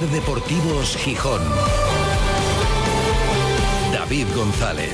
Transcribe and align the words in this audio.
Deportivos 0.00 0.94
Gijón. 0.98 1.40
David 3.92 4.26
González. 4.34 4.92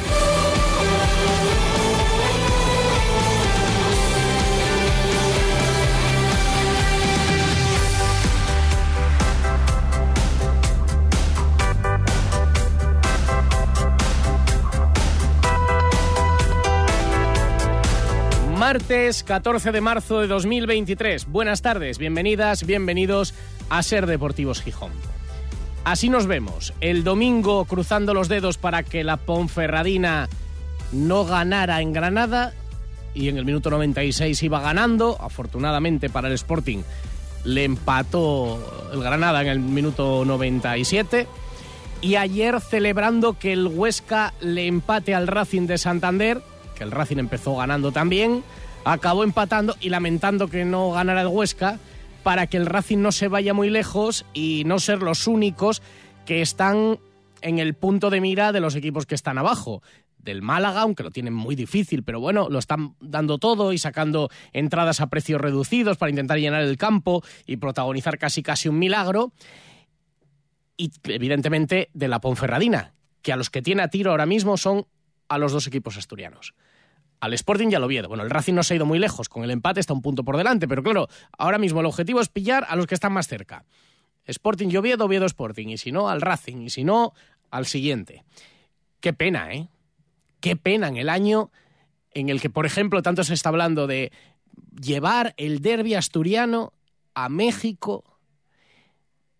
Martes 18.56 19.24
14 19.24 19.72
de 19.72 19.80
marzo 19.80 20.20
de 20.20 20.28
2023. 20.28 21.26
Buenas 21.26 21.60
tardes, 21.60 21.98
bienvenidas, 21.98 22.64
bienvenidos 22.64 23.34
a 23.72 23.82
Ser 23.82 24.04
Deportivos 24.04 24.60
Gijón. 24.60 24.92
Así 25.84 26.10
nos 26.10 26.26
vemos. 26.26 26.74
El 26.82 27.04
domingo 27.04 27.64
cruzando 27.64 28.12
los 28.12 28.28
dedos 28.28 28.58
para 28.58 28.82
que 28.82 29.02
la 29.02 29.16
Ponferradina 29.16 30.28
no 30.92 31.24
ganara 31.24 31.80
en 31.80 31.94
Granada 31.94 32.52
y 33.14 33.28
en 33.28 33.38
el 33.38 33.46
minuto 33.46 33.70
96 33.70 34.42
iba 34.42 34.60
ganando. 34.60 35.16
Afortunadamente 35.18 36.10
para 36.10 36.28
el 36.28 36.34
Sporting 36.34 36.82
le 37.44 37.64
empató 37.64 38.90
el 38.92 39.02
Granada 39.02 39.40
en 39.40 39.48
el 39.48 39.60
minuto 39.60 40.24
97. 40.26 41.26
Y 42.02 42.16
ayer 42.16 42.60
celebrando 42.60 43.38
que 43.38 43.54
el 43.54 43.66
Huesca 43.68 44.34
le 44.40 44.66
empate 44.66 45.14
al 45.14 45.28
Racing 45.28 45.66
de 45.66 45.78
Santander 45.78 46.42
que 46.74 46.84
el 46.84 46.90
Racing 46.90 47.18
empezó 47.18 47.56
ganando 47.56 47.92
también, 47.92 48.42
acabó 48.84 49.24
empatando 49.24 49.76
y 49.80 49.88
lamentando 49.88 50.48
que 50.48 50.64
no 50.64 50.90
ganara 50.90 51.22
el 51.22 51.28
Huesca 51.28 51.78
para 52.22 52.46
que 52.46 52.56
el 52.56 52.66
Racing 52.66 52.98
no 52.98 53.12
se 53.12 53.28
vaya 53.28 53.54
muy 53.54 53.70
lejos 53.70 54.24
y 54.32 54.62
no 54.66 54.78
ser 54.78 55.02
los 55.02 55.26
únicos 55.26 55.82
que 56.24 56.42
están 56.42 56.98
en 57.40 57.58
el 57.58 57.74
punto 57.74 58.10
de 58.10 58.20
mira 58.20 58.52
de 58.52 58.60
los 58.60 58.74
equipos 58.76 59.06
que 59.06 59.14
están 59.14 59.38
abajo. 59.38 59.82
Del 60.18 60.40
Málaga, 60.40 60.82
aunque 60.82 61.02
lo 61.02 61.10
tienen 61.10 61.34
muy 61.34 61.56
difícil, 61.56 62.04
pero 62.04 62.20
bueno, 62.20 62.48
lo 62.48 62.60
están 62.60 62.94
dando 63.00 63.38
todo 63.38 63.72
y 63.72 63.78
sacando 63.78 64.30
entradas 64.52 65.00
a 65.00 65.08
precios 65.08 65.40
reducidos 65.40 65.96
para 65.96 66.10
intentar 66.10 66.38
llenar 66.38 66.62
el 66.62 66.76
campo 66.76 67.24
y 67.44 67.56
protagonizar 67.56 68.18
casi 68.18 68.40
casi 68.40 68.68
un 68.68 68.78
milagro. 68.78 69.32
Y 70.76 70.92
evidentemente 71.02 71.90
de 71.92 72.06
la 72.06 72.20
Ponferradina, 72.20 72.94
que 73.20 73.32
a 73.32 73.36
los 73.36 73.50
que 73.50 73.62
tiene 73.62 73.82
a 73.82 73.88
tiro 73.88 74.12
ahora 74.12 74.26
mismo 74.26 74.56
son 74.56 74.86
a 75.28 75.38
los 75.38 75.50
dos 75.50 75.66
equipos 75.66 75.96
asturianos. 75.96 76.54
Al 77.22 77.34
Sporting 77.34 77.68
ya 77.68 77.78
lo 77.78 77.86
Oviedo. 77.86 78.08
Bueno, 78.08 78.24
el 78.24 78.30
Racing 78.30 78.52
no 78.52 78.64
se 78.64 78.74
ha 78.74 78.76
ido 78.78 78.84
muy 78.84 78.98
lejos, 78.98 79.28
con 79.28 79.44
el 79.44 79.52
empate 79.52 79.78
está 79.78 79.92
un 79.92 80.02
punto 80.02 80.24
por 80.24 80.36
delante, 80.36 80.66
pero 80.66 80.82
claro, 80.82 81.06
ahora 81.38 81.56
mismo 81.56 81.78
el 81.78 81.86
objetivo 81.86 82.20
es 82.20 82.28
pillar 82.28 82.66
a 82.68 82.74
los 82.74 82.88
que 82.88 82.96
están 82.96 83.12
más 83.12 83.28
cerca. 83.28 83.64
Sporting 84.24 84.70
y 84.72 84.76
Oviedo, 84.76 85.04
Oviedo 85.04 85.24
Sporting, 85.24 85.68
y 85.68 85.78
si 85.78 85.92
no, 85.92 86.08
al 86.08 86.20
Racing, 86.20 86.62
y 86.62 86.70
si 86.70 86.82
no, 86.82 87.12
al 87.52 87.66
siguiente. 87.66 88.24
Qué 88.98 89.12
pena, 89.12 89.54
¿eh? 89.54 89.68
Qué 90.40 90.56
pena 90.56 90.88
en 90.88 90.96
el 90.96 91.08
año 91.08 91.52
en 92.10 92.28
el 92.28 92.40
que, 92.40 92.50
por 92.50 92.66
ejemplo, 92.66 93.02
tanto 93.02 93.22
se 93.22 93.34
está 93.34 93.50
hablando 93.50 93.86
de 93.86 94.10
llevar 94.80 95.32
el 95.36 95.62
derby 95.62 95.94
asturiano 95.94 96.72
a 97.14 97.28
México, 97.28 98.02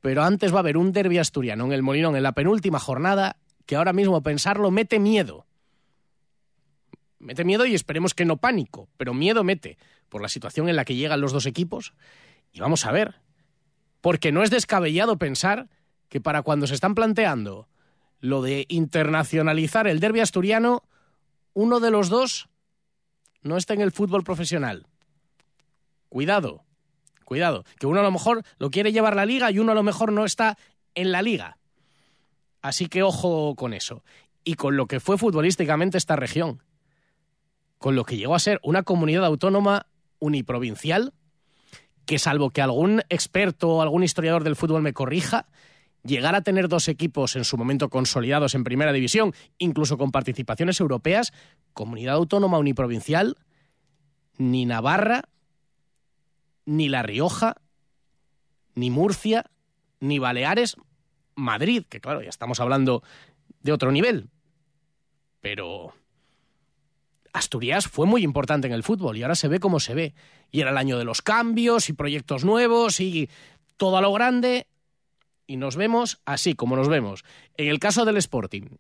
pero 0.01 0.23
antes 0.23 0.53
va 0.53 0.59
a 0.59 0.61
haber 0.61 0.77
un 0.77 0.93
derby 0.93 1.19
asturiano 1.19 1.65
en 1.65 1.73
el 1.73 1.83
Molinón 1.83 2.15
en 2.15 2.23
la 2.23 2.31
penúltima 2.31 2.79
jornada 2.79 3.39
que 3.67 3.75
ahora 3.75 3.93
mismo 3.93 4.23
pensarlo 4.23 4.71
mete 4.71 5.01
miedo. 5.01 5.47
Mete 7.23 7.45
miedo 7.45 7.65
y 7.67 7.75
esperemos 7.75 8.15
que 8.15 8.25
no 8.25 8.39
pánico, 8.39 8.89
pero 8.97 9.15
miedo 9.15 9.45
mete 9.45 9.79
por 10.09 10.23
la 10.23 10.29
situación 10.29 10.69
en 10.69 10.75
la 10.75 10.85
que 10.85 10.97
llegan 10.97 11.21
los 11.21 11.33
dos 11.33 11.47
equipos. 11.47 11.95
Y 12.53 12.59
vamos 12.59 12.85
a 12.85 12.91
ver, 12.91 13.15
porque 14.01 14.33
no 14.33 14.43
es 14.43 14.51
descabellado 14.51 15.17
pensar 15.19 15.69
que 16.09 16.21
para 16.21 16.43
cuando 16.43 16.67
se 16.67 16.75
están 16.75 16.97
planteando 16.97 17.69
lo 18.19 18.43
de 18.43 18.67
internacionalizar 18.69 19.87
el 19.87 20.01
derby 20.01 20.19
asturiano, 20.19 20.83
uno 21.55 21.79
de 21.79 21.93
los 21.93 22.09
dos 22.09 22.49
no 23.43 23.57
está 23.57 23.75
en 23.75 23.83
el 23.83 23.93
fútbol 23.93 24.25
profesional. 24.25 24.89
Cuidado, 26.09 26.65
cuidado, 27.25 27.65
que 27.79 27.87
uno 27.87 28.01
a 28.01 28.05
lo 28.05 28.11
mejor 28.11 28.43
lo 28.59 28.71
quiere 28.73 28.91
llevar 28.91 29.15
la 29.15 29.27
liga 29.27 29.53
y 29.53 29.61
uno 29.61 29.71
a 29.71 29.77
lo 29.77 29.85
mejor 29.85 30.11
no 30.11 30.25
está 30.25 30.59
en 30.97 31.13
la 31.13 31.23
liga. 31.23 31.57
Así 32.63 32.87
que 32.87 33.05
ojo 33.05 33.55
con 33.55 33.75
eso. 33.75 34.03
Y 34.43 34.55
con 34.55 34.77
lo 34.77 34.87
que 34.87 34.99
fue 34.99 35.19
futbolísticamente 35.19 35.99
esta 35.99 36.17
región 36.17 36.61
con 37.83 37.97
lo 37.97 38.05
que 38.05 38.17
llegó 38.17 38.35
a 38.35 38.39
ser 38.39 38.61
una 38.63 38.85
comunidad 38.85 39.27
autónoma 39.27 39.87
uniprovincial, 40.21 41.13
que 42.07 42.21
salvo 42.21 42.51
que 42.51 42.63
algún 42.63 43.03
experto 43.09 43.69
o 43.69 43.83
algún 43.83 44.05
historiador 44.05 44.45
del 44.45 44.57
fútbol 44.57 44.83
me 44.83 44.93
corrija, 44.95 45.49
llegar 46.05 46.37
a 46.37 46.43
tener 46.43 46.69
dos 46.69 46.87
equipos 46.87 47.35
en 47.35 47.45
su 47.45 47.59
momento 47.59 47.91
consolidados 47.91 48.55
en 48.55 48.63
primera 48.63 48.93
división, 48.93 49.35
incluso 49.59 49.99
con 49.99 50.13
participaciones 50.13 50.79
europeas, 50.79 51.33
comunidad 51.73 52.15
autónoma 52.15 52.59
uniprovincial, 52.59 53.37
ni 54.39 54.65
Navarra, 54.65 55.25
ni 56.65 56.89
La 56.89 57.03
Rioja, 57.03 57.57
ni 58.77 58.91
Murcia, 58.91 59.51
ni 59.99 60.21
Baleares, 60.21 60.77
Madrid, 61.35 61.85
que 61.89 62.01
claro, 62.01 62.23
ya 62.23 62.31
estamos 62.31 62.61
hablando 62.61 63.03
de 63.61 63.73
otro 63.73 63.91
nivel. 63.91 64.31
Pero 65.41 65.95
Asturias 67.33 67.87
fue 67.87 68.07
muy 68.07 68.23
importante 68.23 68.67
en 68.67 68.73
el 68.73 68.83
fútbol 68.83 69.17
y 69.17 69.23
ahora 69.23 69.35
se 69.35 69.49
ve 69.49 69.59
como 69.59 69.81
se 69.81 69.95
ve. 69.95 70.15
Y 70.51 70.61
era 70.61 70.71
el 70.71 70.77
año 70.77 70.99
de 70.99 71.05
los 71.05 71.23
cambios 71.23 71.89
y 71.89 71.95
proyectos 71.95 72.45
nuevos 72.45 73.01
y 73.01 73.31
todo 73.77 73.97
a 73.97 74.03
lo 74.03 74.13
grande. 74.13 74.67
Y 75.47 75.57
nos 75.57 75.77
vemos 75.77 76.21
así 76.27 76.55
como 76.55 76.77
nos 76.77 76.89
vemos. 76.89 77.25
En 77.57 77.69
el 77.69 77.79
caso 77.79 78.05
del 78.05 78.19
Sporting, 78.19 78.77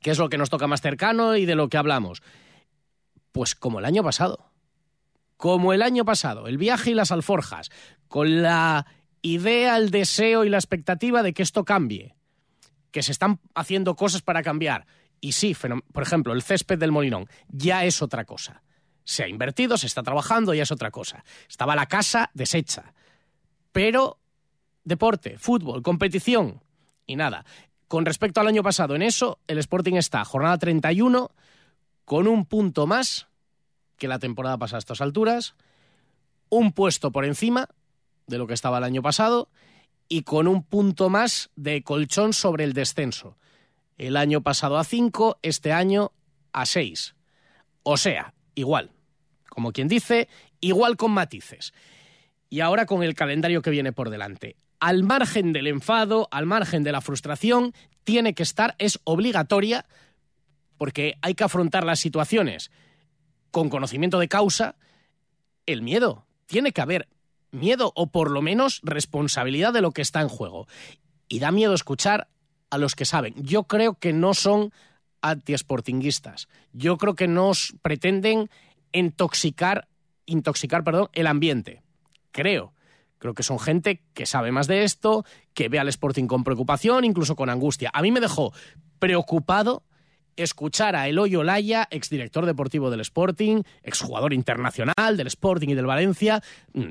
que 0.00 0.10
es 0.10 0.18
lo 0.18 0.28
que 0.28 0.38
nos 0.38 0.50
toca 0.50 0.66
más 0.66 0.82
cercano 0.82 1.36
y 1.36 1.46
de 1.46 1.54
lo 1.54 1.68
que 1.68 1.78
hablamos, 1.78 2.22
pues 3.32 3.54
como 3.54 3.78
el 3.78 3.84
año 3.84 4.02
pasado. 4.02 4.50
Como 5.36 5.72
el 5.72 5.82
año 5.82 6.04
pasado, 6.04 6.48
el 6.48 6.58
viaje 6.58 6.90
y 6.90 6.94
las 6.94 7.12
alforjas, 7.12 7.70
con 8.08 8.42
la 8.42 8.86
idea, 9.22 9.76
el 9.76 9.90
deseo 9.90 10.44
y 10.44 10.48
la 10.48 10.58
expectativa 10.58 11.22
de 11.22 11.32
que 11.32 11.44
esto 11.44 11.64
cambie, 11.64 12.16
que 12.90 13.04
se 13.04 13.12
están 13.12 13.38
haciendo 13.54 13.94
cosas 13.94 14.20
para 14.20 14.42
cambiar 14.42 14.86
y 15.20 15.32
sí, 15.32 15.56
por 15.92 16.02
ejemplo, 16.02 16.32
el 16.32 16.42
césped 16.42 16.78
del 16.78 16.92
Molinón 16.92 17.28
ya 17.48 17.84
es 17.84 18.02
otra 18.02 18.24
cosa. 18.24 18.62
Se 19.04 19.24
ha 19.24 19.28
invertido, 19.28 19.76
se 19.76 19.86
está 19.86 20.02
trabajando, 20.02 20.54
ya 20.54 20.62
es 20.62 20.70
otra 20.70 20.90
cosa. 20.90 21.24
Estaba 21.48 21.74
la 21.74 21.86
casa 21.86 22.30
deshecha. 22.34 22.92
Pero 23.72 24.18
deporte, 24.84 25.38
fútbol, 25.38 25.82
competición 25.82 26.62
y 27.06 27.16
nada. 27.16 27.44
Con 27.88 28.04
respecto 28.04 28.40
al 28.40 28.48
año 28.48 28.62
pasado, 28.62 28.94
en 28.94 29.02
eso, 29.02 29.38
el 29.46 29.58
Sporting 29.58 29.94
está 29.94 30.24
jornada 30.24 30.58
31 30.58 31.30
con 32.04 32.26
un 32.26 32.44
punto 32.44 32.86
más 32.86 33.28
que 33.96 34.08
la 34.08 34.18
temporada 34.18 34.58
pasada 34.58 34.78
a 34.78 34.80
estas 34.80 35.00
alturas, 35.00 35.54
un 36.48 36.72
puesto 36.72 37.10
por 37.10 37.24
encima 37.24 37.68
de 38.26 38.38
lo 38.38 38.46
que 38.46 38.54
estaba 38.54 38.78
el 38.78 38.84
año 38.84 39.02
pasado 39.02 39.48
y 40.08 40.22
con 40.22 40.48
un 40.48 40.62
punto 40.62 41.08
más 41.08 41.50
de 41.56 41.82
colchón 41.82 42.32
sobre 42.32 42.64
el 42.64 42.72
descenso 42.72 43.36
el 43.98 44.16
año 44.16 44.42
pasado 44.42 44.78
a 44.78 44.84
5, 44.84 45.40
este 45.42 45.72
año 45.72 46.12
a 46.52 46.64
6. 46.64 47.14
O 47.82 47.96
sea, 47.96 48.34
igual. 48.54 48.92
Como 49.48 49.72
quien 49.72 49.88
dice, 49.88 50.28
igual 50.60 50.96
con 50.96 51.10
matices. 51.10 51.74
Y 52.48 52.60
ahora 52.60 52.86
con 52.86 53.02
el 53.02 53.14
calendario 53.14 53.60
que 53.60 53.70
viene 53.70 53.92
por 53.92 54.08
delante. 54.08 54.56
Al 54.80 55.02
margen 55.02 55.52
del 55.52 55.66
enfado, 55.66 56.28
al 56.30 56.46
margen 56.46 56.84
de 56.84 56.92
la 56.92 57.00
frustración, 57.00 57.74
tiene 58.04 58.34
que 58.34 58.44
estar, 58.44 58.76
es 58.78 59.00
obligatoria, 59.04 59.84
porque 60.78 61.18
hay 61.20 61.34
que 61.34 61.44
afrontar 61.44 61.84
las 61.84 61.98
situaciones 61.98 62.70
con 63.50 63.68
conocimiento 63.68 64.20
de 64.20 64.28
causa, 64.28 64.76
el 65.66 65.82
miedo. 65.82 66.26
Tiene 66.46 66.72
que 66.72 66.80
haber 66.80 67.08
miedo 67.50 67.92
o 67.96 68.06
por 68.06 68.30
lo 68.30 68.42
menos 68.42 68.80
responsabilidad 68.84 69.72
de 69.72 69.82
lo 69.82 69.90
que 69.90 70.02
está 70.02 70.20
en 70.20 70.28
juego. 70.28 70.68
Y 71.28 71.40
da 71.40 71.50
miedo 71.50 71.74
escuchar 71.74 72.28
a 72.70 72.78
los 72.78 72.94
que 72.94 73.04
saben. 73.04 73.34
Yo 73.36 73.64
creo 73.64 73.94
que 73.94 74.12
no 74.12 74.34
son 74.34 74.72
anti-sportinguistas. 75.20 76.48
Yo 76.72 76.96
creo 76.96 77.14
que 77.14 77.28
nos 77.28 77.74
pretenden 77.82 78.50
intoxicar, 78.92 79.88
intoxicar 80.26 80.84
perdón, 80.84 81.08
el 81.12 81.26
ambiente. 81.26 81.82
Creo. 82.30 82.72
Creo 83.18 83.34
que 83.34 83.42
son 83.42 83.58
gente 83.58 84.04
que 84.14 84.26
sabe 84.26 84.52
más 84.52 84.68
de 84.68 84.84
esto, 84.84 85.24
que 85.52 85.68
ve 85.68 85.80
al 85.80 85.88
Sporting 85.88 86.26
con 86.26 86.44
preocupación, 86.44 87.04
incluso 87.04 87.34
con 87.34 87.50
angustia. 87.50 87.90
A 87.92 88.02
mí 88.02 88.12
me 88.12 88.20
dejó 88.20 88.52
preocupado 89.00 89.82
escuchar 90.36 90.94
a 90.94 91.08
Eloy 91.08 91.34
Olaya, 91.34 91.88
exdirector 91.90 92.46
deportivo 92.46 92.90
del 92.90 93.00
Sporting, 93.00 93.62
exjugador 93.82 94.32
internacional 94.32 95.16
del 95.16 95.26
Sporting 95.26 95.68
y 95.70 95.74
del 95.74 95.86
Valencia, 95.86 96.42
mm, 96.74 96.90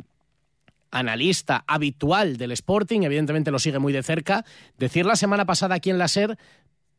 analista 0.92 1.64
habitual 1.68 2.38
del 2.38 2.52
Sporting, 2.52 3.02
evidentemente 3.02 3.52
lo 3.52 3.60
sigue 3.60 3.80
muy 3.80 3.94
de 3.94 4.04
cerca, 4.04 4.46
decir 4.78 5.06
la 5.06 5.16
semana 5.16 5.46
pasada 5.46 5.76
aquí 5.76 5.90
en 5.90 5.98
la 5.98 6.08
SER 6.08 6.38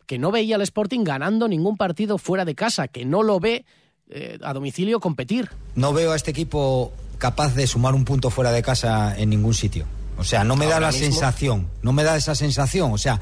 que 0.09 0.19
no 0.19 0.33
veía 0.33 0.57
al 0.57 0.63
Sporting 0.63 1.05
ganando 1.05 1.49
ningún 1.49 1.77
partido 1.77 2.17
fuera 2.17 2.47
de 2.47 2.55
casa, 2.55 2.89
que 2.89 3.05
no 3.05 3.23
lo 3.23 3.41
ve 3.41 3.67
eh, 4.09 4.39
a 4.43 4.55
domicilio 4.55 5.01
competir. 5.01 5.51
No 5.75 5.93
veo 5.93 6.13
a 6.13 6.17
este 6.17 6.31
equipo 6.31 6.95
capaz 7.19 7.55
de 7.55 7.67
sumar 7.67 7.95
un 7.95 8.07
punto 8.07 8.31
fuera 8.31 8.51
de 8.51 8.63
casa 8.63 9.15
en 9.19 9.29
ningún 9.29 9.53
sitio. 9.53 9.85
O 10.17 10.25
sea, 10.25 10.45
no 10.45 10.57
me 10.57 10.67
da 10.67 10.81
la 10.81 10.93
sensación, 10.93 11.69
no 11.83 11.93
me 11.93 12.05
da 12.05 12.17
esa 12.17 12.35
sensación. 12.35 12.91
O 12.93 12.99
sea, 12.99 13.21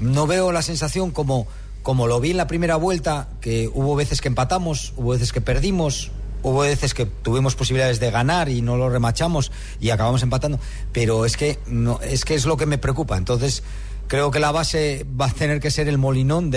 no 0.00 0.26
veo 0.26 0.50
la 0.50 0.62
sensación 0.62 1.12
como, 1.12 1.46
como 1.82 2.08
lo 2.08 2.20
vi 2.20 2.32
en 2.32 2.36
la 2.36 2.48
primera 2.48 2.74
vuelta, 2.74 3.28
que 3.40 3.70
hubo 3.72 3.94
veces 3.94 4.20
que 4.20 4.26
empatamos, 4.26 4.94
hubo 4.96 5.12
veces 5.12 5.32
que 5.32 5.40
perdimos, 5.40 6.10
hubo 6.42 6.60
veces 6.60 6.94
que 6.94 7.06
tuvimos 7.06 7.54
posibilidades 7.54 8.00
de 8.00 8.10
ganar 8.10 8.48
y 8.48 8.62
no 8.62 8.76
lo 8.76 8.88
remachamos 8.88 9.52
y 9.80 9.90
acabamos 9.90 10.22
empatando. 10.22 10.58
Pero 10.92 11.24
es 11.24 11.36
que, 11.36 11.58
no, 11.66 12.00
es 12.00 12.24
que 12.24 12.34
es 12.34 12.46
lo 12.46 12.56
que 12.56 12.66
me 12.66 12.78
preocupa. 12.78 13.16
Entonces, 13.16 13.62
creo 14.06 14.30
que 14.30 14.40
la 14.40 14.52
base 14.52 15.06
va 15.20 15.26
a 15.26 15.32
tener 15.32 15.60
que 15.60 15.70
ser 15.70 15.88
el 15.88 15.98
Molinón, 15.98 16.50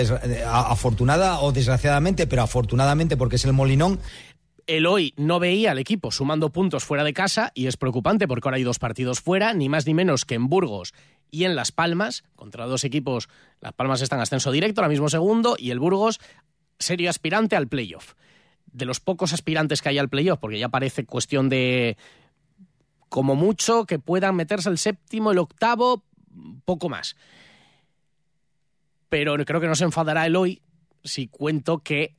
afortunada 0.47 1.39
o 1.41 1.51
desgraciadamente, 1.51 2.27
pero 2.27 2.41
afortunadamente 2.41 3.17
porque 3.17 3.35
es 3.35 3.45
el 3.45 3.53
Molinón 3.53 3.99
el 4.67 4.85
hoy 4.85 5.13
no 5.17 5.39
veía 5.39 5.71
al 5.71 5.79
equipo 5.79 6.11
sumando 6.11 6.51
puntos 6.51 6.85
fuera 6.85 7.03
de 7.03 7.13
casa 7.13 7.51
y 7.53 7.67
es 7.67 7.77
preocupante 7.77 8.27
porque 8.27 8.47
ahora 8.47 8.57
hay 8.57 8.63
dos 8.63 8.79
partidos 8.79 9.19
fuera, 9.19 9.53
ni 9.53 9.69
más 9.69 9.85
ni 9.85 9.93
menos 9.93 10.23
que 10.23 10.35
en 10.35 10.47
Burgos 10.47 10.93
y 11.29 11.45
en 11.45 11.55
Las 11.55 11.71
Palmas, 11.71 12.23
contra 12.35 12.65
dos 12.65 12.83
equipos. 12.83 13.29
Las 13.59 13.73
Palmas 13.73 14.01
están 14.01 14.19
en 14.19 14.23
ascenso 14.23 14.51
directo, 14.51 14.81
ahora 14.81 14.89
mismo 14.89 15.09
segundo, 15.09 15.55
y 15.57 15.71
el 15.71 15.79
Burgos, 15.79 16.19
serio 16.77 17.09
aspirante 17.09 17.55
al 17.55 17.67
playoff. 17.67 18.13
De 18.73 18.85
los 18.85 18.99
pocos 18.99 19.33
aspirantes 19.33 19.81
que 19.81 19.89
hay 19.89 19.97
al 19.97 20.09
playoff, 20.09 20.39
porque 20.39 20.59
ya 20.59 20.69
parece 20.69 21.05
cuestión 21.05 21.49
de, 21.49 21.97
como 23.09 23.35
mucho, 23.35 23.85
que 23.85 23.99
puedan 23.99 24.35
meterse 24.35 24.69
el 24.69 24.77
séptimo, 24.77 25.31
el 25.31 25.39
octavo, 25.39 26.03
poco 26.65 26.89
más. 26.89 27.15
Pero 29.09 29.35
creo 29.45 29.59
que 29.59 29.67
no 29.67 29.75
se 29.75 29.83
enfadará 29.83 30.25
el 30.25 30.35
hoy 30.35 30.61
si 31.03 31.27
cuento 31.27 31.79
que 31.79 32.15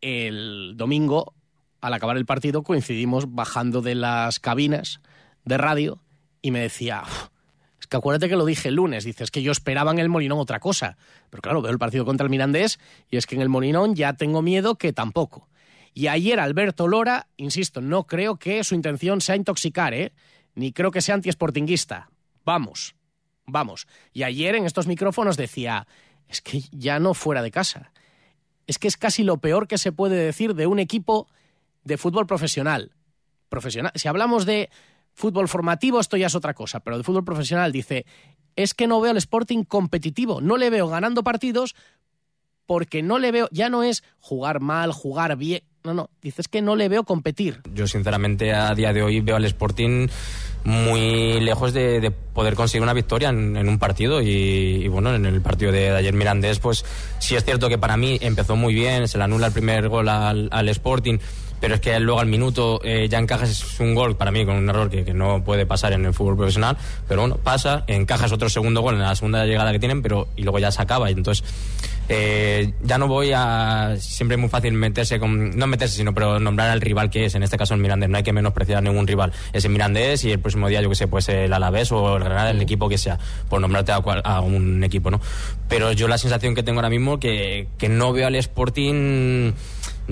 el 0.00 0.74
domingo 0.76 1.34
al 1.80 1.94
acabar 1.94 2.16
el 2.16 2.26
partido 2.26 2.62
coincidimos 2.62 3.34
bajando 3.34 3.80
de 3.80 3.94
las 3.94 4.38
cabinas 4.38 5.00
de 5.44 5.58
radio 5.58 6.02
y 6.42 6.50
me 6.50 6.60
decía, 6.60 7.02
es 7.80 7.86
que 7.86 7.96
acuérdate 7.96 8.28
que 8.28 8.36
lo 8.36 8.44
dije 8.44 8.68
el 8.68 8.74
lunes, 8.74 9.04
dices 9.04 9.30
que 9.30 9.42
yo 9.42 9.52
esperaba 9.52 9.90
en 9.90 9.98
el 9.98 10.08
Molinón 10.08 10.38
otra 10.38 10.60
cosa, 10.60 10.96
pero 11.30 11.40
claro, 11.42 11.62
veo 11.62 11.72
el 11.72 11.78
partido 11.78 12.04
contra 12.04 12.24
el 12.24 12.30
Mirandés 12.30 12.78
y 13.10 13.16
es 13.16 13.26
que 13.26 13.34
en 13.34 13.42
el 13.42 13.48
Molinón 13.48 13.94
ya 13.94 14.12
tengo 14.14 14.42
miedo 14.42 14.76
que 14.76 14.92
tampoco. 14.92 15.48
Y 15.92 16.06
ayer 16.06 16.38
Alberto 16.38 16.88
Lora, 16.88 17.26
insisto, 17.36 17.80
no 17.80 18.06
creo 18.06 18.36
que 18.36 18.62
su 18.64 18.74
intención 18.74 19.20
sea 19.20 19.36
intoxicar, 19.36 19.94
¿eh? 19.94 20.12
ni 20.54 20.72
creo 20.72 20.90
que 20.90 21.00
sea 21.00 21.14
antiesportinguista. 21.14 22.10
Vamos, 22.44 22.94
vamos. 23.46 23.86
Y 24.12 24.22
ayer 24.22 24.54
en 24.54 24.66
estos 24.66 24.86
micrófonos 24.86 25.36
decía, 25.36 25.86
es 26.28 26.40
que 26.40 26.62
ya 26.70 26.98
no 27.00 27.14
fuera 27.14 27.42
de 27.42 27.50
casa. 27.50 27.92
Es 28.66 28.78
que 28.78 28.88
es 28.88 28.96
casi 28.96 29.24
lo 29.24 29.38
peor 29.38 29.66
que 29.66 29.78
se 29.78 29.92
puede 29.92 30.16
decir 30.16 30.54
de 30.54 30.66
un 30.66 30.78
equipo 30.78 31.28
de 31.84 31.96
fútbol 31.96 32.26
profesional. 32.26 32.92
profesional. 33.48 33.92
Si 33.96 34.06
hablamos 34.06 34.46
de 34.46 34.70
fútbol 35.12 35.48
formativo, 35.48 35.98
esto 35.98 36.16
ya 36.16 36.28
es 36.28 36.34
otra 36.34 36.54
cosa, 36.54 36.80
pero 36.80 36.96
de 36.96 37.04
fútbol 37.04 37.24
profesional 37.24 37.72
dice, 37.72 38.06
es 38.54 38.74
que 38.74 38.86
no 38.86 39.00
veo 39.00 39.10
al 39.10 39.16
Sporting 39.16 39.64
competitivo, 39.64 40.40
no 40.40 40.56
le 40.56 40.70
veo 40.70 40.88
ganando 40.88 41.24
partidos 41.24 41.74
porque 42.66 43.02
no 43.02 43.18
le 43.18 43.32
veo, 43.32 43.48
ya 43.50 43.68
no 43.68 43.82
es 43.82 44.04
jugar 44.20 44.60
mal, 44.60 44.92
jugar 44.92 45.36
bien, 45.36 45.62
no, 45.84 45.94
no, 45.94 46.10
dices 46.22 46.48
que 46.48 46.62
no 46.62 46.76
le 46.76 46.88
veo 46.88 47.04
competir. 47.04 47.60
Yo 47.74 47.86
sinceramente 47.86 48.52
a 48.52 48.74
día 48.74 48.92
de 48.92 49.02
hoy 49.02 49.20
veo 49.20 49.36
al 49.36 49.44
Sporting 49.44 50.08
muy 50.64 51.40
lejos 51.40 51.72
de, 51.72 52.12
poder 52.34 52.54
conseguir 52.54 52.82
una 52.82 52.92
victoria 52.92 53.30
en, 53.30 53.56
un 53.68 53.78
partido 53.78 54.20
y, 54.20 54.86
bueno, 54.88 55.14
en 55.14 55.24
el 55.24 55.40
partido 55.40 55.72
de, 55.72 55.90
ayer 55.90 56.12
Mirandés 56.12 56.58
pues 56.58 56.84
sí 57.18 57.34
es 57.34 57.44
cierto 57.44 57.68
que 57.68 57.78
para 57.78 57.96
mí 57.96 58.18
empezó 58.20 58.56
muy 58.56 58.74
bien, 58.74 59.08
se 59.08 59.18
le 59.18 59.24
anula 59.24 59.46
el 59.46 59.52
primer 59.52 59.88
gol 59.88 60.08
al 60.08 60.68
Sporting 60.68 61.18
pero 61.60 61.74
es 61.74 61.80
que 61.80 61.98
luego 62.00 62.20
al 62.20 62.26
minuto 62.26 62.80
eh, 62.82 63.08
ya 63.08 63.18
encajas 63.18 63.78
un 63.80 63.94
gol 63.94 64.16
para 64.16 64.30
mí 64.30 64.44
con 64.44 64.56
un 64.56 64.68
error 64.68 64.90
que, 64.90 65.10
no 65.10 65.44
puede 65.44 65.66
pasar 65.66 65.92
en 65.92 66.06
el 66.06 66.14
fútbol 66.14 66.36
profesional, 66.36 66.76
pero 67.08 67.22
bueno, 67.22 67.36
pasa, 67.36 67.84
encajas 67.86 68.32
otro 68.32 68.48
segundo 68.48 68.80
gol 68.80 68.94
en 68.94 69.00
la 69.00 69.14
segunda 69.14 69.44
llegada 69.44 69.72
que 69.72 69.78
tienen, 69.78 70.02
pero 70.02 70.28
y 70.36 70.42
luego 70.42 70.58
ya 70.58 70.70
se 70.70 70.80
acaba 70.80 71.10
y 71.10 71.14
entonces 71.14 71.44
eh, 72.12 72.72
ya 72.82 72.98
no 72.98 73.06
voy 73.06 73.30
a 73.32 73.94
siempre 74.00 74.34
es 74.34 74.40
muy 74.40 74.48
fácil 74.48 74.72
meterse 74.72 75.20
con 75.20 75.56
no 75.56 75.68
meterse 75.68 75.96
sino 75.96 76.12
pero 76.12 76.40
nombrar 76.40 76.70
al 76.70 76.80
rival 76.80 77.08
que 77.08 77.26
es 77.26 77.36
en 77.36 77.44
este 77.44 77.56
caso 77.56 77.74
el 77.74 77.80
Mirandés 77.80 78.08
no 78.08 78.16
hay 78.16 78.24
que 78.24 78.32
menospreciar 78.32 78.78
a 78.78 78.80
ningún 78.80 79.06
rival 79.06 79.32
es 79.52 79.64
el 79.64 79.70
Mirandés 79.70 80.24
y 80.24 80.32
el 80.32 80.40
próximo 80.40 80.68
día 80.68 80.82
yo 80.82 80.88
que 80.88 80.96
sé 80.96 81.06
pues 81.06 81.28
el 81.28 81.52
Alavés 81.52 81.92
o 81.92 82.16
el 82.16 82.24
Granada 82.24 82.50
el 82.50 82.60
equipo 82.60 82.88
que 82.88 82.98
sea 82.98 83.16
por 83.48 83.60
nombrarte 83.60 83.92
a, 83.92 83.96
a 83.96 84.40
un 84.40 84.82
equipo 84.82 85.12
no 85.12 85.20
pero 85.68 85.92
yo 85.92 86.08
la 86.08 86.18
sensación 86.18 86.56
que 86.56 86.64
tengo 86.64 86.80
ahora 86.80 86.90
mismo 86.90 87.20
que 87.20 87.68
que 87.78 87.88
no 87.88 88.12
veo 88.12 88.26
al 88.26 88.34
Sporting 88.34 89.52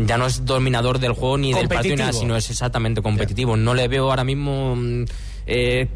ya 0.06 0.18
no 0.18 0.26
es 0.26 0.44
dominador 0.44 0.98
del 0.98 1.12
juego 1.12 1.38
ni 1.38 1.52
del 1.52 1.68
partido, 1.68 2.12
sino 2.12 2.36
es 2.36 2.50
exactamente 2.50 3.02
competitivo. 3.02 3.56
No 3.56 3.74
le 3.74 3.88
veo 3.88 4.10
ahora 4.10 4.24
mismo 4.24 4.76
mm, 4.76 5.04
eh, 5.46 5.88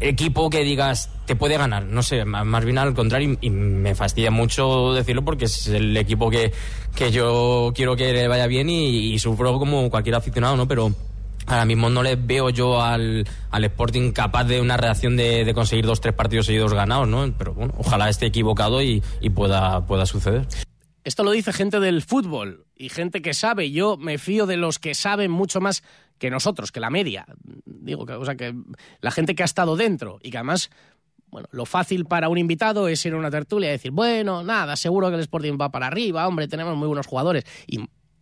equipo 0.00 0.48
que 0.50 0.64
digas 0.64 1.10
te 1.26 1.36
puede 1.36 1.56
ganar. 1.56 1.84
No 1.84 2.02
sé, 2.02 2.24
más 2.24 2.64
bien 2.64 2.78
al 2.78 2.94
contrario, 2.94 3.36
y 3.40 3.50
me 3.50 3.94
fastidia 3.94 4.30
mucho 4.30 4.94
decirlo 4.94 5.24
porque 5.24 5.44
es 5.44 5.68
el 5.68 5.96
equipo 5.96 6.30
que, 6.30 6.52
que 6.94 7.12
yo 7.12 7.72
quiero 7.74 7.94
que 7.96 8.12
le 8.12 8.26
vaya 8.26 8.46
bien 8.46 8.68
y, 8.68 9.18
sufro 9.18 9.58
como 9.58 9.90
cualquier 9.90 10.16
aficionado, 10.16 10.56
¿no? 10.56 10.66
Pero 10.66 10.92
ahora 11.46 11.64
mismo 11.64 11.88
no 11.90 12.02
le 12.02 12.16
veo 12.16 12.50
yo 12.50 12.82
al, 12.82 13.26
al 13.50 13.64
Sporting 13.64 14.12
capaz 14.12 14.44
de 14.44 14.60
una 14.60 14.76
reacción 14.76 15.16
de, 15.16 15.44
de, 15.44 15.54
conseguir 15.54 15.86
dos, 15.86 16.00
tres 16.00 16.14
partidos 16.14 16.46
seguidos 16.46 16.72
ganados, 16.72 17.06
¿no? 17.06 17.32
Pero 17.38 17.54
bueno, 17.54 17.74
ojalá 17.78 18.08
esté 18.08 18.26
equivocado 18.26 18.82
y, 18.82 19.02
y 19.20 19.30
pueda, 19.30 19.86
pueda 19.86 20.06
suceder. 20.06 20.48
Esto 21.04 21.22
lo 21.22 21.30
dice 21.30 21.52
gente 21.52 21.78
del 21.78 22.02
fútbol 22.02 22.66
y 22.80 22.88
gente 22.88 23.20
que 23.20 23.34
sabe. 23.34 23.70
Yo 23.70 23.98
me 23.98 24.16
fío 24.16 24.46
de 24.46 24.56
los 24.56 24.78
que 24.78 24.94
saben 24.94 25.30
mucho 25.30 25.60
más 25.60 25.82
que 26.18 26.30
nosotros, 26.30 26.72
que 26.72 26.80
la 26.80 26.88
media. 26.88 27.26
Digo, 27.66 28.06
que, 28.06 28.14
o 28.14 28.24
sea, 28.24 28.36
que 28.36 28.54
la 29.02 29.10
gente 29.10 29.34
que 29.34 29.42
ha 29.42 29.44
estado 29.44 29.76
dentro 29.76 30.18
y 30.22 30.30
que 30.30 30.38
además, 30.38 30.70
bueno, 31.26 31.46
lo 31.52 31.66
fácil 31.66 32.06
para 32.06 32.30
un 32.30 32.38
invitado 32.38 32.88
es 32.88 33.04
ir 33.04 33.12
a 33.12 33.18
una 33.18 33.30
tertulia 33.30 33.68
y 33.68 33.72
decir, 33.72 33.90
bueno, 33.90 34.42
nada, 34.42 34.76
seguro 34.76 35.10
que 35.10 35.16
el 35.16 35.20
Sporting 35.20 35.58
va 35.60 35.70
para 35.70 35.88
arriba, 35.88 36.26
hombre, 36.26 36.48
tenemos 36.48 36.74
muy 36.74 36.88
buenos 36.88 37.06
jugadores. 37.06 37.44
Y 37.66 37.80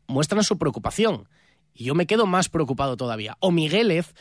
muestran 0.08 0.42
su 0.42 0.58
preocupación. 0.58 1.28
Y 1.72 1.84
yo 1.84 1.94
me 1.94 2.08
quedo 2.08 2.26
más 2.26 2.48
preocupado 2.48 2.96
todavía. 2.96 3.36
O 3.38 3.52
Miguelez, 3.52 4.12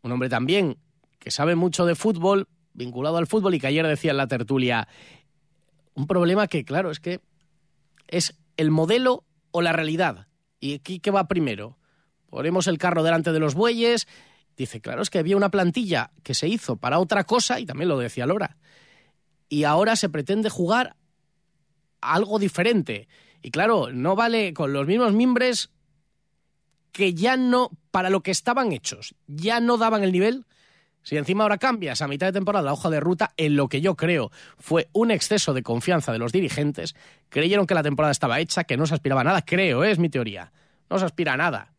un 0.00 0.12
hombre 0.12 0.30
también 0.30 0.78
que 1.18 1.30
sabe 1.30 1.56
mucho 1.56 1.84
de 1.84 1.94
fútbol, 1.94 2.48
vinculado 2.72 3.18
al 3.18 3.26
fútbol 3.26 3.54
y 3.54 3.60
que 3.60 3.66
ayer 3.66 3.86
decía 3.86 4.12
en 4.12 4.16
la 4.16 4.28
tertulia, 4.28 4.88
un 5.92 6.06
problema 6.06 6.46
que, 6.46 6.64
claro, 6.64 6.90
es 6.90 7.00
que 7.00 7.20
es 8.06 8.34
el 8.56 8.70
modelo 8.70 9.24
o 9.50 9.62
la 9.62 9.72
realidad. 9.72 10.26
¿Y 10.60 10.74
aquí 10.74 11.00
qué 11.00 11.10
va 11.10 11.28
primero? 11.28 11.78
Ponemos 12.30 12.66
el 12.66 12.78
carro 12.78 13.02
delante 13.02 13.32
de 13.32 13.40
los 13.40 13.54
bueyes. 13.54 14.06
Dice, 14.56 14.80
claro, 14.80 15.02
es 15.02 15.10
que 15.10 15.18
había 15.18 15.36
una 15.36 15.50
plantilla 15.50 16.10
que 16.22 16.34
se 16.34 16.48
hizo 16.48 16.76
para 16.76 16.98
otra 16.98 17.24
cosa, 17.24 17.60
y 17.60 17.66
también 17.66 17.88
lo 17.88 17.98
decía 17.98 18.26
Lora. 18.26 18.56
Y 19.48 19.64
ahora 19.64 19.96
se 19.96 20.08
pretende 20.08 20.50
jugar 20.50 20.96
algo 22.00 22.38
diferente. 22.38 23.08
Y 23.42 23.50
claro, 23.50 23.90
no 23.92 24.16
vale 24.16 24.52
con 24.52 24.72
los 24.72 24.86
mismos 24.86 25.12
mimbres 25.12 25.70
que 26.92 27.14
ya 27.14 27.36
no, 27.36 27.70
para 27.90 28.10
lo 28.10 28.22
que 28.22 28.30
estaban 28.30 28.72
hechos, 28.72 29.14
ya 29.26 29.60
no 29.60 29.76
daban 29.76 30.02
el 30.02 30.12
nivel 30.12 30.44
si 31.08 31.16
encima 31.16 31.44
ahora 31.44 31.56
cambias 31.56 32.02
a 32.02 32.06
mitad 32.06 32.26
de 32.26 32.34
temporada 32.34 32.62
la 32.62 32.74
hoja 32.74 32.90
de 32.90 33.00
ruta, 33.00 33.32
en 33.38 33.56
lo 33.56 33.70
que 33.70 33.80
yo 33.80 33.96
creo 33.96 34.30
fue 34.58 34.90
un 34.92 35.10
exceso 35.10 35.54
de 35.54 35.62
confianza 35.62 36.12
de 36.12 36.18
los 36.18 36.32
dirigentes, 36.32 36.94
creyeron 37.30 37.66
que 37.66 37.72
la 37.72 37.82
temporada 37.82 38.12
estaba 38.12 38.40
hecha, 38.40 38.64
que 38.64 38.76
no 38.76 38.84
se 38.84 38.92
aspiraba 38.92 39.22
a 39.22 39.24
nada, 39.24 39.40
creo, 39.40 39.84
¿eh? 39.84 39.90
es 39.90 39.98
mi 39.98 40.10
teoría. 40.10 40.52
No 40.90 40.98
se 40.98 41.06
aspira 41.06 41.32
a 41.32 41.38
nada. 41.38 41.72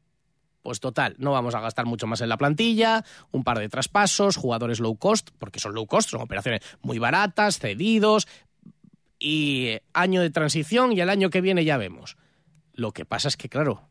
Pues 0.63 0.79
total, 0.79 1.15
no 1.19 1.31
vamos 1.31 1.53
a 1.53 1.62
gastar 1.62 1.86
mucho 1.86 2.07
más 2.07 2.21
en 2.21 2.29
la 2.29 2.38
plantilla, 2.38 3.05
un 3.29 3.43
par 3.43 3.59
de 3.59 3.69
traspasos, 3.69 4.36
jugadores 4.36 4.79
low 4.79 4.95
cost, 4.95 5.29
porque 5.38 5.59
son 5.59 5.75
low 5.75 5.86
cost, 5.86 6.09
son 6.09 6.21
operaciones 6.21 6.62
muy 6.81 6.98
baratas, 6.98 7.59
cedidos, 7.59 8.27
y 9.19 9.77
año 9.93 10.24
de 10.24 10.31
transición 10.31 10.91
y 10.91 11.01
el 11.01 11.09
año 11.12 11.29
que 11.29 11.41
viene 11.41 11.65
ya 11.65 11.77
vemos. 11.77 12.17
Lo 12.74 12.93
que 12.93 13.05
pasa 13.05 13.27
es 13.27 13.38
que, 13.38 13.48
claro, 13.48 13.88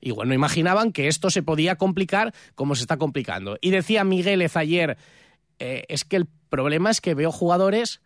Igual 0.00 0.28
no 0.28 0.34
imaginaban 0.34 0.92
que 0.92 1.08
esto 1.08 1.30
se 1.30 1.42
podía 1.42 1.76
complicar 1.76 2.34
como 2.54 2.74
se 2.74 2.82
está 2.82 2.96
complicando. 2.96 3.58
Y 3.60 3.70
decía 3.70 4.04
Miguel 4.04 4.46
ayer, 4.54 4.96
eh, 5.58 5.84
es 5.88 6.04
que 6.04 6.16
el 6.16 6.26
problema 6.48 6.90
es 6.90 7.00
que 7.00 7.14
veo 7.14 7.32
jugadores, 7.32 8.00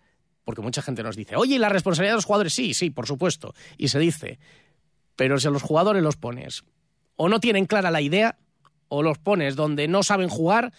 porque 0.44 0.62
mucha 0.62 0.82
gente 0.82 1.02
nos 1.02 1.16
dice, 1.16 1.36
oye, 1.36 1.56
¿y 1.56 1.58
la 1.58 1.68
responsabilidad 1.68 2.14
de 2.14 2.18
los 2.18 2.24
jugadores? 2.24 2.54
Sí, 2.54 2.74
sí, 2.74 2.90
por 2.90 3.06
supuesto. 3.06 3.54
Y 3.76 3.88
se 3.88 3.98
dice, 3.98 4.38
pero 5.16 5.38
si 5.38 5.48
a 5.48 5.50
los 5.50 5.62
jugadores 5.62 6.02
los 6.02 6.16
pones 6.16 6.64
o 7.16 7.28
no 7.28 7.40
tienen 7.40 7.66
clara 7.66 7.90
la 7.90 8.00
idea, 8.00 8.38
o 8.88 9.02
los 9.02 9.18
pones 9.18 9.56
donde 9.56 9.88
no 9.88 10.02
saben 10.02 10.28
jugar, 10.28 10.72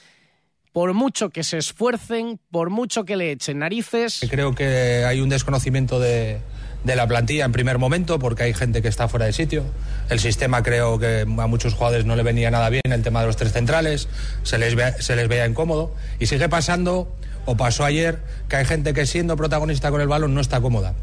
por 0.72 0.94
mucho 0.94 1.30
que 1.30 1.44
se 1.44 1.58
esfuercen, 1.58 2.40
por 2.50 2.70
mucho 2.70 3.06
que 3.06 3.16
le 3.16 3.32
echen 3.32 3.60
narices. 3.60 4.26
Creo 4.30 4.56
que 4.56 5.06
hay 5.06 5.22
un 5.22 5.30
desconocimiento 5.30 6.00
de, 6.00 6.40
de 6.84 6.96
la 6.96 7.08
plantilla 7.08 7.46
en 7.46 7.52
primer 7.52 7.78
momento 7.78 8.20
porque 8.20 8.44
hay 8.44 8.54
gente 8.54 8.82
que 8.82 8.88
está 8.88 9.08
fuera 9.08 9.26
de 9.26 9.34
sitio. 9.34 9.64
El 10.10 10.20
sistema 10.20 10.64
creo 10.64 11.00
que 11.00 11.22
a 11.22 11.48
muchos 11.48 11.74
jugadores 11.74 12.06
no 12.06 12.16
le 12.16 12.24
venía 12.24 12.52
nada 12.52 12.70
bien 12.70 12.82
el 12.86 13.04
tema 13.04 13.22
de 13.22 13.28
los 13.28 13.38
tres 13.38 13.54
centrales, 13.54 14.08
se 14.44 14.58
les, 14.58 14.76
se 15.04 15.16
les 15.16 15.28
veía 15.28 15.46
incómodo 15.46 15.94
y 16.20 16.26
sigue 16.26 16.50
pasando, 16.50 17.14
o 17.46 17.58
pasó 17.58 17.86
ayer, 17.86 18.20
que 18.50 18.58
hay 18.58 18.66
gente 18.66 18.94
que 18.94 19.06
siendo 19.06 19.36
protagonista 19.38 19.92
con 19.92 20.02
el 20.02 20.08
balón 20.08 20.34
no 20.34 20.42
está 20.42 20.60
cómoda. 20.62 20.94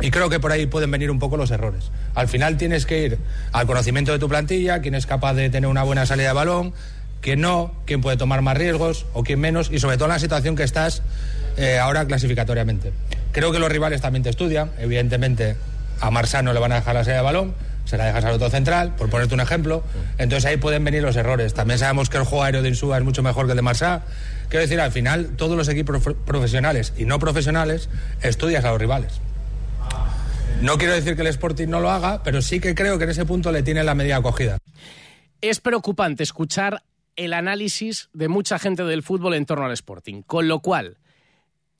Y 0.00 0.10
creo 0.10 0.28
que 0.30 0.40
por 0.40 0.50
ahí 0.50 0.66
pueden 0.66 0.90
venir 0.90 1.10
un 1.10 1.18
poco 1.18 1.36
los 1.36 1.50
errores. 1.50 1.90
Al 2.14 2.26
final 2.26 2.56
tienes 2.56 2.86
que 2.86 3.04
ir 3.04 3.18
al 3.52 3.66
conocimiento 3.66 4.10
de 4.12 4.18
tu 4.18 4.28
plantilla, 4.28 4.80
quién 4.80 4.94
es 4.94 5.06
capaz 5.06 5.34
de 5.34 5.48
tener 5.50 5.68
una 5.68 5.82
buena 5.82 6.06
salida 6.06 6.28
de 6.28 6.34
balón, 6.34 6.74
quién 7.20 7.40
no, 7.40 7.72
quién 7.86 8.00
puede 8.00 8.16
tomar 8.16 8.42
más 8.42 8.56
riesgos 8.56 9.06
o 9.12 9.22
quién 9.22 9.38
menos, 9.38 9.70
y 9.70 9.78
sobre 9.78 9.96
todo 9.96 10.06
en 10.06 10.12
la 10.12 10.18
situación 10.18 10.56
que 10.56 10.64
estás 10.64 11.02
eh, 11.56 11.78
ahora 11.78 12.06
clasificatoriamente. 12.06 12.92
Creo 13.32 13.50
que 13.50 13.58
los 13.58 13.70
rivales 13.70 14.00
también 14.00 14.22
te 14.22 14.30
estudian, 14.30 14.70
evidentemente 14.78 15.56
a 16.00 16.10
Marsá 16.10 16.42
no 16.42 16.52
le 16.52 16.60
van 16.60 16.72
a 16.72 16.76
dejar 16.76 16.94
la 16.94 17.04
serie 17.04 17.18
de 17.18 17.22
balón, 17.22 17.54
se 17.84 17.96
la 17.96 18.06
dejas 18.06 18.24
al 18.24 18.34
otro 18.34 18.50
central, 18.50 18.94
por 18.96 19.10
ponerte 19.10 19.34
un 19.34 19.40
ejemplo. 19.40 19.82
Entonces 20.18 20.44
ahí 20.44 20.56
pueden 20.56 20.84
venir 20.84 21.02
los 21.02 21.16
errores. 21.16 21.54
También 21.54 21.78
sabemos 21.78 22.08
que 22.08 22.16
el 22.16 22.24
juego 22.24 22.44
aéreo 22.44 22.62
de 22.62 22.68
Insúa 22.68 22.98
es 22.98 23.04
mucho 23.04 23.22
mejor 23.22 23.46
que 23.46 23.52
el 23.52 23.56
de 23.56 23.62
Marsá. 23.62 24.02
Quiero 24.48 24.62
decir, 24.62 24.80
al 24.80 24.92
final, 24.92 25.36
todos 25.36 25.56
los 25.56 25.68
equipos 25.68 26.14
profesionales 26.24 26.92
y 26.96 27.04
no 27.04 27.18
profesionales 27.18 27.88
estudias 28.22 28.64
a 28.64 28.70
los 28.70 28.80
rivales. 28.80 29.20
No 30.60 30.78
quiero 30.78 30.94
decir 30.94 31.16
que 31.16 31.22
el 31.22 31.28
Sporting 31.28 31.68
no 31.68 31.80
lo 31.80 31.90
haga, 31.90 32.22
pero 32.22 32.40
sí 32.40 32.60
que 32.60 32.74
creo 32.74 32.98
que 32.98 33.04
en 33.04 33.10
ese 33.10 33.24
punto 33.24 33.50
le 33.50 33.62
tiene 33.62 33.82
la 33.82 33.94
medida 33.94 34.16
acogida. 34.16 34.58
Es 35.40 35.60
preocupante 35.60 36.22
escuchar 36.22 36.82
el 37.16 37.32
análisis 37.32 38.10
de 38.12 38.28
mucha 38.28 38.58
gente 38.58 38.84
del 38.84 39.02
fútbol 39.02 39.34
en 39.34 39.44
torno 39.44 39.66
al 39.66 39.72
Sporting, 39.72 40.22
con 40.22 40.46
lo 40.46 40.60
cual 40.60 40.98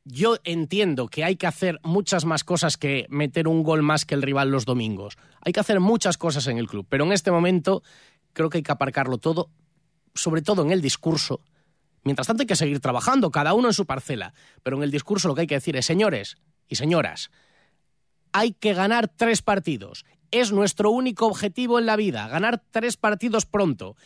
yo 0.04 0.36
entiendo 0.44 1.08
que 1.08 1.24
hay 1.24 1.36
que 1.36 1.46
hacer 1.46 1.78
muchas 1.84 2.24
más 2.24 2.44
cosas 2.44 2.76
que 2.76 3.06
meter 3.08 3.46
un 3.46 3.62
gol 3.62 3.82
más 3.82 4.04
que 4.04 4.14
el 4.14 4.22
rival 4.22 4.50
los 4.50 4.64
domingos. 4.64 5.16
Hay 5.40 5.52
que 5.52 5.60
hacer 5.60 5.80
muchas 5.80 6.18
cosas 6.18 6.46
en 6.48 6.58
el 6.58 6.66
club, 6.66 6.86
pero 6.88 7.04
en 7.04 7.12
este 7.12 7.30
momento 7.30 7.82
creo 8.32 8.50
que 8.50 8.58
hay 8.58 8.62
que 8.62 8.72
aparcarlo 8.72 9.18
todo, 9.18 9.50
sobre 10.14 10.42
todo 10.42 10.62
en 10.62 10.72
el 10.72 10.82
discurso. 10.82 11.40
Mientras 12.04 12.26
tanto 12.26 12.42
hay 12.42 12.46
que 12.46 12.56
seguir 12.56 12.80
trabajando, 12.80 13.30
cada 13.30 13.54
uno 13.54 13.68
en 13.68 13.74
su 13.74 13.86
parcela, 13.86 14.34
pero 14.62 14.76
en 14.76 14.82
el 14.82 14.90
discurso 14.90 15.28
lo 15.28 15.34
que 15.34 15.42
hay 15.42 15.46
que 15.46 15.54
decir 15.54 15.76
es, 15.76 15.86
señores 15.86 16.36
y 16.68 16.74
señoras, 16.74 17.30
hay 18.32 18.52
que 18.52 18.74
ganar 18.74 19.08
tres 19.08 19.42
partidos. 19.42 20.04
Es 20.32 20.50
nuestro 20.50 20.90
único 20.90 21.26
objetivo 21.26 21.78
en 21.78 21.86
la 21.86 21.96
vida, 21.96 22.26
ganar 22.26 22.62
tres 22.70 22.96
partidos 22.96 23.46
pronto. 23.46 23.96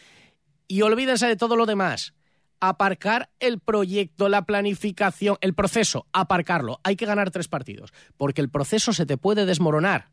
Y 0.69 0.83
olvídense 0.83 1.27
de 1.27 1.37
todo 1.37 1.57
lo 1.57 1.65
demás 1.65 2.16
aparcar 2.61 3.31
el 3.41 3.61
proyecto, 3.61 4.29
la 4.29 4.43
planificación, 4.43 5.37
el 5.41 5.55
proceso, 5.55 6.07
aparcarlo. 6.13 6.81
Hay 6.83 6.97
que 6.97 7.07
ganar 7.07 7.31
tres 7.31 7.49
partidos, 7.49 7.93
porque 8.17 8.41
el 8.41 8.51
proceso 8.51 8.93
se 8.93 9.07
te 9.07 9.17
puede 9.17 9.47
desmoronar, 9.47 10.13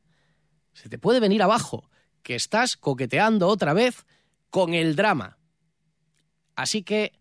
se 0.73 0.89
te 0.89 0.97
puede 0.97 1.19
venir 1.19 1.41
abajo, 1.41 1.89
que 2.21 2.35
estás 2.35 2.77
coqueteando 2.77 3.47
otra 3.47 3.73
vez 3.73 4.05
con 4.49 4.73
el 4.73 4.95
drama. 4.95 5.37
Así 6.55 6.83
que 6.83 7.13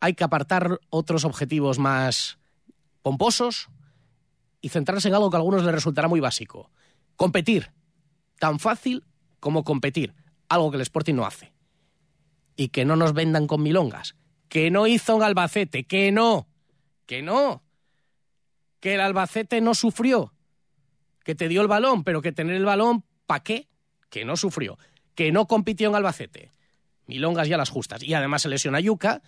hay 0.00 0.14
que 0.14 0.24
apartar 0.24 0.80
otros 0.88 1.24
objetivos 1.24 1.78
más 1.78 2.38
pomposos 3.02 3.68
y 4.60 4.70
centrarse 4.70 5.08
en 5.08 5.14
algo 5.14 5.30
que 5.30 5.36
a 5.36 5.38
algunos 5.38 5.64
les 5.64 5.74
resultará 5.74 6.08
muy 6.08 6.20
básico. 6.20 6.70
Competir. 7.16 7.72
Tan 8.38 8.58
fácil 8.58 9.04
como 9.38 9.64
competir. 9.64 10.14
Algo 10.48 10.70
que 10.70 10.76
el 10.76 10.82
Sporting 10.82 11.14
no 11.14 11.26
hace. 11.26 11.52
Y 12.56 12.68
que 12.68 12.84
no 12.84 12.96
nos 12.96 13.12
vendan 13.12 13.46
con 13.46 13.62
milongas 13.62 14.16
que 14.50 14.70
no 14.70 14.88
hizo 14.88 15.16
un 15.16 15.22
Albacete, 15.22 15.84
que 15.84 16.10
no, 16.10 16.48
que 17.06 17.22
no, 17.22 17.62
que 18.80 18.94
el 18.94 19.00
Albacete 19.00 19.60
no 19.60 19.74
sufrió, 19.74 20.34
que 21.24 21.36
te 21.36 21.48
dio 21.48 21.62
el 21.62 21.68
balón, 21.68 22.02
pero 22.02 22.20
que 22.20 22.32
tener 22.32 22.56
el 22.56 22.64
balón, 22.64 23.04
¿para 23.26 23.44
qué? 23.44 23.68
Que 24.10 24.24
no 24.24 24.36
sufrió, 24.36 24.76
que 25.14 25.30
no 25.30 25.46
compitió 25.46 25.88
en 25.88 25.94
Albacete. 25.94 26.52
Milongas 27.06 27.48
ya 27.48 27.56
las 27.56 27.70
justas. 27.70 28.02
Y 28.02 28.12
además 28.12 28.42
se 28.42 28.48
lesiona 28.48 28.80
Yuca, 28.80 29.22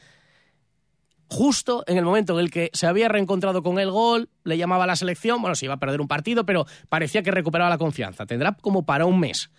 justo 1.28 1.84
en 1.86 1.98
el 1.98 2.04
momento 2.04 2.34
en 2.34 2.40
el 2.40 2.50
que 2.50 2.70
se 2.72 2.88
había 2.88 3.08
reencontrado 3.08 3.62
con 3.62 3.78
el 3.78 3.92
gol, 3.92 4.28
le 4.42 4.58
llamaba 4.58 4.84
a 4.84 4.88
la 4.88 4.96
selección, 4.96 5.40
bueno, 5.40 5.54
se 5.54 5.66
iba 5.66 5.74
a 5.74 5.80
perder 5.80 6.00
un 6.00 6.08
partido, 6.08 6.44
pero 6.44 6.66
parecía 6.88 7.22
que 7.22 7.30
recuperaba 7.30 7.70
la 7.70 7.78
confianza. 7.78 8.26
Tendrá 8.26 8.56
como 8.60 8.84
para 8.84 9.06
un 9.06 9.20
mes. 9.20 9.50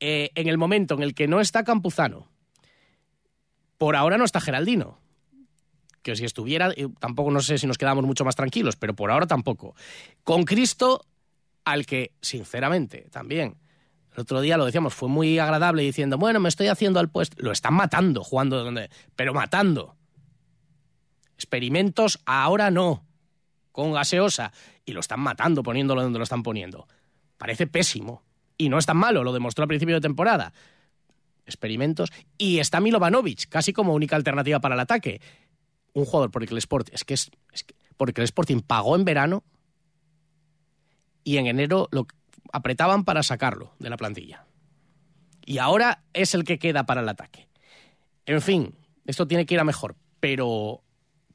Eh, 0.00 0.32
en 0.34 0.48
el 0.48 0.58
momento 0.58 0.94
en 0.94 1.02
el 1.02 1.14
que 1.14 1.28
no 1.28 1.40
está 1.40 1.64
Campuzano, 1.64 2.28
por 3.78 3.96
ahora 3.96 4.18
no 4.18 4.24
está 4.24 4.40
Geraldino. 4.40 4.98
Que 6.02 6.16
si 6.16 6.24
estuviera, 6.24 6.70
eh, 6.76 6.88
tampoco 6.98 7.30
no 7.30 7.40
sé 7.40 7.58
si 7.58 7.66
nos 7.66 7.78
quedamos 7.78 8.04
mucho 8.04 8.24
más 8.24 8.36
tranquilos, 8.36 8.76
pero 8.76 8.94
por 8.94 9.10
ahora 9.10 9.26
tampoco. 9.26 9.74
Con 10.22 10.44
Cristo, 10.44 11.04
al 11.64 11.84
que, 11.84 12.12
sinceramente, 12.20 13.08
también, 13.10 13.56
el 14.14 14.20
otro 14.20 14.40
día 14.40 14.56
lo 14.56 14.64
decíamos, 14.64 14.94
fue 14.94 15.08
muy 15.08 15.38
agradable 15.38 15.82
diciendo, 15.82 16.16
bueno, 16.16 16.40
me 16.40 16.48
estoy 16.48 16.68
haciendo 16.68 17.00
al 17.00 17.10
puesto. 17.10 17.36
Lo 17.40 17.52
están 17.52 17.74
matando, 17.74 18.24
jugando 18.24 18.62
donde. 18.62 18.88
Pero 19.14 19.34
matando. 19.34 19.96
Experimentos 21.34 22.20
ahora 22.24 22.70
no. 22.70 23.04
Con 23.72 23.92
gaseosa. 23.92 24.52
Y 24.86 24.92
lo 24.92 25.00
están 25.00 25.20
matando 25.20 25.62
poniéndolo 25.62 26.02
donde 26.02 26.18
lo 26.18 26.22
están 26.22 26.42
poniendo. 26.42 26.88
Parece 27.36 27.66
pésimo. 27.66 28.22
Y 28.56 28.70
no 28.70 28.78
es 28.78 28.86
tan 28.86 28.96
malo, 28.96 29.22
lo 29.22 29.34
demostró 29.34 29.64
al 29.64 29.68
principio 29.68 29.96
de 29.96 30.00
temporada 30.00 30.54
experimentos. 31.46 32.12
Y 32.36 32.58
está 32.58 32.80
Milovanovic, 32.80 33.48
casi 33.48 33.72
como 33.72 33.94
única 33.94 34.16
alternativa 34.16 34.60
para 34.60 34.74
el 34.74 34.80
ataque. 34.80 35.20
Un 35.92 36.04
jugador 36.04 36.30
por 36.30 36.42
el 36.42 36.48
que 36.48 36.54
el 36.54 36.58
es 36.92 37.04
que 37.04 37.14
es, 37.14 37.30
el 37.98 38.24
Sporting 38.24 38.60
pagó 38.60 38.96
en 38.96 39.04
verano 39.04 39.44
y 41.24 41.38
en 41.38 41.46
enero 41.46 41.88
lo 41.90 42.06
apretaban 42.52 43.04
para 43.04 43.22
sacarlo 43.22 43.72
de 43.78 43.90
la 43.90 43.96
plantilla. 43.96 44.46
Y 45.44 45.58
ahora 45.58 46.02
es 46.12 46.34
el 46.34 46.44
que 46.44 46.58
queda 46.58 46.84
para 46.84 47.00
el 47.00 47.08
ataque. 47.08 47.48
En 48.26 48.42
fin, 48.42 48.74
esto 49.06 49.26
tiene 49.26 49.46
que 49.46 49.54
ir 49.54 49.60
a 49.60 49.64
mejor, 49.64 49.96
pero 50.20 50.82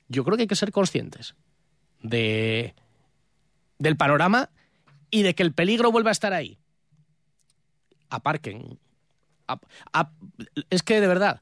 yo 0.10 0.24
creo 0.24 0.38
que 0.38 0.44
hay 0.44 0.48
que 0.48 0.56
ser 0.56 0.72
conscientes 0.72 1.36
de 2.02 2.76
del 3.80 3.98
panorama 3.98 4.50
y 5.10 5.24
de 5.24 5.34
que 5.34 5.44
el 5.44 5.54
peligro 5.54 5.92
vuelva 5.92 6.10
a 6.10 6.14
estar 6.14 6.34
ahí. 6.34 6.60
Aparquen 8.10 8.80
es 10.70 10.84
que 10.84 11.02
de 11.02 11.08
verdad, 11.08 11.42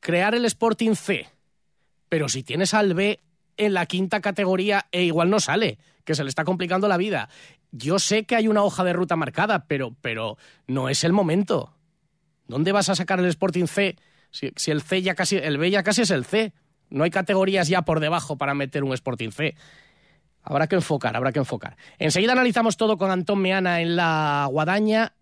crear 0.00 0.34
el 0.34 0.44
Sporting 0.44 0.94
C, 0.94 1.28
pero 2.08 2.28
si 2.28 2.42
tienes 2.42 2.74
al 2.74 2.94
B 2.94 3.20
en 3.56 3.74
la 3.74 3.86
quinta 3.86 4.20
categoría 4.20 4.86
e 4.92 5.02
igual 5.02 5.30
no 5.30 5.40
sale, 5.40 5.78
que 6.04 6.14
se 6.14 6.24
le 6.24 6.28
está 6.28 6.44
complicando 6.44 6.88
la 6.88 6.96
vida. 6.96 7.28
Yo 7.70 7.98
sé 7.98 8.24
que 8.24 8.36
hay 8.36 8.48
una 8.48 8.62
hoja 8.62 8.84
de 8.84 8.92
ruta 8.92 9.16
marcada, 9.16 9.66
pero, 9.66 9.94
pero 10.00 10.36
no 10.66 10.88
es 10.88 11.04
el 11.04 11.12
momento. 11.12 11.74
¿Dónde 12.46 12.72
vas 12.72 12.88
a 12.88 12.94
sacar 12.94 13.18
el 13.18 13.26
Sporting 13.26 13.66
C? 13.66 13.96
Si, 14.30 14.52
el 14.70 14.82
C 14.82 15.02
ya 15.02 15.14
casi, 15.14 15.36
el 15.36 15.58
B 15.58 15.70
ya 15.70 15.82
casi 15.82 16.02
es 16.02 16.10
el 16.10 16.24
C. 16.24 16.52
No 16.90 17.04
hay 17.04 17.10
categorías 17.10 17.68
ya 17.68 17.82
por 17.82 18.00
debajo 18.00 18.36
para 18.36 18.54
meter 18.54 18.84
un 18.84 18.92
Sporting 18.92 19.30
C. 19.30 19.54
Habrá 20.42 20.66
que 20.66 20.74
enfocar, 20.74 21.16
habrá 21.16 21.32
que 21.32 21.38
enfocar. 21.38 21.76
Enseguida 21.98 22.32
analizamos 22.32 22.76
todo 22.76 22.98
con 22.98 23.10
Antón 23.10 23.40
Meana 23.40 23.80
en 23.80 23.96
la 23.96 24.48
guadaña 24.50 25.14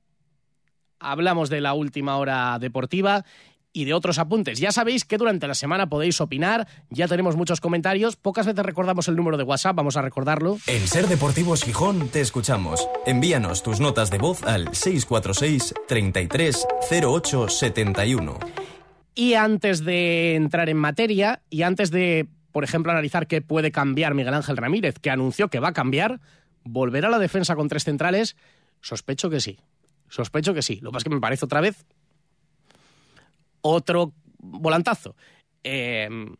hablamos 1.01 1.51
de 1.51 1.61
la 1.61 1.75
última 1.75 2.17
hora 2.17 2.59
deportiva 2.59 3.25
y 3.73 3.85
de 3.85 3.95
otros 3.95 4.19
apuntes. 4.19 4.59
Ya 4.59 4.73
sabéis 4.73 5.05
que 5.05 5.17
durante 5.17 5.47
la 5.47 5.55
semana 5.55 5.89
podéis 5.89 6.21
opinar, 6.21 6.67
ya 6.91 7.09
tenemos 7.09 7.37
muchos 7.37 7.61
comentarios, 7.61 8.17
pocas 8.17 8.47
veces 8.47 8.65
recordamos 8.65 9.09
el 9.09 9.17
número 9.17 9.37
de 9.37 9.45
WhatsApp, 9.45 9.77
vamos 9.77 9.97
a 9.97 10.03
recordarlo. 10.03 10.59
En 10.67 10.87
Ser 10.87 11.07
Deportivos 11.07 11.63
Gijón 11.63 12.09
te 12.09 12.21
escuchamos. 12.21 12.89
Envíanos 13.07 13.63
tus 13.63 13.81
notas 13.81 14.11
de 14.11 14.19
voz 14.19 14.43
al 14.43 14.75
646 14.75 15.75
33 15.87 16.67
08 17.03 17.49
71. 17.49 18.39
Y 19.15 19.35
antes 19.35 19.85
de 19.85 20.35
entrar 20.35 20.69
en 20.69 20.77
materia 20.77 21.43
y 21.51 21.63
antes 21.63 21.91
de, 21.91 22.27
por 22.53 22.65
ejemplo, 22.65 22.93
analizar 22.93 23.27
qué 23.27 23.43
puede 23.43 23.71
cambiar 23.71 24.15
Miguel 24.15 24.35
Ángel 24.35 24.57
Ramírez, 24.57 24.99
que 24.99 25.11
anunció 25.11 25.49
que 25.49 25.61
va 25.61 25.69
a 25.69 25.73
cambiar, 25.73 26.21
volver 26.65 27.07
a 27.07 27.11
la 27.11 27.19
defensa 27.19 27.57
con 27.57 27.69
tres 27.69 27.85
centrales, 27.85 28.37
sospecho 28.81 29.29
que 29.29 29.41
sí. 29.41 29.59
Sospecho 30.11 30.53
que 30.53 30.63
sí. 30.63 30.81
Lo 30.83 30.91
que 30.91 30.95
pasa 30.95 30.99
es 30.99 31.05
que 31.05 31.15
me 31.15 31.21
parece 31.21 31.45
otra 31.47 31.63
vez 31.63 31.87
otro 33.63 34.13
volantazo. 34.39 35.17
Em, 35.63 36.37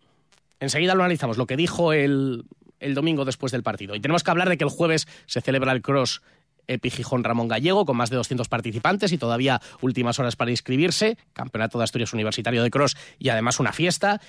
enseguida 0.59 0.95
lo 0.95 1.03
analizamos, 1.03 1.39
lo 1.39 1.47
que 1.47 1.57
dijo 1.57 1.93
el, 1.93 2.45
el, 2.81 2.95
domingo 2.95 3.25
después 3.25 3.53
del 3.53 3.63
partido. 3.63 3.95
Y 3.95 4.01
tenemos 4.01 4.23
que 4.23 4.31
hablar 4.31 4.49
de 4.49 4.59
que 4.59 4.65
el 4.65 4.71
jueves 4.71 5.07
se 5.27 5.41
celebra 5.41 5.73
el 5.73 5.83
cross 5.83 6.23
Epigijón 6.67 7.25
Ramón 7.25 7.49
Gallego 7.49 7.85
con 7.85 7.97
más 7.97 8.11
de 8.11 8.17
200 8.17 8.49
participantes 8.49 9.13
y 9.13 9.19
todavía 9.19 9.61
últimas 9.81 10.19
horas 10.19 10.37
para 10.37 10.51
inscribirse. 10.51 11.19
Campeonato 11.33 11.79
de 11.79 11.85
Asturias 11.85 12.13
Universitario 12.13 12.63
de 12.63 12.71
Cross 12.71 12.97
y 13.19 13.29
además 13.29 13.61
una 13.61 13.73
fiesta. 13.73 14.21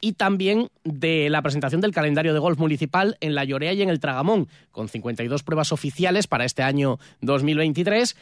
Y 0.00 0.14
también 0.14 0.68
de 0.82 1.30
la 1.30 1.40
presentación 1.40 1.80
del 1.80 1.92
calendario 1.92 2.34
de 2.34 2.40
golf 2.40 2.58
municipal 2.58 3.16
en 3.20 3.34
La 3.34 3.44
Llorea 3.44 3.72
y 3.72 3.80
en 3.80 3.88
el 3.88 4.00
Tragamón, 4.00 4.48
con 4.70 4.88
52 4.88 5.42
pruebas 5.44 5.72
oficiales 5.72 6.26
para 6.26 6.44
este 6.44 6.62
año 6.62 6.98
2023 7.22 8.16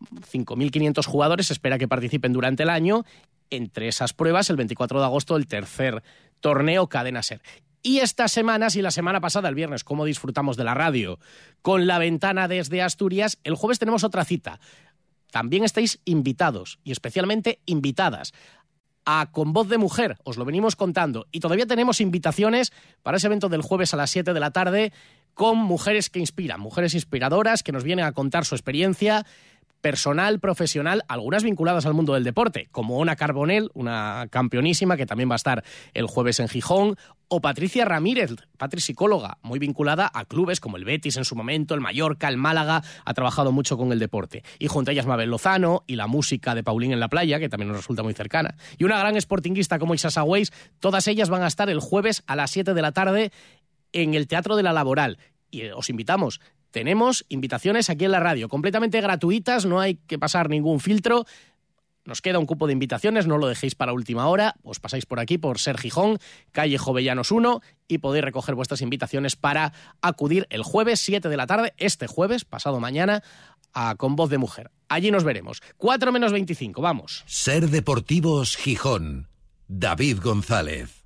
5.500 0.00 1.06
jugadores 1.06 1.50
espera 1.50 1.78
que 1.78 1.88
participen 1.88 2.32
durante 2.32 2.62
el 2.62 2.70
año. 2.70 3.04
Entre 3.50 3.88
esas 3.88 4.12
pruebas, 4.12 4.50
el 4.50 4.56
24 4.56 4.98
de 4.98 5.04
agosto, 5.04 5.36
el 5.36 5.46
tercer 5.46 6.02
torneo 6.40 6.88
Cadena 6.88 7.22
Ser. 7.22 7.40
Y 7.82 8.00
estas 8.00 8.32
semanas 8.32 8.74
y 8.74 8.82
la 8.82 8.90
semana 8.90 9.20
pasada, 9.20 9.48
el 9.48 9.54
viernes, 9.54 9.84
como 9.84 10.04
disfrutamos 10.04 10.56
de 10.56 10.64
la 10.64 10.74
radio 10.74 11.20
con 11.62 11.86
la 11.86 11.98
ventana 11.98 12.48
desde 12.48 12.82
Asturias, 12.82 13.38
el 13.44 13.54
jueves 13.54 13.78
tenemos 13.78 14.02
otra 14.02 14.24
cita. 14.24 14.58
También 15.30 15.64
estáis 15.64 16.00
invitados 16.04 16.80
y 16.82 16.90
especialmente 16.90 17.60
invitadas 17.64 18.32
a 19.04 19.30
Con 19.30 19.52
Voz 19.52 19.68
de 19.68 19.78
Mujer, 19.78 20.18
os 20.24 20.36
lo 20.36 20.44
venimos 20.44 20.74
contando. 20.74 21.28
Y 21.30 21.38
todavía 21.38 21.66
tenemos 21.66 22.00
invitaciones 22.00 22.72
para 23.04 23.18
ese 23.18 23.28
evento 23.28 23.48
del 23.48 23.62
jueves 23.62 23.94
a 23.94 23.96
las 23.96 24.10
7 24.10 24.34
de 24.34 24.40
la 24.40 24.50
tarde 24.50 24.92
con 25.32 25.58
mujeres 25.58 26.10
que 26.10 26.18
inspiran, 26.18 26.60
mujeres 26.60 26.94
inspiradoras 26.94 27.62
que 27.62 27.70
nos 27.70 27.84
vienen 27.84 28.04
a 28.04 28.12
contar 28.12 28.44
su 28.44 28.54
experiencia 28.56 29.24
personal, 29.86 30.40
profesional, 30.40 31.04
algunas 31.06 31.44
vinculadas 31.44 31.86
al 31.86 31.94
mundo 31.94 32.14
del 32.14 32.24
deporte, 32.24 32.66
como 32.72 32.98
Ona 32.98 33.14
Carbonell, 33.14 33.70
una 33.72 34.26
campeonísima 34.30 34.96
que 34.96 35.06
también 35.06 35.30
va 35.30 35.34
a 35.34 35.36
estar 35.36 35.62
el 35.94 36.08
jueves 36.08 36.40
en 36.40 36.48
Gijón, 36.48 36.96
o 37.28 37.40
Patricia 37.40 37.84
Ramírez, 37.84 38.32
patri 38.58 38.80
psicóloga, 38.80 39.38
muy 39.42 39.60
vinculada 39.60 40.10
a 40.12 40.24
clubes 40.24 40.58
como 40.58 40.76
el 40.76 40.84
Betis 40.84 41.18
en 41.18 41.24
su 41.24 41.36
momento, 41.36 41.72
el 41.76 41.80
Mallorca, 41.80 42.28
el 42.28 42.36
Málaga, 42.36 42.82
ha 43.04 43.14
trabajado 43.14 43.52
mucho 43.52 43.76
con 43.76 43.92
el 43.92 44.00
deporte. 44.00 44.42
Y 44.58 44.66
junto 44.66 44.90
a 44.90 44.92
ellas 44.92 45.06
Mabel 45.06 45.30
Lozano 45.30 45.84
y 45.86 45.94
la 45.94 46.08
música 46.08 46.56
de 46.56 46.64
Paulín 46.64 46.90
en 46.90 46.98
la 46.98 47.08
playa, 47.08 47.38
que 47.38 47.48
también 47.48 47.68
nos 47.68 47.76
resulta 47.76 48.02
muy 48.02 48.14
cercana. 48.14 48.56
Y 48.78 48.82
una 48.82 48.98
gran 48.98 49.14
sportinguista 49.20 49.78
como 49.78 49.94
Isa 49.94 50.24
Weiss, 50.24 50.52
todas 50.80 51.06
ellas 51.06 51.28
van 51.28 51.44
a 51.44 51.46
estar 51.46 51.70
el 51.70 51.78
jueves 51.78 52.24
a 52.26 52.34
las 52.34 52.50
7 52.50 52.74
de 52.74 52.82
la 52.82 52.90
tarde 52.90 53.30
en 53.92 54.14
el 54.14 54.26
Teatro 54.26 54.56
de 54.56 54.64
la 54.64 54.72
Laboral. 54.72 55.18
Y 55.48 55.60
eh, 55.60 55.72
os 55.72 55.90
invitamos, 55.90 56.40
tenemos 56.76 57.24
invitaciones 57.30 57.88
aquí 57.88 58.04
en 58.04 58.10
la 58.10 58.20
radio, 58.20 58.50
completamente 58.50 59.00
gratuitas, 59.00 59.64
no 59.64 59.80
hay 59.80 59.94
que 59.94 60.18
pasar 60.18 60.50
ningún 60.50 60.78
filtro. 60.78 61.24
Nos 62.04 62.20
queda 62.20 62.38
un 62.38 62.44
cupo 62.44 62.66
de 62.66 62.74
invitaciones, 62.74 63.26
no 63.26 63.38
lo 63.38 63.46
dejéis 63.46 63.74
para 63.74 63.94
última 63.94 64.26
hora. 64.26 64.56
Os 64.62 64.78
pasáis 64.78 65.06
por 65.06 65.18
aquí, 65.18 65.38
por 65.38 65.58
Ser 65.58 65.78
Gijón, 65.78 66.18
calle 66.52 66.76
Jovellanos 66.76 67.30
1, 67.30 67.62
y 67.88 67.96
podéis 67.96 68.26
recoger 68.26 68.54
vuestras 68.54 68.82
invitaciones 68.82 69.36
para 69.36 69.72
acudir 70.02 70.46
el 70.50 70.62
jueves 70.64 71.00
7 71.00 71.30
de 71.30 71.36
la 71.38 71.46
tarde, 71.46 71.72
este 71.78 72.08
jueves, 72.08 72.44
pasado 72.44 72.78
mañana, 72.78 73.22
a 73.72 73.94
Con 73.94 74.14
Voz 74.14 74.28
de 74.28 74.36
Mujer. 74.36 74.70
Allí 74.90 75.10
nos 75.10 75.24
veremos. 75.24 75.62
4 75.78 76.12
menos 76.12 76.32
25, 76.32 76.82
vamos. 76.82 77.24
Ser 77.24 77.70
Deportivos 77.70 78.54
Gijón. 78.58 79.28
David 79.66 80.18
González. 80.22 81.05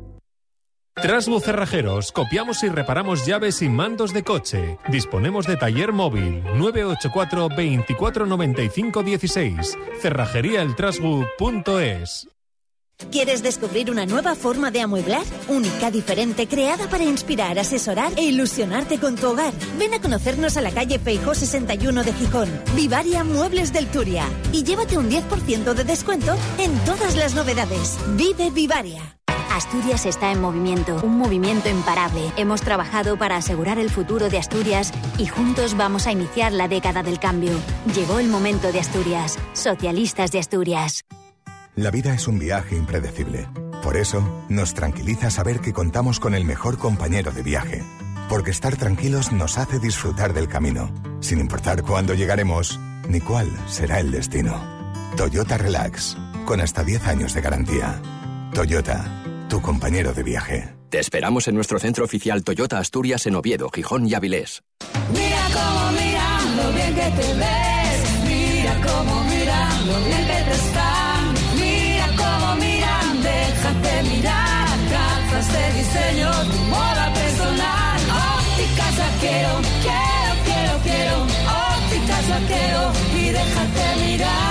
Trasbu 1.01 1.39
Cerrajeros, 1.39 2.11
copiamos 2.11 2.61
y 2.63 2.69
reparamos 2.69 3.25
llaves 3.25 3.63
y 3.63 3.69
mandos 3.69 4.13
de 4.13 4.23
coche. 4.23 4.77
Disponemos 4.89 5.47
de 5.47 5.57
taller 5.57 5.93
móvil 5.93 6.43
984 6.57 7.49
24 7.57 8.27
95 8.27 9.01
16. 9.01 9.79
Cerrajeríaeltrasbu.es. 9.99 12.27
¿Quieres 13.09 13.41
descubrir 13.41 13.89
una 13.89 14.05
nueva 14.05 14.35
forma 14.35 14.69
de 14.69 14.81
amueblar? 14.81 15.23
Única, 15.47 15.89
diferente, 15.89 16.47
creada 16.47 16.87
para 16.87 17.03
inspirar, 17.03 17.57
asesorar 17.57 18.11
e 18.15 18.25
ilusionarte 18.25 18.99
con 18.99 19.15
tu 19.15 19.31
hogar. 19.31 19.55
Ven 19.79 19.95
a 19.95 20.01
conocernos 20.01 20.55
a 20.55 20.61
la 20.61 20.69
calle 20.69 20.99
Feijó 20.99 21.33
61 21.33 22.03
de 22.03 22.13
Gijón. 22.13 22.47
Vivaria 22.75 23.23
Muebles 23.23 23.73
del 23.73 23.87
Turia. 23.87 24.25
Y 24.53 24.61
llévate 24.63 24.99
un 24.99 25.09
10% 25.09 25.73
de 25.73 25.83
descuento 25.83 26.35
en 26.59 26.77
todas 26.85 27.15
las 27.15 27.33
novedades. 27.33 27.97
Vive 28.15 28.51
Vivaria. 28.51 29.17
Asturias 29.55 30.05
está 30.05 30.31
en 30.31 30.39
movimiento, 30.39 31.01
un 31.03 31.17
movimiento 31.17 31.67
imparable. 31.67 32.31
Hemos 32.37 32.61
trabajado 32.61 33.17
para 33.17 33.35
asegurar 33.35 33.79
el 33.79 33.89
futuro 33.89 34.29
de 34.29 34.37
Asturias 34.37 34.93
y 35.17 35.27
juntos 35.27 35.75
vamos 35.75 36.07
a 36.07 36.13
iniciar 36.13 36.53
la 36.53 36.69
década 36.69 37.03
del 37.03 37.19
cambio. 37.19 37.51
Llegó 37.93 38.19
el 38.19 38.29
momento 38.29 38.71
de 38.71 38.79
Asturias, 38.79 39.37
socialistas 39.51 40.31
de 40.31 40.39
Asturias. 40.39 41.03
La 41.75 41.91
vida 41.91 42.13
es 42.13 42.29
un 42.29 42.39
viaje 42.39 42.77
impredecible. 42.77 43.49
Por 43.83 43.97
eso, 43.97 44.23
nos 44.47 44.73
tranquiliza 44.73 45.29
saber 45.29 45.59
que 45.59 45.73
contamos 45.73 46.21
con 46.21 46.33
el 46.33 46.45
mejor 46.45 46.77
compañero 46.77 47.31
de 47.31 47.43
viaje. 47.43 47.83
Porque 48.29 48.51
estar 48.51 48.77
tranquilos 48.77 49.33
nos 49.33 49.57
hace 49.57 49.79
disfrutar 49.79 50.33
del 50.33 50.47
camino, 50.47 50.93
sin 51.19 51.39
importar 51.41 51.83
cuándo 51.83 52.13
llegaremos 52.13 52.79
ni 53.09 53.19
cuál 53.19 53.51
será 53.67 53.99
el 53.99 54.11
destino. 54.11 54.63
Toyota 55.17 55.57
Relax, 55.57 56.15
con 56.45 56.61
hasta 56.61 56.85
10 56.85 57.05
años 57.07 57.33
de 57.33 57.41
garantía. 57.41 58.01
Toyota 58.53 59.20
tu 59.51 59.61
compañero 59.61 60.13
de 60.13 60.23
viaje. 60.23 60.69
Te 60.89 60.99
esperamos 60.99 61.49
en 61.49 61.55
nuestro 61.55 61.77
centro 61.77 62.05
oficial 62.05 62.41
Toyota 62.41 62.77
Asturias 62.79 63.25
en 63.25 63.35
Oviedo, 63.35 63.69
Gijón 63.69 64.07
y 64.07 64.13
Avilés. 64.13 64.63
Mira 65.11 65.43
cómo 65.51 65.91
miran, 65.91 66.55
lo 66.55 66.71
bien 66.71 66.95
que 66.95 67.09
te 67.19 67.33
ves. 67.41 67.99
Mira 68.29 68.73
cómo 68.87 69.23
miran, 69.25 69.87
lo 69.87 69.97
bien 70.07 70.25
que 70.31 70.39
te 70.47 70.55
están. 70.63 71.21
Mira 71.59 72.07
cómo 72.21 72.55
miran, 72.63 73.23
déjate 73.23 73.93
mirar. 74.13 74.69
Gafas 74.89 75.47
de 75.51 75.65
diseño, 75.79 76.31
tu 76.49 76.57
moda 76.71 77.13
personal. 77.13 77.99
Ópticas 78.39 78.95
quiero, 79.19 79.51
quiero, 79.85 80.33
quiero, 80.47 80.73
quiero. 80.87 81.17
Ópticas 81.75 82.25
quiero 82.47 82.81
y 83.19 83.29
déjate 83.31 83.83
mirar. 84.05 84.50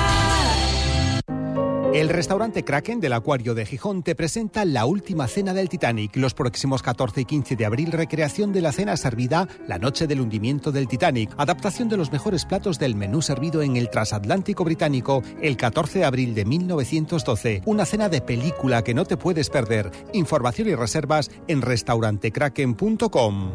El 1.93 2.09
restaurante 2.09 2.63
Kraken 2.63 3.01
del 3.01 3.15
Acuario 3.15 3.53
de 3.53 3.67
Gijón 3.67 4.05
te 4.05 4.15
presenta 4.15 4.65
la 4.65 4.87
última 4.87 5.27
cena 5.27 5.53
del 5.53 5.69
Titanic. 5.69 6.15
Los 6.15 6.35
próximos 6.35 6.83
14 6.85 7.23
y 7.23 7.25
15 7.25 7.57
de 7.57 7.67
abril, 7.67 7.91
recreación 7.91 8.53
de 8.53 8.61
la 8.61 8.71
cena 8.71 8.97
servida 8.97 9.49
la 9.67 9.79
noche 9.79 10.07
del 10.07 10.21
hundimiento 10.21 10.71
del 10.71 10.87
Titanic. 10.87 11.35
Adaptación 11.37 11.89
de 11.89 11.97
los 11.97 12.13
mejores 12.13 12.45
platos 12.45 12.79
del 12.79 12.95
menú 12.95 13.23
servido 13.23 13.61
en 13.63 13.77
el 13.77 13.91
transatlántico 13.91 14.63
británico 14.63 15.25
el 15.43 15.57
14 15.57 15.99
de 15.99 16.05
abril 16.05 16.33
de 16.33 16.45
1912. 16.45 17.63
Una 17.67 17.85
cena 17.85 18.09
de 18.09 18.21
película 18.21 18.85
que 18.85 18.95
no 18.95 19.05
te 19.05 19.17
puedes 19.17 19.51
perder. 19.51 19.91
Información 20.13 20.69
y 20.69 20.77
reservas 20.77 21.29
en 21.49 21.61
restaurantekraken.com. 21.61 23.53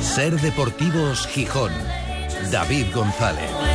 Ser 0.00 0.40
Deportivos 0.40 1.28
Gijón. 1.28 1.70
David 2.50 2.86
González. 2.94 3.73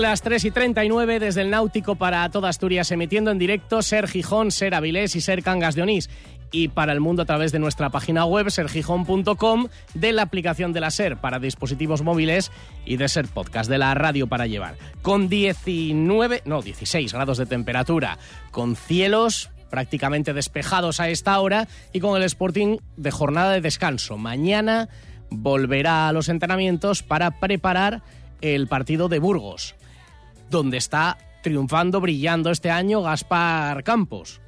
Las 0.00 0.22
3 0.22 0.46
y 0.46 0.50
39 0.50 1.20
desde 1.20 1.42
el 1.42 1.50
Náutico 1.50 1.94
para 1.94 2.26
toda 2.30 2.48
Asturias, 2.48 2.90
emitiendo 2.90 3.30
en 3.30 3.38
directo 3.38 3.82
Ser 3.82 4.08
Gijón, 4.08 4.50
Ser 4.50 4.74
Avilés 4.74 5.14
y 5.14 5.20
Ser 5.20 5.42
Cangas 5.42 5.74
de 5.74 5.82
Onís. 5.82 6.08
Y 6.52 6.68
para 6.68 6.94
el 6.94 7.00
mundo 7.00 7.22
a 7.22 7.26
través 7.26 7.52
de 7.52 7.58
nuestra 7.58 7.90
página 7.90 8.24
web, 8.24 8.50
sergijón.com, 8.50 9.68
de 9.92 10.12
la 10.12 10.22
aplicación 10.22 10.72
de 10.72 10.80
la 10.80 10.90
Ser 10.90 11.18
para 11.18 11.38
dispositivos 11.38 12.00
móviles 12.00 12.50
y 12.86 12.96
de 12.96 13.08
Ser 13.08 13.28
Podcast, 13.28 13.68
de 13.68 13.76
la 13.76 13.92
radio 13.92 14.26
para 14.26 14.46
llevar. 14.46 14.76
Con 15.02 15.28
19, 15.28 16.42
no, 16.46 16.62
16 16.62 17.12
grados 17.12 17.36
de 17.36 17.44
temperatura, 17.44 18.18
con 18.52 18.76
cielos 18.76 19.50
prácticamente 19.68 20.32
despejados 20.32 20.98
a 20.98 21.10
esta 21.10 21.38
hora 21.40 21.68
y 21.92 22.00
con 22.00 22.16
el 22.16 22.22
Sporting 22.22 22.78
de 22.96 23.10
jornada 23.10 23.52
de 23.52 23.60
descanso. 23.60 24.16
Mañana 24.16 24.88
volverá 25.28 26.08
a 26.08 26.12
los 26.12 26.30
entrenamientos 26.30 27.02
para 27.02 27.38
preparar 27.38 28.02
el 28.40 28.66
partido 28.66 29.08
de 29.08 29.18
Burgos, 29.18 29.74
donde 30.50 30.76
está 30.76 31.16
triunfando, 31.42 32.00
brillando 32.00 32.50
este 32.50 32.70
año 32.70 33.02
Gaspar 33.02 33.82
Campos. 33.84 34.40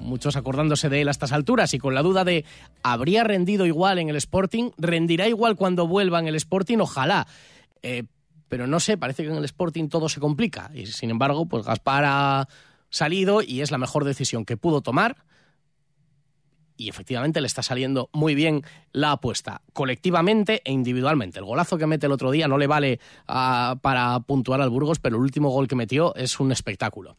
Muchos 0.00 0.36
acordándose 0.36 0.88
de 0.88 1.02
él 1.02 1.08
a 1.08 1.10
estas 1.10 1.32
alturas 1.32 1.74
y 1.74 1.78
con 1.78 1.94
la 1.94 2.02
duda 2.02 2.24
de 2.24 2.44
¿habría 2.82 3.24
rendido 3.24 3.66
igual 3.66 3.98
en 3.98 4.08
el 4.08 4.16
Sporting? 4.16 4.70
¿Rendirá 4.78 5.28
igual 5.28 5.56
cuando 5.56 5.86
vuelva 5.86 6.18
en 6.20 6.26
el 6.26 6.34
Sporting? 6.34 6.78
Ojalá. 6.78 7.26
Eh, 7.82 8.04
pero 8.48 8.66
no 8.66 8.80
sé, 8.80 8.96
parece 8.96 9.24
que 9.24 9.30
en 9.30 9.36
el 9.36 9.44
Sporting 9.44 9.88
todo 9.88 10.08
se 10.08 10.20
complica. 10.20 10.70
Y 10.74 10.86
sin 10.86 11.10
embargo, 11.10 11.46
pues 11.46 11.64
Gaspar 11.64 12.04
ha 12.06 12.48
salido 12.90 13.42
y 13.42 13.60
es 13.60 13.70
la 13.70 13.78
mejor 13.78 14.04
decisión 14.04 14.44
que 14.44 14.56
pudo 14.56 14.80
tomar 14.80 15.24
y 16.76 16.88
efectivamente 16.88 17.40
le 17.40 17.46
está 17.46 17.62
saliendo 17.62 18.10
muy 18.12 18.34
bien 18.34 18.62
la 18.92 19.12
apuesta, 19.12 19.62
colectivamente 19.72 20.62
e 20.64 20.72
individualmente. 20.72 21.38
El 21.38 21.44
golazo 21.44 21.78
que 21.78 21.86
mete 21.86 22.06
el 22.06 22.12
otro 22.12 22.30
día 22.30 22.48
no 22.48 22.58
le 22.58 22.66
vale 22.66 23.00
ah, 23.28 23.76
para 23.80 24.18
puntuar 24.20 24.60
al 24.60 24.70
Burgos, 24.70 24.98
pero 24.98 25.16
el 25.16 25.22
último 25.22 25.50
gol 25.50 25.68
que 25.68 25.76
metió 25.76 26.14
es 26.14 26.40
un 26.40 26.52
espectáculo. 26.52 27.16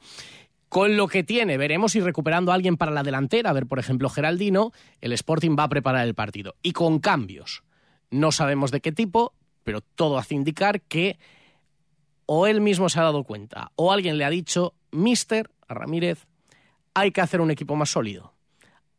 Con 0.69 0.97
lo 0.97 1.07
que 1.07 1.23
tiene, 1.23 1.57
veremos 1.57 1.93
si 1.93 2.01
recuperando 2.01 2.51
a 2.51 2.55
alguien 2.55 2.75
para 2.75 2.91
la 2.91 3.03
delantera, 3.03 3.51
a 3.51 3.53
ver, 3.53 3.65
por 3.65 3.79
ejemplo, 3.79 4.09
Geraldino, 4.09 4.71
el 4.99 5.13
Sporting 5.13 5.55
va 5.57 5.63
a 5.63 5.69
preparar 5.69 6.05
el 6.05 6.15
partido. 6.15 6.55
Y 6.61 6.73
con 6.73 6.99
cambios. 6.99 7.63
No 8.11 8.31
sabemos 8.31 8.71
de 8.71 8.81
qué 8.81 8.91
tipo, 8.91 9.33
pero 9.63 9.81
todo 9.81 10.17
hace 10.17 10.35
indicar 10.35 10.81
que 10.81 11.17
o 12.25 12.47
él 12.47 12.59
mismo 12.61 12.89
se 12.89 12.99
ha 12.99 13.03
dado 13.03 13.23
cuenta, 13.23 13.71
o 13.75 13.91
alguien 13.91 14.17
le 14.17 14.25
ha 14.25 14.29
dicho, 14.29 14.73
Mister, 14.91 15.49
Ramírez, 15.67 16.25
hay 16.93 17.11
que 17.11 17.21
hacer 17.21 17.41
un 17.41 17.51
equipo 17.51 17.75
más 17.75 17.89
sólido. 17.91 18.34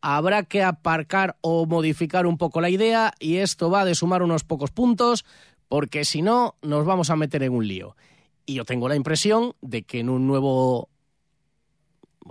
Habrá 0.01 0.45
que 0.45 0.63
aparcar 0.63 1.37
o 1.41 1.67
modificar 1.67 2.27
un 2.27 2.39
poco 2.39 2.61
la 2.61 2.71
idea 2.71 3.13
y 3.19 3.37
esto 3.37 3.71
va 3.71 3.85
de 3.85 3.95
sumar 3.95 4.23
unos 4.23 4.45
pocos 4.45 4.71
puntos 4.71 5.25
porque 5.69 6.05
si 6.05 6.23
no 6.23 6.57
nos 6.63 6.85
vamos 6.85 7.11
a 7.11 7.17
meter 7.17 7.43
en 7.43 7.53
un 7.53 7.67
lío. 7.67 7.97
Y 8.45 8.55
yo 8.55 8.65
tengo 8.65 8.89
la 8.89 8.97
impresión 8.97 9.55
de 9.61 9.83
que 9.83 10.01
en 10.01 10.09
un 10.09 10.27
nuevo 10.27 10.89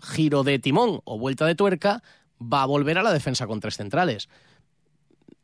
giro 0.02 0.44
de 0.44 0.60
timón 0.60 1.02
o 1.04 1.18
vuelta 1.18 1.46
de 1.46 1.56
tuerca 1.56 2.04
va 2.42 2.64
a 2.64 2.68
volver 2.68 2.98
a 2.98 3.04
la 3.04 3.14
defensa 3.14 3.48
con 3.48 3.60
tres 3.60 3.78
centrales. 3.78 4.30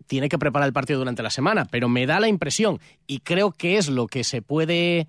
Tiene 0.07 0.29
que 0.29 0.39
preparar 0.39 0.67
el 0.67 0.73
partido 0.73 0.99
durante 0.99 1.23
la 1.23 1.29
semana, 1.29 1.65
pero 1.65 1.89
me 1.89 2.05
da 2.05 2.19
la 2.19 2.27
impresión 2.27 2.79
y 3.07 3.19
creo 3.19 3.51
que 3.51 3.77
es 3.77 3.89
lo 3.89 4.07
que 4.07 4.23
se 4.23 4.41
puede 4.41 5.07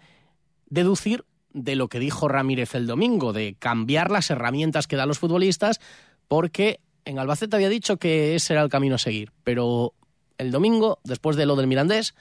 deducir 0.68 1.24
de 1.52 1.76
lo 1.76 1.88
que 1.88 1.98
dijo 1.98 2.28
Ramírez 2.28 2.74
el 2.74 2.86
domingo, 2.86 3.32
de 3.32 3.54
cambiar 3.58 4.10
las 4.10 4.30
herramientas 4.30 4.86
que 4.86 4.96
dan 4.96 5.08
los 5.08 5.18
futbolistas, 5.18 5.80
porque 6.28 6.80
en 7.04 7.18
Albacete 7.18 7.56
había 7.56 7.68
dicho 7.68 7.96
que 7.96 8.34
ese 8.34 8.52
era 8.54 8.62
el 8.62 8.68
camino 8.68 8.96
a 8.96 8.98
seguir, 8.98 9.32
pero 9.44 9.94
el 10.38 10.50
domingo, 10.50 10.98
después 11.04 11.36
de 11.36 11.46
lo 11.46 11.56
del 11.56 11.66
Mirandés, 11.66 12.14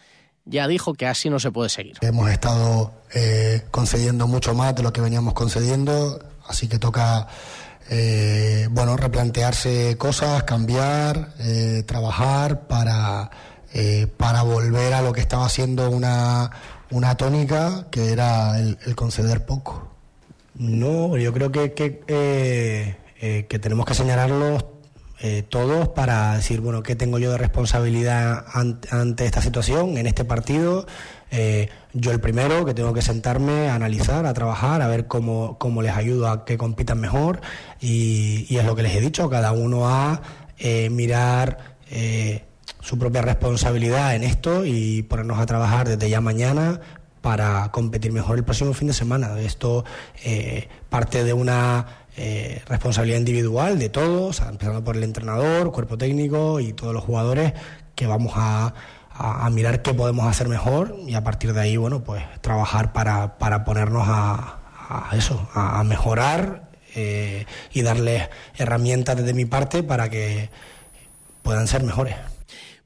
ya 0.46 0.67
dijo 0.67 0.94
que 0.94 1.06
así 1.06 1.30
no 1.30 1.39
se 1.39 1.52
puede 1.52 1.70
seguir. 1.70 1.98
Hemos 2.02 2.30
estado 2.30 2.91
eh, 3.13 3.63
concediendo 3.72 4.28
mucho 4.28 4.54
más 4.54 4.76
de 4.76 4.84
lo 4.84 4.91
que 4.91 5.02
veníamos 5.02 5.34
concediendo, 5.34 6.20
así 6.48 6.67
que 6.67 6.80
toca 6.80 7.28
eh, 7.89 8.67
bueno 8.72 8.98
replantearse 8.98 9.98
cosas, 9.98 10.44
cambiar, 10.44 11.34
eh, 11.39 11.84
trabajar 11.86 12.67
para, 12.67 13.30
eh, 13.74 14.08
para 14.17 14.41
volver 14.44 14.94
a 14.94 15.02
lo 15.02 15.13
que 15.13 15.22
estaba 15.22 15.48
siendo 15.50 15.89
una, 15.89 16.52
una 16.89 17.15
tónica 17.15 17.88
que 17.91 18.12
era 18.12 18.60
el, 18.60 18.78
el 18.86 18.96
conceder 18.96 19.46
poco. 19.46 19.89
No, 20.56 21.17
yo 21.17 21.34
creo 21.34 21.52
que, 21.52 21.74
que, 21.74 22.04
eh, 22.08 22.98
eh, 23.20 23.46
que 23.48 23.60
tenemos 23.60 23.86
que 23.86 23.94
señalarlos 23.94 24.63
eh, 25.23 25.43
todos 25.47 25.89
para 25.89 26.34
decir, 26.36 26.62
bueno, 26.62 26.81
¿qué 26.81 26.95
tengo 26.95 27.19
yo 27.19 27.31
de 27.31 27.38
responsabilidad 27.38 28.43
ante, 28.53 29.25
esta 29.25 29.39
situación, 29.39 29.99
en 29.99 30.07
este 30.07 30.25
partido? 30.25 30.88
Eh, 31.29 31.69
yo 31.93 32.12
el 32.12 32.19
primero, 32.19 32.65
que 32.65 32.73
tengo 32.73 32.91
que 32.91 33.03
sentarme 33.03 33.69
a 33.69 33.75
analizar, 33.75 34.25
a 34.25 34.34
trabajar, 34.34 34.81
a 34.81 34.88
ver 34.88 35.05
cómo, 35.05 35.60
cómo 35.60 35.84
les 35.84 35.95
ayudo 35.95 36.27
a 36.27 36.43
que 36.43 36.57
compitan 36.57 36.99
mejor 36.99 37.39
y, 37.79 38.57
es 38.57 38.65
lo 38.65 38.75
que 38.75 38.81
les 38.81 38.95
he 38.95 38.99
dicho, 38.99 39.29
cada 39.29 39.51
uno 39.51 39.88
a 39.88 40.23
eh, 40.57 40.89
mirar 40.89 41.75
su 42.79 42.97
propia 42.97 43.21
responsabilidad 43.21 44.15
en 44.15 44.23
esto 44.23 44.65
y 44.65 45.03
ponernos 45.03 45.38
a 45.38 45.45
trabajar 45.45 45.88
desde 45.88 46.10
ya 46.10 46.19
mañana 46.19 46.79
para 47.21 47.69
competir 47.71 48.12
mejor 48.12 48.39
el 48.39 48.43
próximo 48.43 48.73
fin 48.73 48.88
de 48.88 48.93
semana. 48.95 49.39
Esto 49.39 49.86
parte 50.89 51.23
de 51.23 51.34
una 51.34 52.00
eh, 52.17 52.62
responsabilidad 52.67 53.19
individual 53.19 53.80
de 53.80 53.89
todos, 53.89 54.41
empezando 54.41 54.84
por 54.84 54.97
el 54.97 55.04
entrenador, 55.04 55.71
cuerpo 55.71 55.97
técnico 55.97 56.60
y 56.60 56.74
todos 56.74 56.93
los 56.93 57.04
jugadores 57.04 57.54
que 57.95 58.08
vamos 58.08 58.34
a, 58.36 58.74
mirar 59.52 59.84
qué 59.84 59.93
podemos 59.93 60.26
hacer 60.26 60.47
mejor 60.47 60.95
y 61.06 61.13
a 61.13 61.24
partir 61.24 61.54
de 61.54 61.62
ahí, 61.62 61.78
bueno, 61.78 62.04
pues 62.04 62.24
trabajar 62.41 62.91
para, 62.91 63.38
para 63.38 63.63
ponernos 63.63 64.08
a, 64.08 64.58
a 64.89 65.15
eso, 65.15 65.47
a, 65.54 65.80
a 65.80 65.84
mejorar 65.84 66.71
eh, 66.93 67.45
y 67.71 67.84
darles 67.84 68.28
herramientas 68.58 69.15
desde 69.15 69.34
mi 69.34 69.45
parte 69.45 69.82
para 69.82 70.10
que 70.10 70.50
puedan 71.41 71.67
ser 71.67 71.84
mejores. 71.84 72.15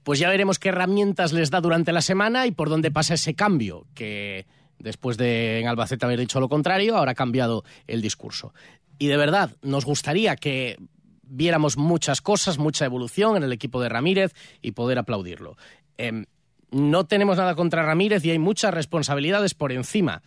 Pues 0.03 0.19
ya 0.19 0.29
veremos 0.29 0.59
qué 0.59 0.69
herramientas 0.69 1.33
les 1.33 1.49
da 1.49 1.59
durante 1.59 1.91
la 1.91 2.01
semana 2.01 2.45
y 2.45 2.51
por 2.51 2.69
dónde 2.69 2.91
pasa 2.91 3.15
ese 3.15 3.33
cambio, 3.33 3.87
que 3.95 4.45
después 4.77 5.17
de 5.17 5.59
en 5.59 5.67
Albacete 5.67 6.05
haber 6.05 6.19
dicho 6.19 6.39
lo 6.39 6.49
contrario, 6.49 6.95
ahora 6.95 7.13
ha 7.13 7.15
cambiado 7.15 7.63
el 7.87 8.03
discurso. 8.03 8.53
Y 8.97 9.07
de 9.07 9.17
verdad, 9.17 9.55
nos 9.61 9.85
gustaría 9.85 10.35
que 10.35 10.77
viéramos 11.23 11.77
muchas 11.77 12.21
cosas, 12.21 12.57
mucha 12.57 12.85
evolución 12.85 13.37
en 13.37 13.43
el 13.43 13.51
equipo 13.51 13.81
de 13.81 13.89
Ramírez 13.89 14.33
y 14.61 14.71
poder 14.71 14.99
aplaudirlo. 14.99 15.57
Eh, 15.97 16.25
no 16.71 17.05
tenemos 17.05 17.37
nada 17.37 17.55
contra 17.55 17.85
Ramírez 17.85 18.23
y 18.25 18.31
hay 18.31 18.39
muchas 18.39 18.73
responsabilidades 18.73 19.53
por 19.53 19.71
encima 19.71 20.21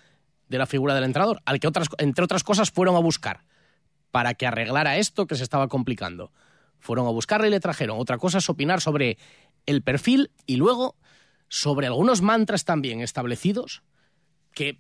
de 0.49 0.59
la 0.59 0.67
figura 0.67 0.95
del 0.95 1.05
entrenador, 1.05 1.43
al 1.45 1.61
que 1.61 1.69
otras, 1.69 1.89
entre 1.99 2.25
otras 2.25 2.43
cosas 2.43 2.71
fueron 2.71 2.97
a 2.97 3.01
buscar 3.01 3.45
para 4.11 4.35
que 4.35 4.47
arreglara 4.47 4.97
esto 4.97 5.27
que 5.27 5.35
se 5.35 5.43
estaba 5.43 5.69
complicando. 5.69 6.33
Fueron 6.79 7.07
a 7.07 7.11
buscarle 7.11 7.49
y 7.49 7.51
le 7.51 7.61
trajeron. 7.61 7.99
Otra 7.99 8.19
cosa 8.19 8.39
es 8.39 8.49
opinar 8.49 8.81
sobre 8.81 9.19
el 9.67 9.83
perfil 9.83 10.31
y 10.47 10.57
luego 10.57 10.97
sobre 11.49 11.87
algunos 11.87 12.23
mantras 12.23 12.65
también 12.65 13.01
establecidos 13.01 13.83
que, 14.55 14.79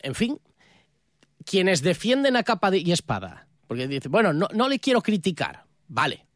en 0.00 0.14
fin, 0.14 0.40
quienes 1.44 1.82
defienden 1.82 2.36
a 2.36 2.42
capa 2.42 2.74
y 2.76 2.92
espada, 2.92 3.48
porque 3.66 3.88
dicen, 3.88 4.12
bueno, 4.12 4.32
no, 4.32 4.48
no 4.52 4.68
le 4.68 4.78
quiero 4.78 5.02
criticar, 5.02 5.64
vale, 5.88 6.26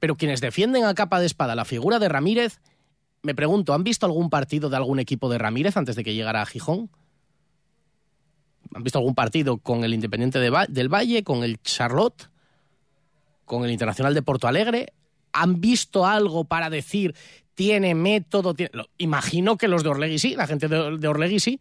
pero 0.00 0.16
quienes 0.16 0.40
defienden 0.40 0.84
a 0.84 0.94
capa 0.94 1.20
de 1.20 1.26
espada 1.26 1.54
la 1.54 1.64
figura 1.64 1.98
de 1.98 2.08
Ramírez, 2.08 2.60
me 3.22 3.34
pregunto, 3.34 3.72
¿han 3.72 3.84
visto 3.84 4.04
algún 4.04 4.28
partido 4.28 4.68
de 4.68 4.76
algún 4.76 4.98
equipo 4.98 5.30
de 5.30 5.38
Ramírez 5.38 5.76
antes 5.78 5.96
de 5.96 6.04
que 6.04 6.14
llegara 6.14 6.42
a 6.42 6.46
Gijón? 6.46 6.90
¿Han 8.74 8.82
visto 8.82 8.98
algún 8.98 9.14
partido 9.14 9.56
con 9.56 9.82
el 9.82 9.94
Independiente 9.94 10.38
de 10.38 10.52
del 10.68 10.92
Valle, 10.92 11.24
con 11.24 11.42
el 11.42 11.62
Charlotte, 11.62 12.28
con 13.46 13.64
el 13.64 13.70
Internacional 13.70 14.12
de 14.12 14.22
Porto 14.22 14.46
Alegre? 14.46 14.92
¿Han 15.32 15.60
visto 15.60 16.06
algo 16.06 16.44
para 16.44 16.68
decir 16.68 17.14
tiene 17.54 17.94
método? 17.94 18.52
Tiene... 18.52 18.72
Imagino 18.98 19.56
que 19.56 19.68
los 19.68 19.82
de 19.82 19.88
Orlegui 19.88 20.18
sí, 20.18 20.34
la 20.34 20.46
gente 20.46 20.68
de, 20.68 20.98
de 20.98 21.08
Orlegui 21.08 21.40
sí, 21.40 21.60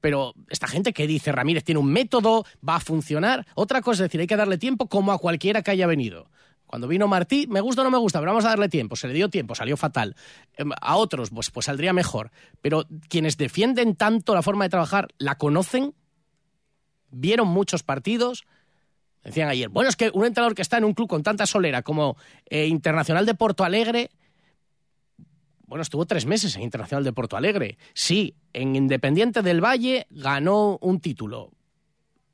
pero 0.00 0.34
esta 0.48 0.66
gente 0.66 0.92
que 0.92 1.06
dice 1.06 1.32
Ramírez 1.32 1.64
tiene 1.64 1.78
un 1.78 1.92
método, 1.92 2.44
va 2.66 2.76
a 2.76 2.80
funcionar. 2.80 3.46
Otra 3.54 3.82
cosa 3.82 4.04
es 4.04 4.10
decir, 4.10 4.20
hay 4.20 4.26
que 4.26 4.36
darle 4.36 4.58
tiempo 4.58 4.88
como 4.88 5.12
a 5.12 5.18
cualquiera 5.18 5.62
que 5.62 5.70
haya 5.70 5.86
venido. 5.86 6.28
Cuando 6.70 6.86
vino 6.86 7.08
Martí, 7.08 7.48
me 7.48 7.60
gusta 7.60 7.82
o 7.82 7.84
no 7.84 7.90
me 7.90 7.98
gusta, 7.98 8.20
pero 8.20 8.30
vamos 8.30 8.44
a 8.44 8.50
darle 8.50 8.68
tiempo. 8.68 8.94
Se 8.94 9.08
le 9.08 9.14
dio 9.14 9.28
tiempo, 9.28 9.56
salió 9.56 9.76
fatal. 9.76 10.14
A 10.80 10.96
otros, 10.96 11.30
pues, 11.30 11.50
pues 11.50 11.66
saldría 11.66 11.92
mejor. 11.92 12.30
Pero 12.62 12.86
quienes 13.08 13.36
defienden 13.36 13.96
tanto 13.96 14.34
la 14.34 14.42
forma 14.42 14.64
de 14.64 14.70
trabajar, 14.70 15.08
¿la 15.18 15.34
conocen? 15.34 15.94
¿Vieron 17.10 17.48
muchos 17.48 17.82
partidos? 17.82 18.44
Decían 19.24 19.48
ayer, 19.48 19.68
bueno, 19.68 19.90
es 19.90 19.96
que 19.96 20.10
un 20.14 20.24
entrenador 20.24 20.54
que 20.54 20.62
está 20.62 20.78
en 20.78 20.84
un 20.84 20.94
club 20.94 21.08
con 21.08 21.24
tanta 21.24 21.44
solera 21.44 21.82
como 21.82 22.16
eh, 22.48 22.68
Internacional 22.68 23.26
de 23.26 23.34
Porto 23.34 23.64
Alegre, 23.64 24.10
bueno, 25.70 25.82
estuvo 25.82 26.04
tres 26.04 26.26
meses 26.26 26.56
en 26.56 26.62
Internacional 26.62 27.04
de 27.04 27.12
Porto 27.12 27.36
Alegre. 27.36 27.78
Sí, 27.94 28.34
en 28.52 28.74
Independiente 28.74 29.40
del 29.40 29.64
Valle 29.64 30.08
ganó 30.10 30.78
un 30.80 30.98
título. 30.98 31.52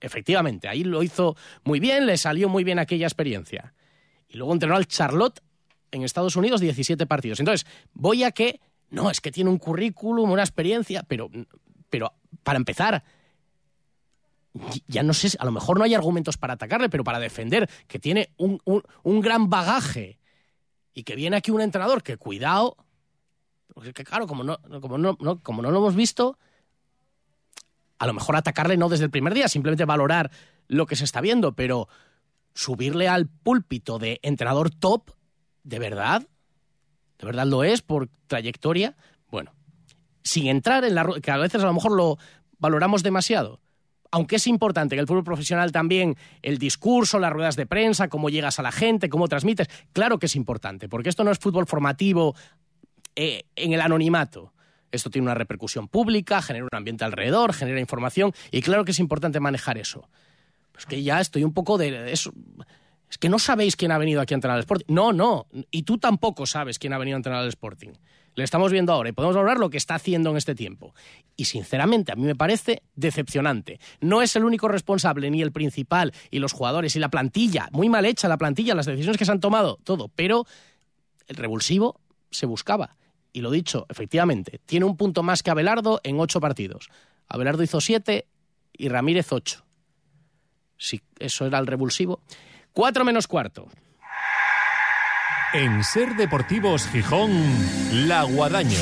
Efectivamente, 0.00 0.68
ahí 0.68 0.84
lo 0.84 1.02
hizo 1.02 1.36
muy 1.62 1.78
bien, 1.78 2.06
le 2.06 2.16
salió 2.16 2.48
muy 2.48 2.64
bien 2.64 2.78
aquella 2.78 3.06
experiencia. 3.06 3.74
Y 4.26 4.38
luego 4.38 4.54
entrenó 4.54 4.74
al 4.74 4.86
Charlotte 4.86 5.42
en 5.90 6.02
Estados 6.02 6.34
Unidos 6.36 6.62
17 6.62 7.04
partidos. 7.04 7.38
Entonces, 7.38 7.66
voy 7.92 8.24
a 8.24 8.30
que, 8.30 8.58
no, 8.88 9.10
es 9.10 9.20
que 9.20 9.30
tiene 9.30 9.50
un 9.50 9.58
currículum, 9.58 10.30
una 10.30 10.42
experiencia, 10.42 11.02
pero, 11.02 11.30
pero 11.90 12.14
para 12.42 12.56
empezar, 12.56 13.04
ya 14.88 15.02
no 15.02 15.12
sé, 15.12 15.36
a 15.38 15.44
lo 15.44 15.52
mejor 15.52 15.76
no 15.76 15.84
hay 15.84 15.92
argumentos 15.92 16.38
para 16.38 16.54
atacarle, 16.54 16.88
pero 16.88 17.04
para 17.04 17.18
defender 17.18 17.68
que 17.86 17.98
tiene 17.98 18.30
un, 18.38 18.62
un, 18.64 18.82
un 19.02 19.20
gran 19.20 19.50
bagaje 19.50 20.18
y 20.94 21.02
que 21.02 21.16
viene 21.16 21.36
aquí 21.36 21.50
un 21.50 21.60
entrenador 21.60 22.02
que, 22.02 22.16
cuidado, 22.16 22.78
porque 23.74 23.92
que 23.92 24.04
claro, 24.04 24.26
como 24.26 24.44
no, 24.44 24.58
como, 24.80 24.98
no, 24.98 25.16
no, 25.20 25.40
como 25.40 25.62
no 25.62 25.70
lo 25.70 25.78
hemos 25.78 25.94
visto, 25.94 26.38
a 27.98 28.06
lo 28.06 28.14
mejor 28.14 28.36
atacarle 28.36 28.76
no 28.76 28.88
desde 28.88 29.04
el 29.04 29.10
primer 29.10 29.34
día, 29.34 29.48
simplemente 29.48 29.84
valorar 29.84 30.30
lo 30.68 30.86
que 30.86 30.96
se 30.96 31.04
está 31.04 31.20
viendo, 31.20 31.54
pero 31.54 31.88
subirle 32.54 33.08
al 33.08 33.26
púlpito 33.26 33.98
de 33.98 34.18
entrenador 34.22 34.70
top, 34.70 35.10
¿de 35.62 35.78
verdad? 35.78 36.26
¿De 37.18 37.26
verdad 37.26 37.46
lo 37.46 37.64
es 37.64 37.82
por 37.82 38.08
trayectoria? 38.26 38.96
Bueno, 39.30 39.52
sin 40.22 40.46
entrar 40.46 40.84
en 40.84 40.94
la... 40.94 41.06
que 41.22 41.30
a 41.30 41.36
veces 41.36 41.62
a 41.62 41.66
lo 41.66 41.74
mejor 41.74 41.92
lo 41.92 42.18
valoramos 42.58 43.02
demasiado. 43.02 43.60
Aunque 44.10 44.36
es 44.36 44.46
importante 44.46 44.94
que 44.94 45.00
el 45.00 45.06
fútbol 45.06 45.24
profesional 45.24 45.72
también, 45.72 46.16
el 46.42 46.58
discurso, 46.58 47.18
las 47.18 47.32
ruedas 47.32 47.56
de 47.56 47.66
prensa, 47.66 48.08
cómo 48.08 48.30
llegas 48.30 48.58
a 48.58 48.62
la 48.62 48.72
gente, 48.72 49.08
cómo 49.08 49.28
transmites, 49.28 49.68
claro 49.92 50.18
que 50.18 50.26
es 50.26 50.36
importante, 50.36 50.88
porque 50.88 51.08
esto 51.08 51.24
no 51.24 51.30
es 51.30 51.38
fútbol 51.38 51.66
formativo 51.66 52.34
eh, 53.16 53.44
en 53.56 53.72
el 53.72 53.80
anonimato. 53.80 54.52
Esto 54.92 55.10
tiene 55.10 55.24
una 55.24 55.34
repercusión 55.34 55.88
pública, 55.88 56.40
genera 56.42 56.64
un 56.64 56.76
ambiente 56.76 57.04
alrededor, 57.04 57.52
genera 57.52 57.80
información, 57.80 58.32
y 58.50 58.62
claro 58.62 58.84
que 58.84 58.92
es 58.92 58.98
importante 58.98 59.40
manejar 59.40 59.78
eso. 59.78 60.08
Pues 60.72 60.86
que 60.86 61.02
ya 61.02 61.20
estoy 61.20 61.42
un 61.42 61.52
poco 61.52 61.78
de 61.78 62.12
eso. 62.12 62.32
Es 63.10 63.18
que 63.18 63.28
no 63.28 63.38
sabéis 63.38 63.76
quién 63.76 63.92
ha 63.92 63.98
venido 63.98 64.20
aquí 64.20 64.34
a 64.34 64.36
entrenar 64.36 64.56
al 64.56 64.60
Sporting. 64.60 64.86
No, 64.88 65.12
no. 65.12 65.46
Y 65.70 65.82
tú 65.82 65.98
tampoco 65.98 66.44
sabes 66.46 66.78
quién 66.78 66.92
ha 66.92 66.98
venido 66.98 67.16
a 67.16 67.18
entrenar 67.18 67.42
al 67.42 67.48
Sporting. 67.48 67.92
Le 68.34 68.44
estamos 68.44 68.70
viendo 68.70 68.92
ahora 68.92 69.08
y 69.08 69.12
podemos 69.12 69.36
hablar 69.36 69.58
lo 69.58 69.70
que 69.70 69.78
está 69.78 69.94
haciendo 69.94 70.30
en 70.30 70.36
este 70.36 70.54
tiempo. 70.54 70.94
Y 71.36 71.46
sinceramente, 71.46 72.12
a 72.12 72.16
mí 72.16 72.24
me 72.24 72.34
parece 72.34 72.82
decepcionante. 72.94 73.80
No 74.00 74.20
es 74.20 74.36
el 74.36 74.44
único 74.44 74.68
responsable, 74.68 75.30
ni 75.30 75.40
el 75.40 75.52
principal, 75.52 76.12
y 76.30 76.38
los 76.40 76.52
jugadores, 76.52 76.94
y 76.96 76.98
la 76.98 77.08
plantilla. 77.08 77.70
Muy 77.72 77.88
mal 77.88 78.04
hecha 78.04 78.28
la 78.28 78.36
plantilla, 78.36 78.74
las 78.74 78.84
decisiones 78.84 79.16
que 79.16 79.24
se 79.24 79.32
han 79.32 79.40
tomado, 79.40 79.78
todo. 79.84 80.08
Pero 80.14 80.44
el 81.28 81.36
revulsivo 81.36 82.00
se 82.30 82.44
buscaba. 82.44 82.96
Y 83.36 83.42
lo 83.42 83.50
dicho, 83.50 83.84
efectivamente, 83.90 84.62
tiene 84.64 84.86
un 84.86 84.96
punto 84.96 85.22
más 85.22 85.42
que 85.42 85.50
Abelardo 85.50 86.00
en 86.04 86.18
ocho 86.18 86.40
partidos. 86.40 86.88
Abelardo 87.28 87.62
hizo 87.62 87.82
siete 87.82 88.28
y 88.72 88.88
Ramírez 88.88 89.30
ocho. 89.30 89.62
Si 90.78 91.02
eso 91.18 91.44
era 91.44 91.58
el 91.58 91.66
revulsivo. 91.66 92.22
Cuatro 92.72 93.04
menos 93.04 93.26
cuarto. 93.28 93.68
En 95.52 95.84
Ser 95.84 96.16
Deportivos 96.16 96.88
Gijón, 96.88 97.30
La 98.08 98.22
Guadaña, 98.22 98.80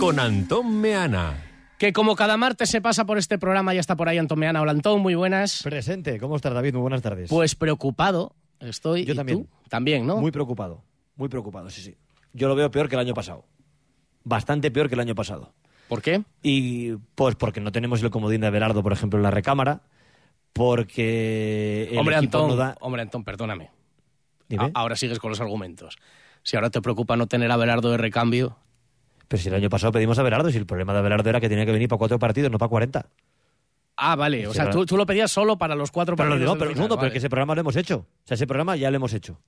con 0.00 0.18
Antón 0.18 0.80
Meana. 0.80 1.36
Que 1.78 1.92
como 1.92 2.16
cada 2.16 2.36
martes 2.36 2.70
se 2.70 2.80
pasa 2.80 3.04
por 3.04 3.16
este 3.16 3.38
programa, 3.38 3.74
ya 3.74 3.80
está 3.80 3.94
por 3.94 4.08
ahí 4.08 4.18
Antón 4.18 4.40
Meana. 4.40 4.60
Hola 4.60 4.72
Antón, 4.72 5.00
muy 5.02 5.14
buenas. 5.14 5.62
Presente, 5.62 6.18
¿cómo 6.18 6.34
estás 6.34 6.52
David? 6.52 6.72
Muy 6.72 6.82
buenas 6.82 7.02
tardes. 7.02 7.30
Pues 7.30 7.54
preocupado 7.54 8.34
estoy. 8.58 9.04
Yo 9.04 9.12
¿Y 9.12 9.16
también. 9.16 9.44
tú? 9.44 9.48
También, 9.68 10.04
¿no? 10.04 10.16
Muy 10.16 10.32
preocupado, 10.32 10.82
muy 11.14 11.28
preocupado, 11.28 11.70
sí, 11.70 11.80
sí. 11.80 11.96
Yo 12.32 12.48
lo 12.48 12.56
veo 12.56 12.72
peor 12.72 12.88
que 12.88 12.96
el 12.96 13.00
año 13.02 13.14
pasado. 13.14 13.44
Bastante 14.28 14.70
peor 14.70 14.88
que 14.88 14.94
el 14.94 15.00
año 15.00 15.14
pasado. 15.14 15.52
¿Por 15.88 16.02
qué? 16.02 16.22
Y 16.42 16.92
pues 17.14 17.34
porque 17.34 17.60
no 17.60 17.72
tenemos 17.72 18.02
el 18.02 18.10
comodín 18.10 18.42
de 18.42 18.48
Abelardo, 18.48 18.82
por 18.82 18.92
ejemplo, 18.92 19.18
en 19.18 19.22
la 19.22 19.30
recámara. 19.30 19.80
Porque 20.52 21.88
el 21.90 21.98
hombre 21.98 22.16
equipo 22.16 22.38
Antón, 22.38 22.50
no 22.50 22.56
da... 22.56 22.76
hombre 22.80 23.02
Antón, 23.02 23.24
perdóname. 23.24 23.70
Dime. 24.48 24.70
Ahora 24.74 24.96
sigues 24.96 25.18
con 25.18 25.30
los 25.30 25.40
argumentos. 25.40 25.96
Si 26.42 26.56
ahora 26.56 26.68
te 26.70 26.80
preocupa 26.82 27.16
no 27.16 27.26
tener 27.26 27.50
a 27.50 27.56
de 27.56 27.96
recambio, 27.96 28.56
Pero 29.28 29.42
si 29.42 29.48
el 29.48 29.54
año 29.54 29.68
pasado 29.70 29.92
pedimos 29.92 30.18
a 30.18 30.22
Abelardo, 30.22 30.50
si 30.50 30.58
el 30.58 30.66
problema 30.66 30.92
de 30.92 30.98
Abelardo 31.00 31.28
era 31.30 31.40
que 31.40 31.48
tenía 31.48 31.64
que 31.64 31.72
venir 31.72 31.88
para 31.88 31.98
cuatro 31.98 32.18
partidos, 32.18 32.50
no 32.50 32.58
para 32.58 32.68
40. 32.68 33.06
Ah, 33.96 34.16
vale. 34.16 34.46
O 34.46 34.54
sea, 34.54 34.70
tú, 34.70 34.84
tú 34.86 34.96
lo 34.96 35.06
pedías 35.06 35.30
solo 35.30 35.58
para 35.58 35.74
los 35.74 35.90
cuatro 35.90 36.16
Pero, 36.16 36.28
partidos. 36.30 36.50
del 36.52 36.58
pero, 36.58 36.70
un 36.70 36.74
final, 36.74 36.76
segundo, 36.76 36.96
pero 36.96 37.02
vale. 37.02 37.12
que 37.12 37.18
ese 37.18 37.28
programa 37.30 37.54
lo 37.54 37.60
hemos 37.62 37.76
hecho. 37.76 37.96
O 37.98 38.26
sea, 38.26 38.34
ese 38.36 38.46
programa 38.46 38.76
ya 38.76 38.90
lo 38.90 38.96
hemos 38.96 39.12
hecho. 39.12 39.40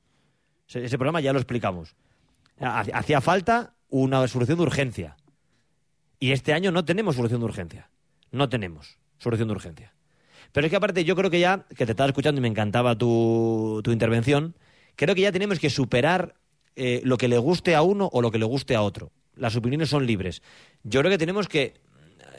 Ese, 0.68 0.84
ese 0.84 0.98
programa 0.98 1.20
ya 1.20 1.32
lo 1.32 1.38
explicamos. 1.38 1.94
Ha- 2.60 2.80
Hacía 2.94 3.20
falta 3.20 3.74
una 3.90 4.26
solución 4.28 4.58
de 4.58 4.62
urgencia. 4.64 5.16
Y 6.18 6.32
este 6.32 6.52
año 6.52 6.70
no 6.72 6.84
tenemos 6.84 7.16
solución 7.16 7.40
de 7.40 7.46
urgencia. 7.46 7.90
No 8.30 8.48
tenemos 8.48 8.98
solución 9.18 9.48
de 9.48 9.54
urgencia. 9.54 9.94
Pero 10.52 10.66
es 10.66 10.70
que 10.70 10.76
aparte 10.76 11.04
yo 11.04 11.14
creo 11.16 11.30
que 11.30 11.40
ya, 11.40 11.66
que 11.76 11.86
te 11.86 11.92
estaba 11.92 12.08
escuchando 12.08 12.40
y 12.40 12.42
me 12.42 12.48
encantaba 12.48 12.96
tu, 12.96 13.80
tu 13.84 13.92
intervención, 13.92 14.56
creo 14.96 15.14
que 15.14 15.20
ya 15.22 15.32
tenemos 15.32 15.58
que 15.58 15.70
superar 15.70 16.34
eh, 16.76 17.00
lo 17.04 17.18
que 17.18 17.28
le 17.28 17.38
guste 17.38 17.74
a 17.74 17.82
uno 17.82 18.08
o 18.12 18.22
lo 18.22 18.30
que 18.30 18.38
le 18.38 18.44
guste 18.44 18.74
a 18.74 18.82
otro. 18.82 19.12
Las 19.36 19.56
opiniones 19.56 19.90
son 19.90 20.06
libres. 20.06 20.42
Yo 20.82 21.00
creo 21.00 21.10
que 21.10 21.18
tenemos 21.18 21.48
que 21.48 21.74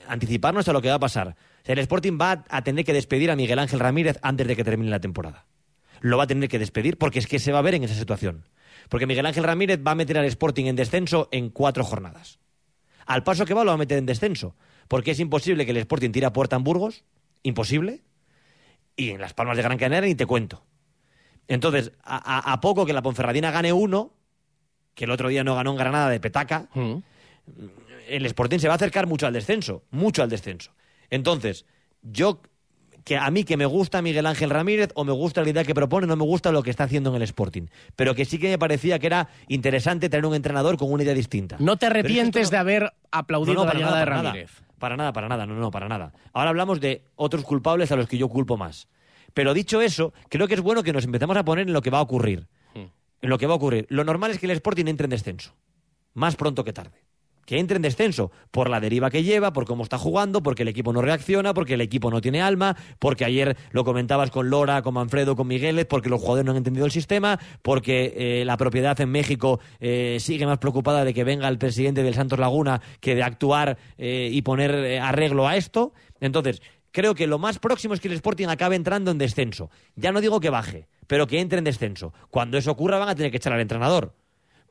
anticiparnos 0.08 0.68
a 0.68 0.74
lo 0.74 0.82
que 0.82 0.90
va 0.90 0.96
a 0.96 1.00
pasar. 1.00 1.36
El 1.64 1.80
Sporting 1.80 2.18
va 2.20 2.44
a 2.50 2.64
tener 2.64 2.86
que 2.86 2.94
despedir 2.94 3.32
a 3.32 3.36
Miguel 3.36 3.60
Ángel 3.60 3.80
Ramírez 3.80 4.18
antes 4.22 4.48
de 4.48 4.56
que 4.56 4.64
termine 4.64 4.90
la 4.90 5.00
temporada. 5.00 5.46
Lo 6.02 6.18
va 6.18 6.24
a 6.24 6.28
tener 6.28 6.50
que 6.50 6.60
despedir 6.60 6.98
porque 6.98 7.20
es 7.20 7.28
que 7.28 7.40
se 7.40 7.52
va 7.52 7.60
a 7.60 7.62
ver 7.64 7.76
en 7.76 7.84
esa 7.84 7.96
situación. 7.96 8.46
Porque 8.90 9.08
Miguel 9.08 9.26
Ángel 9.26 9.44
Ramírez 9.44 9.80
va 9.86 9.92
a 9.92 9.96
meter 9.96 10.18
al 10.18 10.26
Sporting 10.26 10.66
en 10.66 10.76
descenso 10.76 11.30
en 11.32 11.50
cuatro 11.50 11.84
jornadas. 11.84 12.40
Al 13.06 13.24
paso 13.24 13.46
que 13.46 13.54
va 13.54 13.64
lo 13.64 13.70
va 13.70 13.76
a 13.76 13.78
meter 13.78 13.98
en 13.98 14.06
descenso. 14.06 14.56
Porque 14.88 15.12
es 15.12 15.20
imposible 15.20 15.66
que 15.66 15.72
el 15.72 15.78
Sporting 15.78 16.12
tire 16.12 16.26
a 16.26 16.34
puerta 16.34 16.56
en 16.56 16.64
Burgos. 16.64 17.04
Imposible. 17.44 18.02
Y 18.96 19.10
en 19.12 19.22
Las 19.22 19.34
Palmas 19.34 19.58
de 19.58 19.64
Gran 19.64 19.78
Canaria 19.78 20.08
ni 20.08 20.16
te 20.16 20.26
cuento. 20.26 20.64
Entonces, 21.48 21.92
a, 22.04 22.18
a- 22.18 22.54
a 22.54 22.62
poco 22.62 22.86
que 22.86 22.94
la 22.94 23.02
Ponferradina 23.02 23.52
gane 23.52 23.74
uno, 23.74 24.14
que 24.94 25.06
el 25.06 25.12
otro 25.12 25.30
día 25.30 25.44
no 25.44 25.56
ganó 25.56 25.72
en 25.72 25.78
Granada 25.78 26.10
de 26.10 26.20
petaca, 26.20 26.70
el 28.08 28.26
Sporting 28.26 28.60
se 28.60 28.68
va 28.68 28.74
a 28.74 28.76
acercar 28.76 29.08
mucho 29.08 29.26
al 29.28 29.34
descenso, 29.34 29.84
mucho 29.90 30.22
al 30.24 30.30
descenso. 30.30 30.72
Entonces, 31.10 31.66
yo 32.02 32.42
que 33.04 33.18
a 33.18 33.30
mí 33.32 33.44
que 33.44 33.58
me 33.58 33.66
gusta 33.66 34.02
Miguel 34.02 34.26
Ángel 34.26 34.50
Ramírez 34.50 34.90
o 34.96 35.04
me 35.04 35.12
gusta 35.12 35.42
la 35.44 35.50
idea 35.50 35.64
que 35.64 35.74
propone, 35.74 36.08
no 36.08 36.16
me 36.16 36.24
gusta 36.24 36.52
lo 36.52 36.62
que 36.64 36.70
está 36.70 36.84
haciendo 36.86 37.10
en 37.10 37.16
el 37.16 37.22
Sporting, 37.24 37.64
pero 37.96 38.14
que 38.16 38.26
sí 38.26 38.38
que 38.38 38.50
me 38.50 38.60
parecía 38.60 39.00
que 39.00 39.08
era 39.08 39.30
interesante 39.48 40.10
tener 40.10 40.26
un 40.26 40.36
entrenador 40.36 40.78
con 40.78 40.92
una 40.92 41.04
idea 41.04 41.14
distinta. 41.14 41.56
No 41.60 41.78
te 41.78 41.88
arrepientes 41.88 42.48
no- 42.48 42.52
de 42.52 42.58
haber 42.58 42.94
aplaudido 43.12 43.56
no, 43.56 43.62
no, 43.66 43.68
para 43.72 43.80
nada, 43.80 44.00
de 44.00 44.06
nada. 44.06 44.22
Ramírez. 44.24 44.52
Para 44.78 44.98
nada, 44.98 45.14
para 45.14 45.28
nada, 45.28 45.46
no, 45.46 45.54
no, 45.56 45.70
para 45.72 45.88
nada. 45.88 46.12
Ahora 46.34 46.50
hablamos 46.50 46.80
de 46.80 47.04
otros 47.16 47.44
culpables 47.44 47.92
a 47.92 47.96
los 47.96 48.08
que 48.08 48.18
yo 48.18 48.30
culpo 48.30 48.58
más. 48.58 48.88
Pero 49.34 49.54
dicho 49.54 49.82
eso, 49.82 50.14
creo 50.30 50.48
que 50.48 50.56
es 50.56 50.62
bueno 50.62 50.84
que 50.84 50.92
nos 50.92 51.06
empecemos 51.06 51.38
a 51.38 51.46
poner 51.46 51.68
en 51.68 51.74
lo 51.74 51.82
que 51.82 51.90
va 51.92 52.00
a 52.00 52.02
ocurrir. 52.02 52.48
En 52.76 53.30
lo 53.30 53.38
que 53.38 53.46
va 53.46 53.54
a 53.54 53.58
ocurrir. 53.58 53.86
Lo 53.90 54.04
normal 54.04 54.32
es 54.32 54.40
que 54.40 54.48
el 54.48 54.52
Sporting 54.54 54.86
entre 54.88 55.06
en 55.06 55.12
descenso. 55.12 55.54
Más 56.16 56.36
pronto 56.36 56.64
que 56.64 56.74
tarde. 56.74 57.04
Que 57.52 57.60
entre 57.60 57.76
en 57.76 57.82
descenso 57.82 58.32
por 58.50 58.70
la 58.70 58.80
deriva 58.80 59.10
que 59.10 59.24
lleva, 59.24 59.52
por 59.52 59.66
cómo 59.66 59.84
está 59.84 59.98
jugando, 59.98 60.42
porque 60.42 60.62
el 60.62 60.70
equipo 60.70 60.94
no 60.94 61.02
reacciona, 61.02 61.54
porque 61.54 61.74
el 61.74 61.82
equipo 61.82 62.10
no 62.10 62.22
tiene 62.22 62.42
alma, 62.42 62.78
porque 62.98 63.26
ayer 63.26 63.58
lo 63.72 63.84
comentabas 63.84 64.32
con 64.32 64.50
Lora, 64.50 64.82
con 64.82 64.94
Manfredo, 64.94 65.36
con 65.36 65.48
Migueles, 65.48 65.86
porque 65.86 66.08
los 66.08 66.22
jugadores 66.22 66.46
no 66.46 66.52
han 66.52 66.58
entendido 66.60 66.86
el 66.86 66.94
sistema, 66.94 67.38
porque 67.62 68.14
eh, 68.16 68.46
la 68.46 68.56
propiedad 68.56 68.98
en 69.02 69.10
México 69.10 69.60
eh, 69.82 70.16
sigue 70.22 70.46
más 70.46 70.60
preocupada 70.60 71.04
de 71.04 71.14
que 71.14 71.26
venga 71.26 71.50
el 71.50 71.58
presidente 71.58 72.04
del 72.04 72.14
Santos 72.14 72.40
Laguna 72.40 72.82
que 73.02 73.16
de 73.16 73.24
actuar 73.24 73.78
eh, 73.98 74.30
y 74.32 74.42
poner 74.44 75.02
arreglo 75.02 75.46
a 75.46 75.58
esto. 75.58 75.92
Entonces, 76.22 76.62
creo 76.94 77.16
que 77.16 77.28
lo 77.28 77.38
más 77.38 77.60
próximo 77.60 77.94
es 77.94 78.00
que 78.00 78.08
el 78.08 78.14
Sporting 78.14 78.48
acabe 78.48 78.78
entrando 78.78 79.12
en 79.12 79.18
descenso. 79.18 79.70
Ya 79.98 80.14
no 80.14 80.22
digo 80.22 80.40
que 80.40 80.50
baje, 80.50 80.88
pero 81.06 81.28
que 81.28 81.42
entre 81.42 81.58
en 81.58 81.66
descenso. 81.66 82.14
Cuando 82.30 82.58
eso 82.58 82.72
ocurra 82.72 82.98
van 82.98 83.10
a 83.10 83.16
tener 83.16 83.30
que 83.30 83.36
echar 83.36 83.52
al 83.52 83.60
entrenador. 83.60 84.14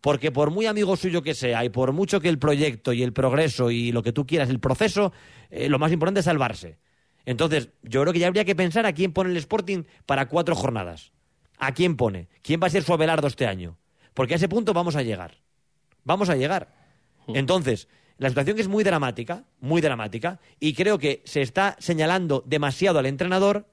Porque 0.00 0.32
por 0.32 0.50
muy 0.50 0.66
amigo 0.66 0.96
suyo 0.96 1.22
que 1.22 1.34
sea 1.34 1.64
y 1.64 1.68
por 1.68 1.92
mucho 1.92 2.20
que 2.20 2.28
el 2.28 2.38
proyecto 2.38 2.92
y 2.92 3.02
el 3.02 3.12
progreso 3.12 3.70
y 3.70 3.92
lo 3.92 4.02
que 4.02 4.12
tú 4.12 4.26
quieras, 4.26 4.48
el 4.48 4.60
proceso, 4.60 5.12
eh, 5.50 5.68
lo 5.68 5.78
más 5.78 5.92
importante 5.92 6.20
es 6.20 6.26
salvarse. 6.26 6.78
Entonces, 7.26 7.68
yo 7.82 8.00
creo 8.00 8.12
que 8.12 8.18
ya 8.18 8.26
habría 8.26 8.44
que 8.44 8.56
pensar 8.56 8.86
a 8.86 8.92
quién 8.94 9.12
pone 9.12 9.30
el 9.30 9.36
Sporting 9.36 9.84
para 10.06 10.28
cuatro 10.28 10.56
jornadas. 10.56 11.12
¿A 11.58 11.72
quién 11.74 11.96
pone? 11.96 12.28
¿Quién 12.42 12.60
va 12.62 12.68
a 12.68 12.70
ser 12.70 12.82
su 12.82 12.94
Abelardo 12.94 13.26
este 13.26 13.46
año? 13.46 13.76
Porque 14.14 14.34
a 14.34 14.36
ese 14.36 14.48
punto 14.48 14.72
vamos 14.72 14.96
a 14.96 15.02
llegar. 15.02 15.36
Vamos 16.04 16.30
a 16.30 16.36
llegar. 16.36 16.74
Entonces, 17.28 17.88
la 18.16 18.28
situación 18.30 18.58
es 18.58 18.68
muy 18.68 18.84
dramática, 18.84 19.44
muy 19.60 19.80
dramática, 19.80 20.40
y 20.58 20.74
creo 20.74 20.98
que 20.98 21.22
se 21.24 21.42
está 21.42 21.76
señalando 21.78 22.42
demasiado 22.46 22.98
al 22.98 23.06
entrenador, 23.06 23.66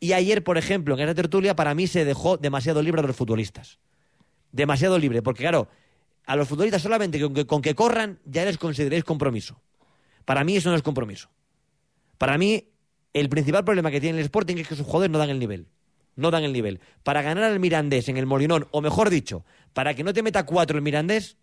y 0.00 0.12
ayer, 0.14 0.42
por 0.42 0.58
ejemplo, 0.58 0.94
en 0.94 1.00
esa 1.00 1.14
tertulia, 1.14 1.54
para 1.54 1.74
mí 1.74 1.86
se 1.86 2.04
dejó 2.04 2.36
demasiado 2.36 2.82
libre 2.82 3.00
a 3.00 3.04
los 3.04 3.14
futbolistas. 3.14 3.78
Demasiado 4.52 4.98
libre, 4.98 5.22
porque 5.22 5.42
claro, 5.42 5.68
a 6.26 6.36
los 6.36 6.48
futbolistas 6.48 6.82
solamente 6.82 7.20
con 7.46 7.62
que, 7.62 7.74
corran 7.74 8.18
ya 8.24 8.44
les 8.44 8.58
consideréis 8.58 9.04
compromiso. 9.04 9.60
Para 10.24 10.44
mí 10.44 10.56
eso 10.56 10.70
no 10.70 10.76
es 10.76 10.82
compromiso. 10.82 11.30
Para 12.18 12.38
mí, 12.38 12.68
el 13.12 13.28
principal 13.28 13.64
problema 13.64 13.90
que 13.90 14.00
tiene 14.00 14.18
el 14.18 14.24
Sporting 14.24 14.56
es 14.56 14.68
que 14.68 14.76
sus 14.76 14.86
jugadores 14.86 15.10
no 15.10 15.18
dan 15.18 15.30
el 15.30 15.38
nivel. 15.38 15.66
No 16.14 16.30
dan 16.30 16.44
el 16.44 16.52
nivel. 16.52 16.80
Para 17.02 17.22
ganar 17.22 17.44
al 17.44 17.58
Mirandés 17.58 18.08
en 18.08 18.16
el 18.16 18.26
Molinón, 18.26 18.68
o 18.70 18.80
mejor 18.80 19.10
dicho, 19.10 19.44
para 19.72 19.94
que 19.94 20.04
no 20.04 20.12
te 20.12 20.22
meta 20.22 20.46
cuatro 20.46 20.76
el 20.76 20.82
Mirandés, 20.82 21.36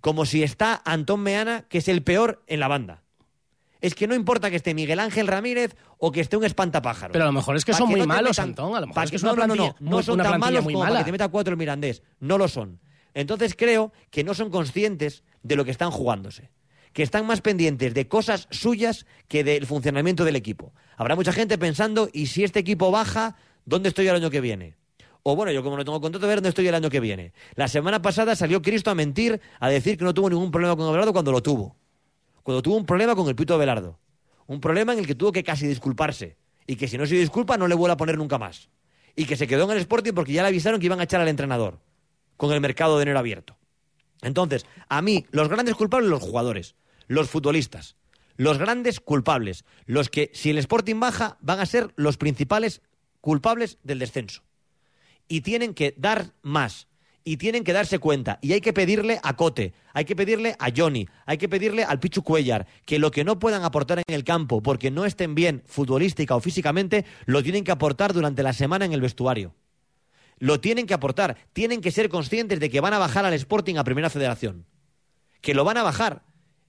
como 0.00 0.26
si 0.26 0.42
está 0.42 0.82
Antón 0.84 1.20
Meana, 1.20 1.66
que 1.68 1.78
es 1.78 1.88
el 1.88 2.02
peor 2.02 2.42
en 2.46 2.60
la 2.60 2.68
banda. 2.68 3.02
Es 3.80 3.94
que 3.94 4.06
no 4.06 4.14
importa 4.14 4.50
que 4.50 4.56
esté 4.56 4.74
Miguel 4.74 5.00
Ángel 5.00 5.26
Ramírez 5.26 5.74
o 5.98 6.12
que 6.12 6.20
esté 6.20 6.36
un 6.36 6.44
espantapájaros. 6.44 7.12
Pero 7.12 7.24
a 7.24 7.28
lo 7.28 7.32
mejor 7.32 7.56
es 7.56 7.64
que 7.64 7.72
son 7.72 7.88
muy 7.88 8.00
no 8.00 8.06
malos, 8.06 8.36
metan- 8.38 8.48
Antón. 8.50 8.74
A 8.76 8.80
lo 8.80 8.86
mejor 8.88 8.94
pa' 8.94 9.04
es 9.04 9.10
que 9.10 9.16
es 9.16 9.22
una 9.22 9.32
no, 9.32 9.36
no, 9.36 9.46
no, 9.46 9.54
plantilla, 9.54 9.76
no, 9.80 9.90
no 9.90 10.02
son 10.02 10.18
tan 10.18 10.40
malos 10.40 10.64
como 10.64 10.80
para 10.80 10.98
que 10.98 11.04
te 11.04 11.12
meta 11.12 11.28
cuatro 11.28 11.52
el 11.52 11.58
Mirandés. 11.58 12.02
No 12.20 12.36
lo 12.38 12.48
son. 12.48 12.80
Entonces 13.14 13.54
creo 13.56 13.92
que 14.10 14.22
no 14.24 14.34
son 14.34 14.50
conscientes 14.50 15.24
de 15.42 15.56
lo 15.56 15.64
que 15.64 15.70
están 15.70 15.90
jugándose. 15.90 16.50
Que 16.92 17.02
están 17.02 17.24
más 17.26 17.40
pendientes 17.40 17.94
de 17.94 18.08
cosas 18.08 18.48
suyas 18.50 19.06
que 19.28 19.44
del 19.44 19.64
funcionamiento 19.66 20.24
del 20.24 20.36
equipo. 20.36 20.74
Habrá 20.96 21.14
mucha 21.16 21.32
gente 21.32 21.56
pensando, 21.56 22.08
¿y 22.12 22.26
si 22.26 22.44
este 22.44 22.58
equipo 22.60 22.90
baja, 22.90 23.36
dónde 23.64 23.88
estoy 23.88 24.08
el 24.08 24.16
año 24.16 24.28
que 24.30 24.40
viene? 24.40 24.76
O 25.22 25.36
bueno, 25.36 25.52
yo 25.52 25.62
como 25.62 25.76
no 25.76 25.84
tengo 25.84 26.00
contrato, 26.00 26.26
a 26.26 26.28
ver 26.28 26.38
dónde 26.38 26.48
estoy 26.50 26.66
el 26.66 26.74
año 26.74 26.90
que 26.90 26.98
viene. 27.00 27.32
La 27.54 27.68
semana 27.68 28.00
pasada 28.02 28.34
salió 28.34 28.60
Cristo 28.62 28.90
a 28.90 28.94
mentir, 28.94 29.40
a 29.60 29.68
decir 29.68 29.96
que 29.98 30.04
no 30.04 30.14
tuvo 30.14 30.30
ningún 30.30 30.50
problema 30.50 30.76
con 30.76 30.86
Abelardo 30.88 31.12
cuando 31.12 31.30
lo 31.32 31.42
tuvo. 31.42 31.76
Cuando 32.50 32.62
tuvo 32.62 32.78
un 32.78 32.84
problema 32.84 33.14
con 33.14 33.28
el 33.28 33.36
Pito 33.36 33.54
Abelardo. 33.54 34.00
Un 34.48 34.60
problema 34.60 34.92
en 34.92 34.98
el 34.98 35.06
que 35.06 35.14
tuvo 35.14 35.30
que 35.30 35.44
casi 35.44 35.68
disculparse. 35.68 36.36
Y 36.66 36.74
que 36.74 36.88
si 36.88 36.98
no 36.98 37.06
se 37.06 37.14
disculpa, 37.14 37.56
no 37.56 37.68
le 37.68 37.76
vuelve 37.76 37.92
a 37.92 37.96
poner 37.96 38.18
nunca 38.18 38.38
más. 38.38 38.70
Y 39.14 39.26
que 39.26 39.36
se 39.36 39.46
quedó 39.46 39.66
en 39.66 39.70
el 39.70 39.78
Sporting 39.78 40.14
porque 40.14 40.32
ya 40.32 40.42
le 40.42 40.48
avisaron 40.48 40.80
que 40.80 40.86
iban 40.86 40.98
a 40.98 41.04
echar 41.04 41.20
al 41.20 41.28
entrenador. 41.28 41.78
Con 42.36 42.50
el 42.50 42.60
mercado 42.60 42.96
de 42.96 43.04
enero 43.04 43.20
abierto. 43.20 43.56
Entonces, 44.20 44.66
a 44.88 45.00
mí, 45.00 45.26
los 45.30 45.48
grandes 45.48 45.76
culpables, 45.76 46.10
los 46.10 46.24
jugadores, 46.24 46.74
los 47.06 47.30
futbolistas. 47.30 47.94
Los 48.36 48.58
grandes 48.58 48.98
culpables. 48.98 49.64
Los 49.86 50.08
que, 50.10 50.32
si 50.34 50.50
el 50.50 50.58
Sporting 50.58 50.98
baja, 50.98 51.38
van 51.40 51.60
a 51.60 51.66
ser 51.66 51.92
los 51.94 52.16
principales 52.16 52.82
culpables 53.20 53.78
del 53.84 54.00
descenso. 54.00 54.42
Y 55.28 55.42
tienen 55.42 55.72
que 55.72 55.94
dar 55.96 56.32
más. 56.42 56.88
Y 57.22 57.36
tienen 57.36 57.64
que 57.64 57.72
darse 57.72 57.98
cuenta. 57.98 58.38
Y 58.40 58.52
hay 58.52 58.60
que 58.60 58.72
pedirle 58.72 59.20
a 59.22 59.36
Cote, 59.36 59.74
hay 59.92 60.04
que 60.04 60.16
pedirle 60.16 60.56
a 60.58 60.70
Johnny, 60.74 61.06
hay 61.26 61.36
que 61.36 61.48
pedirle 61.48 61.84
al 61.84 62.00
Pichu 62.00 62.22
Cuellar, 62.22 62.66
que 62.86 62.98
lo 62.98 63.10
que 63.10 63.24
no 63.24 63.38
puedan 63.38 63.62
aportar 63.62 63.98
en 63.98 64.14
el 64.14 64.24
campo 64.24 64.62
porque 64.62 64.90
no 64.90 65.04
estén 65.04 65.34
bien 65.34 65.62
futbolística 65.66 66.34
o 66.34 66.40
físicamente, 66.40 67.04
lo 67.26 67.42
tienen 67.42 67.64
que 67.64 67.72
aportar 67.72 68.12
durante 68.14 68.42
la 68.42 68.52
semana 68.52 68.86
en 68.86 68.92
el 68.92 69.00
vestuario. 69.00 69.54
Lo 70.40 70.58
tienen 70.58 70.86
que 70.86 70.94
aportar. 70.94 71.36
Tienen 71.52 71.82
que 71.82 71.92
ser 71.92 72.08
conscientes 72.08 72.58
de 72.58 72.70
que 72.70 72.80
van 72.80 72.94
a 72.94 72.98
bajar 72.98 73.24
al 73.26 73.34
Sporting 73.34 73.76
a 73.76 73.84
Primera 73.84 74.10
Federación. 74.10 74.66
Que 75.42 75.54
lo 75.54 75.64
van 75.64 75.76
a 75.76 75.82
bajar. 75.82 76.22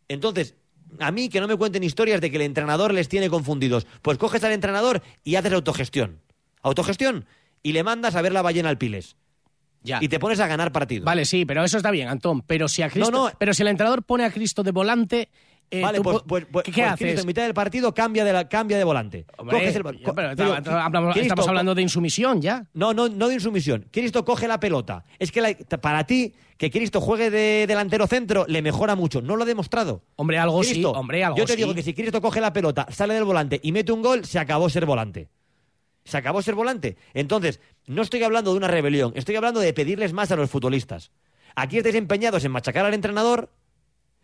Entonces, 0.10 0.56
a 1.00 1.12
mí 1.12 1.30
que 1.30 1.40
no 1.40 1.48
me 1.48 1.56
cuenten 1.56 1.84
historias 1.84 2.20
de 2.20 2.30
que 2.30 2.36
el 2.36 2.44
entrenador 2.44 2.94
les 2.94 3.08
tiene 3.08 3.30
confundidos. 3.30 3.88
Pues 4.02 4.18
coges 4.18 4.44
al 4.44 4.52
entrenador 4.52 5.02
y 5.24 5.36
haces 5.36 5.54
autogestión. 5.54 6.20
Autogestión. 6.62 7.26
Y 7.64 7.72
le 7.72 7.84
mandas 7.84 8.16
a 8.16 8.22
ver 8.22 8.34
la 8.34 8.42
ballena 8.42 8.70
al 8.70 8.78
Piles. 8.78 9.16
Ya. 9.84 9.98
Y 10.02 10.08
te 10.08 10.20
pones 10.20 10.40
a 10.40 10.48
ganar 10.48 10.72
partidos. 10.72 11.06
Vale, 11.06 11.26
sí, 11.26 11.46
pero 11.46 11.64
eso 11.64 11.78
está 11.78 11.90
bien, 11.92 12.08
Antón. 12.08 12.42
Pero 12.44 12.68
si 12.68 12.82
a 12.84 12.90
Cristo, 12.90 13.10
No, 13.12 13.30
no. 13.30 13.32
pero 13.38 13.54
si 13.54 13.64
el 13.64 13.68
entrenador 13.70 14.04
pone 14.04 14.24
a 14.26 14.32
Cristo 14.32 14.62
de 14.62 14.72
volante, 14.72 15.30
eh, 15.72 15.82
Vale, 15.82 15.98
tú 15.98 16.04
pues, 16.04 16.18
pues, 16.28 16.46
pues- 16.52 16.66
¿qué, 16.66 16.72
pues 16.74 16.86
haces? 16.88 16.98
Cristo 17.00 17.22
en 17.22 17.28
mitad 17.28 17.44
del 17.44 17.54
partido 17.54 17.94
cambia 17.94 18.24
de, 18.26 18.34
la- 18.34 18.48
cambia 18.50 18.78
de 18.78 18.84
volante. 18.84 19.26
Hombre, 19.38 19.58
Coges 19.58 19.76
el- 19.76 19.84
ya, 20.02 20.14
pero 20.14 20.36
Digo, 20.36 20.56
estamos, 20.56 20.82
hablamos- 20.84 21.14
Cristo, 21.14 21.28
estamos 21.34 21.48
hablando 21.48 21.74
de 21.74 21.82
insumisión 21.82 22.42
ya. 22.42 22.68
No, 22.74 22.94
no, 22.94 23.08
no 23.10 23.28
de 23.30 23.34
insumisión. 23.36 23.88
Cristo 23.90 24.24
coge 24.26 24.48
la 24.48 24.60
pelota. 24.60 25.04
Es 25.18 25.32
que 25.32 25.42
la- 25.42 25.54
para 25.80 26.04
ti, 26.06 26.34
que 26.58 26.70
Cristo 26.70 27.02
juegue 27.02 27.32
de 27.32 27.66
delantero 27.68 28.06
centro, 28.06 28.46
le 28.48 28.62
mejora 28.62 28.96
mucho. 28.96 29.22
No 29.22 29.36
lo 29.36 29.44
ha 29.44 29.46
demostrado. 29.48 30.04
Hombre, 30.18 30.38
algo 30.38 30.62
sí, 30.64 30.74
Cristo, 30.74 30.92
hombre, 30.92 31.24
algo 31.24 31.38
Yo 31.38 31.46
te 31.46 31.54
sí. 31.54 31.58
digo 31.58 31.74
que 31.74 31.82
si 31.82 31.94
Cristo 31.96 32.22
coge 32.22 32.40
la 32.42 32.54
pelota, 32.54 32.86
sale 32.92 33.14
del 33.16 33.24
volante 33.24 33.60
y 33.64 33.72
mete 33.72 33.92
un 33.94 34.04
gol, 34.04 34.26
se 34.26 34.38
acabó 34.38 34.70
ser 34.70 34.86
volante. 34.86 35.30
Se 36.04 36.18
acabó 36.18 36.42
ser 36.42 36.56
volante. 36.56 36.98
Entonces, 37.14 37.60
no 37.88 38.02
estoy 38.02 38.24
hablando 38.24 38.52
de 38.52 38.58
una 38.58 38.68
rebelión, 38.68 39.12
estoy 39.16 39.36
hablando 39.36 39.60
de 39.60 39.74
pedirles 39.74 40.14
más 40.14 40.32
a 40.32 40.36
los 40.36 40.50
futbolistas. 40.50 41.12
Aquí 41.56 41.78
estáis 41.78 41.96
empeñados 41.96 42.44
en 42.46 42.52
machacar 42.52 42.86
al 42.86 42.94
entrenador, 42.94 43.50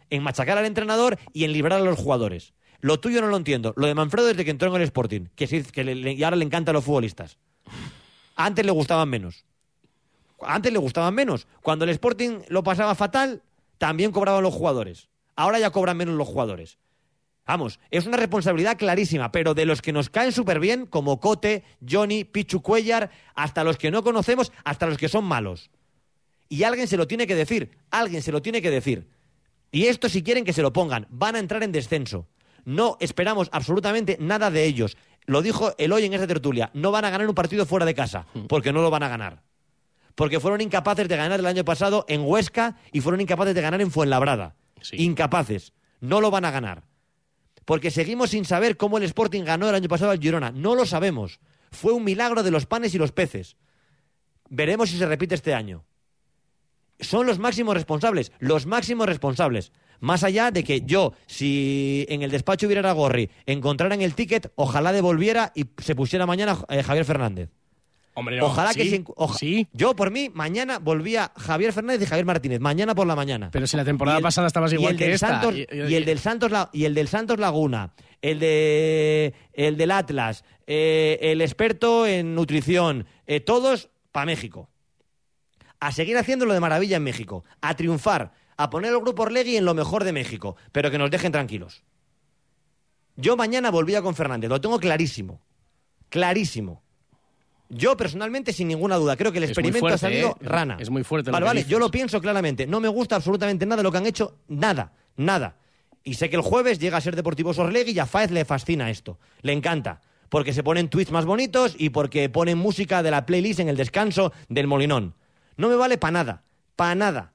en 0.10 0.24
machacar 0.24 0.58
al 0.58 0.66
entrenador 0.66 1.18
y 1.34 1.44
en 1.44 1.52
librar 1.52 1.82
a 1.82 1.84
los 1.84 2.00
jugadores. 2.00 2.54
Lo 2.80 3.00
tuyo 3.00 3.22
no 3.22 3.28
lo 3.28 3.38
entiendo. 3.38 3.74
Lo 3.76 3.88
de 3.88 3.96
Manfredo 3.96 4.28
desde 4.28 4.46
que 4.46 4.52
entró 4.52 4.70
en 4.70 4.76
el 4.76 4.82
Sporting, 4.84 5.26
que, 5.36 5.48
sí- 5.48 5.64
que 5.64 5.84
le- 5.84 5.96
le- 5.96 6.14
y 6.14 6.24
ahora 6.24 6.36
le 6.38 6.46
encantan 6.46 6.74
los 6.74 6.86
futbolistas. 6.86 7.38
Antes 8.36 8.66
le 8.66 8.72
gustaban 8.72 9.10
menos. 9.10 9.44
Antes 10.42 10.72
le 10.72 10.78
gustaban 10.80 11.14
menos. 11.16 11.48
Cuando 11.62 11.86
el 11.86 11.90
Sporting 11.92 12.42
lo 12.50 12.64
pasaba 12.64 12.94
fatal, 12.96 13.42
también 13.80 14.12
cobraban 14.12 14.44
los 14.44 14.54
jugadores. 14.54 15.10
Ahora 15.36 15.60
ya 15.60 15.72
cobran 15.72 15.98
menos 15.98 16.16
los 16.16 16.28
jugadores. 16.28 16.78
Vamos, 17.48 17.80
es 17.92 18.06
una 18.06 18.18
responsabilidad 18.18 18.78
clarísima, 18.78 19.32
pero 19.32 19.54
de 19.54 19.66
los 19.66 19.82
que 19.82 19.94
nos 19.94 20.10
caen 20.10 20.34
súper 20.34 20.60
bien, 20.60 20.86
como 20.86 21.22
Cote, 21.22 21.64
Johnny, 21.90 22.26
Pichu 22.26 22.62
Cuellar, 22.62 23.10
hasta 23.36 23.64
los 23.64 23.78
que 23.78 23.90
no 23.90 24.04
conocemos, 24.04 24.52
hasta 24.66 24.86
los 24.86 24.98
que 24.98 25.08
son 25.08 25.24
malos. 25.24 25.72
Y 26.50 26.64
alguien 26.64 26.88
se 26.90 26.98
lo 26.98 27.08
tiene 27.08 27.26
que 27.26 27.36
decir, 27.36 27.72
alguien 27.90 28.22
se 28.22 28.34
lo 28.34 28.42
tiene 28.42 28.62
que 28.62 28.70
decir. 28.70 29.08
Y 29.72 29.86
esto 29.86 30.10
si 30.10 30.24
quieren 30.24 30.44
que 30.44 30.52
se 30.52 30.62
lo 30.62 30.74
pongan, 30.74 31.08
van 31.10 31.36
a 31.36 31.40
entrar 31.40 31.64
en 31.64 31.72
descenso. 31.72 32.28
No 32.66 32.98
esperamos 33.00 33.48
absolutamente 33.54 34.18
nada 34.20 34.52
de 34.52 34.66
ellos. 34.66 34.98
Lo 35.26 35.42
dijo 35.42 35.74
Eloy 35.78 36.04
en 36.04 36.14
esta 36.14 36.28
tertulia, 36.28 36.70
no 36.74 36.92
van 36.92 37.06
a 37.06 37.10
ganar 37.10 37.30
un 37.30 37.36
partido 37.36 37.66
fuera 37.66 37.86
de 37.86 37.94
casa, 37.94 38.28
porque 38.50 38.74
no 38.74 38.82
lo 38.82 38.90
van 38.90 39.04
a 39.04 39.10
ganar. 39.10 39.42
Porque 40.16 40.42
fueron 40.42 40.60
incapaces 40.60 41.08
de 41.08 41.16
ganar 41.16 41.40
el 41.40 41.46
año 41.46 41.64
pasado 41.64 42.04
en 42.10 42.22
Huesca 42.26 42.76
y 42.92 43.00
fueron 43.00 43.22
incapaces 43.22 43.56
de 43.56 43.62
ganar 43.62 43.80
en 43.80 43.92
Fuenlabrada. 43.92 44.56
Incapaces. 44.92 45.72
No 46.02 46.20
lo 46.20 46.30
van 46.30 46.44
a 46.44 46.52
ganar. 46.52 46.87
Porque 47.68 47.92
seguimos 47.92 48.30
sin 48.30 48.46
saber 48.46 48.78
cómo 48.78 48.98
el 48.98 49.04
Sporting 49.04 49.44
ganó 49.44 49.68
el 49.68 49.76
año 49.76 49.90
pasado 49.90 50.12
al 50.12 50.22
Girona. 50.22 50.52
No 50.52 50.74
lo 50.74 50.86
sabemos. 50.86 51.42
Fue 51.70 51.92
un 51.92 52.06
milagro 52.06 52.42
de 52.42 52.50
los 52.50 52.66
panes 52.66 52.96
y 52.96 52.98
los 52.98 53.12
peces. 53.12 53.58
Veremos 54.50 54.90
si 54.90 54.98
se 54.98 55.06
repite 55.06 55.36
este 55.36 55.54
año. 55.54 55.84
Son 57.02 57.28
los 57.28 57.40
máximos 57.40 57.76
responsables, 57.76 58.32
los 58.40 58.68
máximos 58.68 59.06
responsables. 59.06 59.74
Más 60.00 60.24
allá 60.24 60.50
de 60.50 60.64
que 60.64 60.84
yo, 60.86 61.12
si 61.26 62.06
en 62.08 62.22
el 62.22 62.32
despacho 62.32 62.68
hubiera 62.68 62.90
Gorri, 62.94 63.30
encontraran 63.46 64.02
el 64.02 64.16
ticket, 64.16 64.50
ojalá 64.56 64.94
devolviera 64.94 65.52
y 65.54 65.66
se 65.84 65.94
pusiera 65.94 66.26
mañana 66.26 66.58
eh, 66.70 66.84
Javier 66.84 67.04
Fernández. 67.04 67.50
Hombre, 68.20 68.42
Ojalá 68.42 68.74
sí, 68.74 68.80
que 68.80 68.90
se, 68.90 69.04
oja- 69.16 69.38
Yo, 69.74 69.96
por 69.96 70.10
mí, 70.10 70.32
mañana 70.34 70.80
volvía 70.80 71.32
Javier 71.38 71.72
Fernández 71.72 72.02
y 72.02 72.06
Javier 72.08 72.26
Martínez. 72.26 72.60
Mañana 72.60 72.96
por 72.96 73.06
la 73.06 73.16
mañana. 73.16 73.52
Pero 73.52 73.68
si 73.68 73.78
la 73.78 73.86
temporada 73.86 74.18
el- 74.18 74.24
pasada 74.24 74.48
estabas 74.48 74.74
igual 74.74 74.94
el 74.94 74.98
que 74.98 75.04
del 75.06 75.14
esta. 75.14 75.28
Santos- 75.28 75.54
Y- 75.56 75.68
y, 75.72 75.94
el 75.96 76.04
del 76.06 76.18
Santos 76.18 76.50
La- 76.52 76.70
y 76.74 76.86
el 76.86 76.96
del 76.96 77.08
Santos 77.10 77.38
Laguna, 77.40 77.94
el 78.24 78.40
de 78.40 79.36
el 79.54 79.78
del 79.78 79.92
Atlas, 79.92 80.44
eh, 80.66 81.20
el 81.22 81.42
experto 81.42 82.08
en 82.08 82.34
nutrición, 82.34 83.06
eh, 83.28 83.40
todos 83.40 83.92
para 84.12 84.26
México. 84.26 84.68
A 85.80 85.92
seguir 85.92 86.18
haciéndolo 86.18 86.56
de 86.56 86.60
maravilla 86.60 86.98
en 86.98 87.04
México, 87.04 87.44
a 87.62 87.76
triunfar, 87.76 88.34
a 88.58 88.72
poner 88.72 88.94
el 88.94 89.00
grupo 89.00 89.22
Orlegui 89.24 89.58
en 89.58 89.66
lo 89.66 89.76
mejor 89.76 90.04
de 90.04 90.12
México, 90.12 90.56
pero 90.72 90.90
que 90.90 90.98
nos 90.98 91.12
dejen 91.12 91.32
tranquilos. 91.32 91.84
Yo 93.16 93.38
mañana 93.38 93.70
volvía 93.70 94.02
con 94.02 94.16
Fernández, 94.16 94.50
lo 94.50 94.60
tengo 94.60 94.80
clarísimo. 94.80 95.40
Clarísimo. 96.10 96.82
Yo 97.70 97.98
personalmente, 97.98 98.54
sin 98.54 98.68
ninguna 98.70 98.96
duda, 98.96 99.18
creo 99.18 99.32
que 99.32 99.40
el 99.40 99.44
experimento 99.46 99.88
ha 99.88 99.98
salido 99.98 100.30
¿eh? 100.30 100.46
rana. 100.46 100.78
Es 100.80 100.90
muy 100.90 101.04
fuerte 101.04 101.30
lo 101.30 101.34
Vale, 101.34 101.44
que 101.44 101.48
vale, 101.48 101.60
dices. 101.60 101.72
yo 101.72 101.80
lo 101.80 101.92
pienso 101.92 102.22
claramente. 102.22 102.66
No 102.66 102.80
me 102.80 102.88
gusta 102.88 103.16
absolutamente 103.18 103.66
nada 103.66 103.84
lo 103.84 103.92
que 103.92 103.98
han 103.98 104.06
hecho, 104.06 104.38
nada, 104.48 104.94
nada. 105.18 105.58
Y 106.04 106.14
sé 106.14 106.30
que 106.30 106.38
el 106.38 106.42
jueves 106.42 106.80
llega 106.80 106.98
a 106.98 107.02
ser 107.02 107.16
Deportivo 107.18 107.54
Sorlegui 107.54 107.92
y 107.92 108.00
a 108.00 108.06
Faez 108.06 108.32
le 108.32 108.46
fascina 108.46 108.90
esto. 108.90 109.20
Le 109.42 109.52
encanta. 109.52 110.00
Porque 110.30 110.54
se 110.54 110.64
ponen 110.64 110.90
tweets 110.90 111.12
más 111.12 111.26
bonitos 111.26 111.76
y 111.78 111.90
porque 111.90 112.30
ponen 112.30 112.58
música 112.58 113.04
de 113.04 113.12
la 113.12 113.26
playlist 113.26 113.60
en 113.60 113.70
el 113.70 113.76
descanso 113.78 114.32
del 114.50 114.68
Molinón. 114.68 115.16
No 115.58 115.68
me 115.68 115.76
vale 115.76 115.98
para 115.98 116.12
nada. 116.12 116.44
Para 116.78 116.96
nada. 116.96 117.34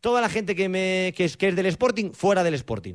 Toda 0.00 0.20
la 0.22 0.28
gente 0.28 0.54
que, 0.54 0.68
me, 0.68 1.12
que, 1.16 1.24
es, 1.24 1.36
que 1.36 1.48
es 1.48 1.56
del 1.56 1.66
Sporting, 1.66 2.12
fuera 2.12 2.42
del 2.44 2.54
Sporting. 2.54 2.94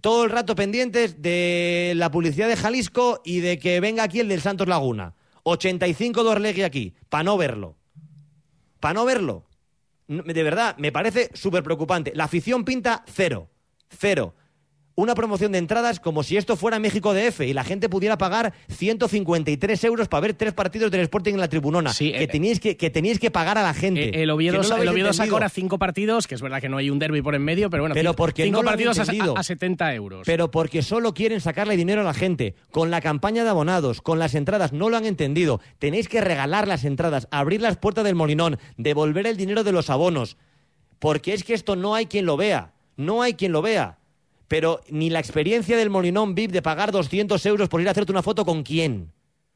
Todo 0.00 0.24
el 0.24 0.30
rato 0.30 0.54
pendientes 0.54 1.22
de 1.22 1.92
la 1.96 2.10
publicidad 2.10 2.48
de 2.48 2.56
Jalisco 2.56 3.20
y 3.24 3.40
de 3.40 3.58
que 3.58 3.80
venga 3.80 4.02
aquí 4.02 4.20
el 4.20 4.28
del 4.28 4.40
Santos 4.40 4.68
Laguna. 4.68 5.14
85 5.50 6.24
de 6.24 6.64
aquí, 6.64 6.94
para 7.08 7.24
no 7.24 7.36
verlo. 7.36 7.76
Para 8.80 8.94
no 8.94 9.04
verlo. 9.04 9.46
De 10.06 10.42
verdad, 10.42 10.76
me 10.78 10.92
parece 10.92 11.30
súper 11.34 11.62
preocupante. 11.62 12.12
La 12.14 12.24
afición 12.24 12.64
pinta 12.64 13.04
cero. 13.06 13.50
Cero. 13.90 14.34
Una 15.00 15.14
promoción 15.14 15.52
de 15.52 15.58
entradas 15.58 16.00
como 16.00 16.24
si 16.24 16.36
esto 16.36 16.56
fuera 16.56 16.80
México 16.80 17.14
DF 17.14 17.42
y 17.42 17.52
la 17.52 17.62
gente 17.62 17.88
pudiera 17.88 18.18
pagar 18.18 18.52
153 18.68 19.84
euros 19.84 20.08
para 20.08 20.22
ver 20.22 20.34
tres 20.34 20.52
partidos 20.54 20.90
del 20.90 21.02
Sporting 21.02 21.34
en 21.34 21.40
la 21.40 21.48
tribunona. 21.48 21.92
que, 21.96 22.26
teníais 22.26 22.58
que, 22.58 22.76
que 22.76 22.90
teníais 22.90 23.20
que 23.20 23.30
pagar 23.30 23.58
a 23.58 23.62
la 23.62 23.74
gente. 23.74 24.08
Eh, 24.08 24.22
El 24.24 24.30
Oviedo, 24.30 24.60
no 24.60 24.76
el 24.76 24.88
Oviedo 24.88 25.12
sacó 25.12 25.34
ahora 25.34 25.48
cinco 25.50 25.78
partidos, 25.78 26.26
que 26.26 26.34
es 26.34 26.42
verdad 26.42 26.60
que 26.60 26.68
no 26.68 26.78
hay 26.78 26.90
un 26.90 26.98
derby 26.98 27.22
por 27.22 27.36
en 27.36 27.44
medio, 27.44 27.70
pero 27.70 27.84
bueno, 27.84 27.94
Pero 27.94 28.10
cinco, 28.10 28.16
porque 28.16 28.42
cinco 28.42 28.62
no 28.62 28.68
partidos 28.68 28.98
a- 28.98 29.02
a 29.38 29.42
70 29.44 29.94
euros. 29.94 30.22
Pero 30.26 30.50
porque 30.50 30.82
solo 30.82 31.14
quieren 31.14 31.40
sacarle 31.40 31.76
dinero 31.76 32.00
a 32.00 32.04
la 32.04 32.14
gente. 32.14 32.56
Con 32.72 32.90
la 32.90 33.00
campaña 33.00 33.44
de 33.44 33.50
abonados, 33.50 34.02
con 34.02 34.18
las 34.18 34.34
entradas, 34.34 34.72
no 34.72 34.90
lo 34.90 34.96
han 34.96 35.04
entendido. 35.06 35.60
Tenéis 35.78 36.08
que 36.08 36.20
regalar 36.20 36.66
las 36.66 36.84
entradas, 36.84 37.28
abrir 37.30 37.60
las 37.62 37.76
puertas 37.76 38.02
del 38.02 38.16
molinón, 38.16 38.58
devolver 38.76 39.28
el 39.28 39.36
dinero 39.36 39.62
de 39.62 39.70
los 39.70 39.90
abonos. 39.90 40.36
Porque 40.98 41.34
es 41.34 41.44
que 41.44 41.54
esto 41.54 41.76
no 41.76 41.94
hay 41.94 42.06
quien 42.06 42.26
lo 42.26 42.36
vea. 42.36 42.72
No 42.96 43.22
hay 43.22 43.34
quien 43.34 43.52
lo 43.52 43.62
vea. 43.62 43.97
Pero 44.48 44.80
ni 44.88 45.10
la 45.10 45.20
experiencia 45.20 45.76
del 45.76 45.90
molinón 45.90 46.34
VIP 46.34 46.50
de 46.50 46.62
pagar 46.62 46.90
200 46.90 47.44
euros 47.46 47.68
por 47.68 47.80
ir 47.80 47.88
a 47.88 47.92
hacerte 47.92 48.12
una 48.12 48.22
foto 48.22 48.44
con 48.44 48.62
quién. 48.62 49.12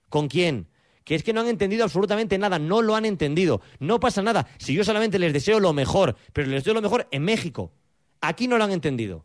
¿Con 0.09 0.29
quién? 0.29 0.69
Que 1.05 1.15
es 1.15 1.23
que 1.23 1.33
no 1.33 1.41
han 1.41 1.49
entendido 1.49 1.85
absolutamente 1.85 2.39
nada, 2.39 2.59
no 2.59 2.83
lo 2.83 2.95
han 2.95 3.07
entendido. 3.07 3.63
No 3.81 3.99
pasa 3.99 4.23
nada. 4.23 4.47
Si 4.59 4.75
yo 4.75 4.85
solamente 4.85 5.19
les 5.19 5.33
deseo 5.33 5.59
lo 5.59 5.73
mejor, 5.73 6.17
pero 6.33 6.47
les 6.47 6.63
deseo 6.63 6.75
lo 6.75 6.83
mejor 6.83 7.09
en 7.11 7.25
México. 7.25 7.73
Aquí 8.21 8.47
no 8.47 8.59
lo 8.59 8.65
han 8.65 8.73
entendido 8.73 9.25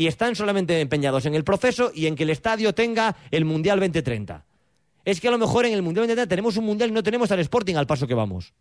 y 0.00 0.06
están 0.06 0.34
solamente 0.34 0.80
empeñados 0.80 1.26
en 1.26 1.34
el 1.34 1.44
proceso 1.44 1.92
y 1.94 2.06
en 2.06 2.16
que 2.16 2.22
el 2.22 2.30
estadio 2.30 2.74
tenga 2.74 3.16
el 3.30 3.44
Mundial 3.44 3.80
2030. 3.80 4.46
Es 5.04 5.20
que 5.20 5.28
a 5.28 5.30
lo 5.30 5.36
mejor 5.36 5.66
en 5.66 5.74
el 5.74 5.82
Mundial 5.82 6.04
2030 6.06 6.26
tenemos 6.26 6.56
un 6.56 6.64
Mundial 6.64 6.88
y 6.88 6.92
no 6.94 7.02
tenemos 7.02 7.30
al 7.30 7.40
Sporting 7.40 7.74
al 7.74 7.86
paso 7.86 8.06
que 8.06 8.14
vamos. 8.14 8.54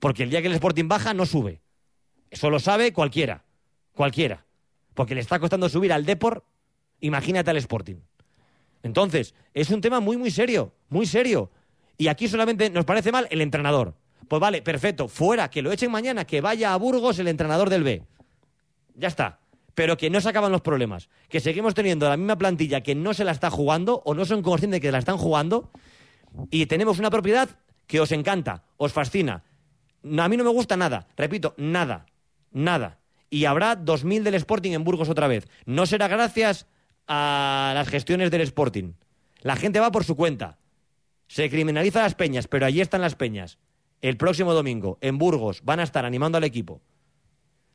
Porque 0.00 0.22
el 0.22 0.30
día 0.30 0.40
que 0.40 0.48
el 0.48 0.54
Sporting 0.54 0.88
baja 0.88 1.12
no 1.12 1.26
sube. 1.26 1.60
Eso 2.30 2.48
lo 2.48 2.58
sabe 2.60 2.94
cualquiera. 2.94 3.44
Cualquiera. 3.92 4.45
Porque 4.96 5.14
le 5.14 5.20
está 5.20 5.38
costando 5.38 5.68
subir 5.68 5.92
al 5.92 6.06
Depor, 6.06 6.42
imagínate 7.00 7.50
al 7.50 7.58
Sporting. 7.58 7.96
Entonces, 8.82 9.34
es 9.52 9.70
un 9.70 9.82
tema 9.82 10.00
muy, 10.00 10.16
muy 10.16 10.30
serio. 10.30 10.72
Muy 10.88 11.06
serio. 11.06 11.50
Y 11.98 12.08
aquí 12.08 12.26
solamente 12.26 12.70
nos 12.70 12.86
parece 12.86 13.12
mal 13.12 13.28
el 13.30 13.42
entrenador. 13.42 13.94
Pues 14.26 14.40
vale, 14.40 14.62
perfecto. 14.62 15.06
Fuera, 15.06 15.50
que 15.50 15.60
lo 15.60 15.70
echen 15.70 15.90
mañana, 15.90 16.24
que 16.24 16.40
vaya 16.40 16.72
a 16.72 16.76
Burgos 16.76 17.18
el 17.18 17.28
entrenador 17.28 17.68
del 17.68 17.84
B. 17.84 18.02
Ya 18.94 19.08
está. 19.08 19.38
Pero 19.74 19.98
que 19.98 20.08
no 20.08 20.20
se 20.22 20.30
acaban 20.30 20.50
los 20.50 20.62
problemas. 20.62 21.10
Que 21.28 21.40
seguimos 21.40 21.74
teniendo 21.74 22.08
la 22.08 22.16
misma 22.16 22.38
plantilla 22.38 22.80
que 22.80 22.94
no 22.94 23.12
se 23.12 23.24
la 23.24 23.32
está 23.32 23.50
jugando 23.50 24.02
o 24.06 24.14
no 24.14 24.24
son 24.24 24.40
conscientes 24.40 24.78
de 24.78 24.80
que 24.80 24.92
la 24.92 24.98
están 24.98 25.18
jugando. 25.18 25.70
Y 26.50 26.64
tenemos 26.66 26.98
una 26.98 27.10
propiedad 27.10 27.50
que 27.86 28.00
os 28.00 28.12
encanta, 28.12 28.64
os 28.78 28.94
fascina. 28.94 29.44
A 30.18 30.28
mí 30.28 30.36
no 30.38 30.44
me 30.44 30.50
gusta 30.50 30.74
nada. 30.76 31.06
Repito, 31.18 31.54
nada. 31.58 32.06
Nada. 32.50 32.98
Y 33.30 33.44
habrá 33.44 33.76
2.000 33.76 34.22
del 34.22 34.34
Sporting 34.34 34.72
en 34.72 34.84
Burgos 34.84 35.08
otra 35.08 35.28
vez. 35.28 35.48
No 35.64 35.86
será 35.86 36.08
gracias 36.08 36.66
a 37.06 37.72
las 37.74 37.88
gestiones 37.88 38.30
del 38.30 38.40
Sporting. 38.42 38.92
La 39.40 39.56
gente 39.56 39.80
va 39.80 39.90
por 39.92 40.04
su 40.04 40.16
cuenta. 40.16 40.58
Se 41.28 41.50
criminaliza 41.50 42.02
las 42.02 42.14
peñas, 42.14 42.48
pero 42.48 42.66
allí 42.66 42.80
están 42.80 43.00
las 43.00 43.16
peñas. 43.16 43.58
El 44.00 44.16
próximo 44.16 44.54
domingo, 44.54 44.98
en 45.00 45.18
Burgos, 45.18 45.62
van 45.64 45.80
a 45.80 45.82
estar 45.82 46.04
animando 46.04 46.38
al 46.38 46.44
equipo. 46.44 46.80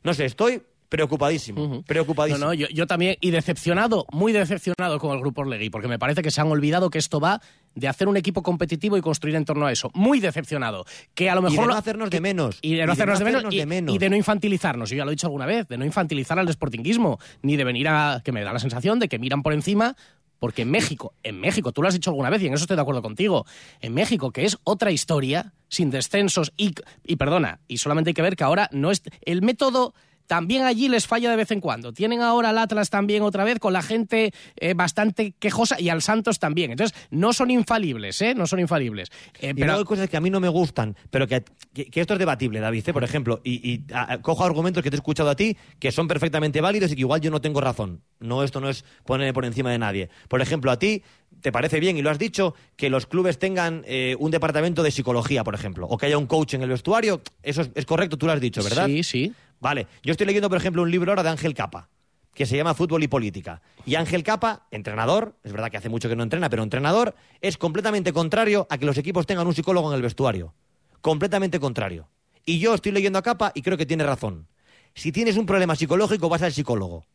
No 0.04 0.14
sé, 0.14 0.26
estoy 0.26 0.64
preocupadísimo. 0.90 1.84
Preocupadísimo. 1.84 2.40
No, 2.40 2.48
no, 2.48 2.54
yo, 2.54 2.68
yo 2.68 2.88
también, 2.88 3.16
y 3.22 3.32
decepcionado, 3.32 4.06
muy 4.12 4.34
decepcionado 4.34 5.00
con 5.00 5.14
el 5.14 5.22
grupo 5.22 5.42
Orlegui, 5.42 5.70
porque 5.70 5.88
me 5.88 5.98
parece 5.98 6.22
que 6.22 6.32
se 6.32 6.42
han 6.42 6.48
olvidado 6.48 6.90
que 6.90 6.98
esto 6.98 7.20
va 7.20 7.42
de 7.76 7.88
hacer 7.88 8.08
un 8.08 8.18
equipo 8.18 8.44
competitivo 8.44 8.98
y 8.98 9.02
construir 9.02 9.36
en 9.36 9.46
torno 9.46 9.66
a 9.66 9.72
eso. 9.72 9.90
Muy 9.94 10.20
decepcionado. 10.20 10.86
Que 11.14 11.30
a 11.30 11.36
lo 11.36 11.42
Y 11.42 11.52
mejor 11.52 11.68
de 11.68 11.74
no 11.74 11.78
hacernos 11.78 12.10
de 12.10 12.22
menos. 12.22 12.60
y 12.62 12.76
de 12.76 12.86
no 12.86 12.94
Y 12.94 12.96
de 12.96 13.04
hacernos, 13.04 13.22
menos, 13.22 13.54
y, 13.54 13.58
de 13.58 13.66
menos. 13.66 13.96
y 13.96 13.98
de 13.98 14.10
no 14.10 14.16
infantilizarnos. 14.16 14.90
Yo 14.90 14.98
ya 14.98 15.06
lo 15.06 15.12
he 15.12 15.16
dicho 15.16 15.28
alguna 15.28 15.46
vez, 15.46 15.68
de 15.68 15.78
no 15.78 15.86
infantilizar 15.86 16.38
al 16.40 16.46
desportinguismo, 16.46 17.20
ni 17.42 17.56
de 17.56 17.64
venir 17.64 17.88
a 17.88 18.22
que 18.24 18.32
me 18.32 18.44
da 18.44 18.54
la 18.54 18.60
sensación 18.60 19.00
de 19.00 19.08
que 19.08 19.20
miran 19.20 19.44
por 19.44 19.54
encima. 19.54 19.96
Porque 20.40 20.64
en 20.64 20.72
México, 20.72 21.14
en 21.22 21.40
México, 21.40 21.72
tú 21.72 21.84
lo 21.84 21.88
has 21.88 21.94
dicho 21.94 22.10
alguna 22.10 22.32
vez 22.32 22.42
y 22.42 22.48
en 22.48 22.54
eso 22.56 22.64
estoy 22.64 22.76
de 22.76 22.82
acuerdo 22.82 23.04
contigo, 23.04 23.46
en 23.80 23.94
México, 23.94 24.32
que 24.32 24.44
es 24.46 24.58
otra 24.64 24.90
historia, 24.92 25.54
sin 25.68 25.92
descensos 25.92 26.52
y, 26.58 26.74
y 27.06 27.18
perdona, 27.18 27.60
y 27.68 27.78
solamente 27.78 28.10
hay 28.10 28.14
que 28.16 28.24
ver 28.24 28.36
que 28.36 28.44
ahora 28.44 28.68
no 28.72 28.90
es... 28.90 29.04
El 29.22 29.44
método 29.44 29.94
también 30.28 30.64
allí 30.64 30.88
les 30.90 31.08
falla 31.08 31.30
de 31.30 31.36
vez 31.38 31.52
en 31.52 31.60
cuando. 31.62 31.94
Tienen 31.94 32.22
ahora 32.22 32.50
al 32.50 32.58
Atlas 32.58 32.90
también 32.90 33.24
otra 33.24 33.44
vez 33.44 33.60
con 33.60 33.74
la 33.74 33.82
gente 33.82 34.32
eh, 34.58 34.74
bastante 34.74 35.34
quejosa 35.40 35.80
y 35.80 35.90
al 35.90 36.02
Santos 36.02 36.40
también. 36.40 36.72
Entonces, 36.72 36.98
no 37.12 37.34
son 37.34 37.52
infalibles, 37.52 38.22
¿eh? 38.22 38.34
No 38.36 38.48
son 38.48 38.60
infalibles. 38.60 39.10
Eh, 39.40 39.50
Y 39.50 39.54
pero- 39.54 39.66
luego 39.68 39.80
hay 39.80 39.86
cosas 39.86 40.10
que 40.10 40.18
a 40.18 40.22
mí 40.22 40.30
no 40.30 40.40
me 40.40 40.50
gustan, 40.50 40.96
pero 41.10 41.28
que, 41.28 41.44
que- 41.74 41.86
que 41.86 42.02
esto 42.02 42.14
es 42.14 42.20
debatible, 42.20 42.60
David, 42.60 42.88
¿eh? 42.90 42.94
por 42.94 43.04
ejemplo, 43.04 43.42
y, 43.44 43.70
y, 43.72 43.84
a- 43.94 44.14
a- 44.14 44.22
cojo 44.22 44.44
argumentos 44.46 44.84
que 44.84 44.90
te 44.90 44.96
he 44.96 45.00
escuchado 45.00 45.30
a 45.30 45.36
ti 45.36 45.58
que 45.80 45.92
son 45.92 46.08
perfectamente 46.08 46.62
válidos 46.62 46.92
y 46.92 46.96
que 46.96 47.02
igual 47.02 47.22
yo 47.22 47.32
no 47.32 47.42
tengo 47.42 47.62
razón. 47.62 48.02
No, 48.20 48.44
esto 48.44 48.62
no 48.62 48.70
es 48.70 48.86
ponerme 49.06 49.34
por 49.34 49.46
encima 49.46 49.72
de 49.72 49.80
nadie. 49.80 50.10
Por 50.28 50.42
ejemplo, 50.42 50.72
a 50.72 50.78
ti 50.80 51.04
te 51.42 51.52
parece 51.52 51.80
bien, 51.80 51.98
y 51.98 52.02
lo 52.02 52.10
has 52.10 52.20
dicho, 52.20 52.54
que 52.76 52.90
los 52.90 53.06
clubes 53.06 53.40
tengan 53.40 53.84
eh, 53.86 54.16
un 54.20 54.32
departamento 54.32 54.84
de 54.84 54.92
psicología, 54.92 55.44
por 55.44 55.56
ejemplo, 55.56 55.88
o 55.88 55.98
que 55.98 56.06
haya 56.06 56.18
un 56.18 56.28
coach 56.28 56.54
en 56.54 56.62
el 56.62 56.70
vestuario. 56.70 57.22
Eso 57.44 57.62
es, 57.62 57.72
es 57.76 57.86
correcto, 57.86 58.18
tú 58.18 58.26
lo 58.28 58.32
has 58.32 58.42
dicho, 58.42 58.64
¿verdad? 58.64 58.88
Sí, 58.88 59.04
sí. 59.04 59.34
Vale, 59.60 59.88
yo 60.04 60.12
estoy 60.12 60.26
leyendo, 60.26 60.50
por 60.50 60.58
ejemplo, 60.58 60.82
un 60.82 60.92
libro 60.92 61.12
ahora 61.12 61.24
de 61.24 61.30
Ángel 61.30 61.54
Capa, 61.54 61.90
que 62.34 62.46
se 62.46 62.58
llama 62.58 62.74
Fútbol 62.74 63.04
y 63.04 63.08
Política. 63.08 63.62
Y 63.86 63.96
Ángel 63.96 64.24
Capa, 64.24 64.68
entrenador, 64.72 65.36
es 65.44 65.52
verdad 65.52 65.70
que 65.70 65.78
hace 65.78 65.90
mucho 65.90 66.10
que 66.10 66.16
no 66.16 66.24
entrena, 66.24 66.50
pero 66.50 66.64
entrenador, 66.64 67.16
es 67.42 67.58
completamente 67.58 68.14
contrario 68.14 68.68
a 68.70 68.78
que 68.78 68.86
los 68.86 68.98
equipos 68.98 69.26
tengan 69.26 69.48
un 69.48 69.54
psicólogo 69.54 69.90
en 69.92 69.96
el 69.96 70.02
vestuario. 70.02 70.54
Completamente 71.02 71.60
contrario. 71.60 72.08
Y 72.46 72.60
yo 72.60 72.74
estoy 72.74 72.92
leyendo 72.92 73.20
a 73.20 73.22
Capa 73.22 73.52
y 73.54 73.62
creo 73.62 73.78
que 73.78 73.86
tiene 73.86 74.04
razón. 74.04 74.48
Si 74.94 75.12
tienes 75.12 75.38
un 75.38 75.46
problema 75.46 75.76
psicológico, 75.76 76.30
vas 76.30 76.42
al 76.42 76.54
psicólogo. 76.54 77.06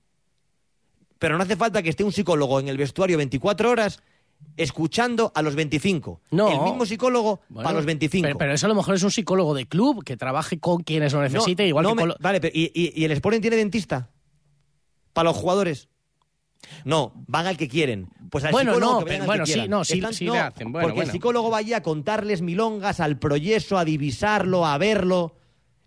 Pero 1.18 1.36
no 1.36 1.42
hace 1.42 1.56
falta 1.56 1.82
que 1.82 1.90
esté 1.90 2.04
un 2.04 2.12
psicólogo 2.12 2.60
en 2.60 2.68
el 2.68 2.76
vestuario 2.76 3.16
24 3.16 3.70
horas 3.70 4.02
escuchando 4.56 5.32
a 5.34 5.42
los 5.42 5.54
25. 5.54 6.20
No. 6.30 6.48
El 6.50 6.60
mismo 6.62 6.86
psicólogo 6.86 7.40
Bueno, 7.48 7.64
para 7.64 7.76
los 7.76 7.84
25. 7.86 8.22
Pero, 8.24 8.38
pero 8.38 8.52
eso 8.54 8.66
a 8.66 8.68
lo 8.68 8.74
mejor 8.74 8.94
es 8.94 9.02
un 9.02 9.10
psicólogo 9.10 9.54
de 9.54 9.66
club 9.66 10.02
que 10.04 10.16
trabaje 10.16 10.58
con 10.58 10.82
quienes 10.82 11.12
lo 11.12 11.20
necesite, 11.22 11.64
No, 11.64 11.68
igual 11.68 11.82
no 11.84 11.94
que 11.96 12.04
me- 12.06 12.14
Vale, 12.20 12.40
pero 12.40 12.52
¿y, 12.54 12.70
y- 12.74 12.92
y 13.00 13.04
el 13.04 13.12
Sporting 13.12 13.40
tiene 13.40 13.56
dentista? 13.56 14.10
¿Para 15.12 15.28
los 15.30 15.36
jugadores? 15.36 15.88
No, 16.84 17.12
van 17.26 17.46
al 17.46 17.56
que 17.56 17.68
quieren. 17.68 18.08
Pues 18.30 18.44
al 18.44 18.52
Bueno, 18.52 18.72
psicólogo 18.74 18.92
no, 18.92 18.98
que 19.00 19.04
vayan 19.04 19.20
pero- 19.20 19.22
al 19.22 19.26
bueno, 19.26 19.44
que 19.44 19.52
sí, 19.52 19.68
no, 19.68 19.84
sí- 19.84 20.02
sí 20.12 20.24
le 20.24 20.38
hacen. 20.38 20.72
Bueno, 20.72 20.86
porque 20.86 20.96
bueno. 20.96 21.02
el 21.10 21.12
psicólogo 21.12 21.50
va 21.50 21.58
allí 21.58 21.74
a 21.74 21.82
contarles 21.82 22.42
milongas 22.42 23.00
al 23.00 23.18
proyeso, 23.18 23.78
a 23.78 23.84
divisarlo, 23.84 24.66
a 24.66 24.76
verlo. 24.78 25.36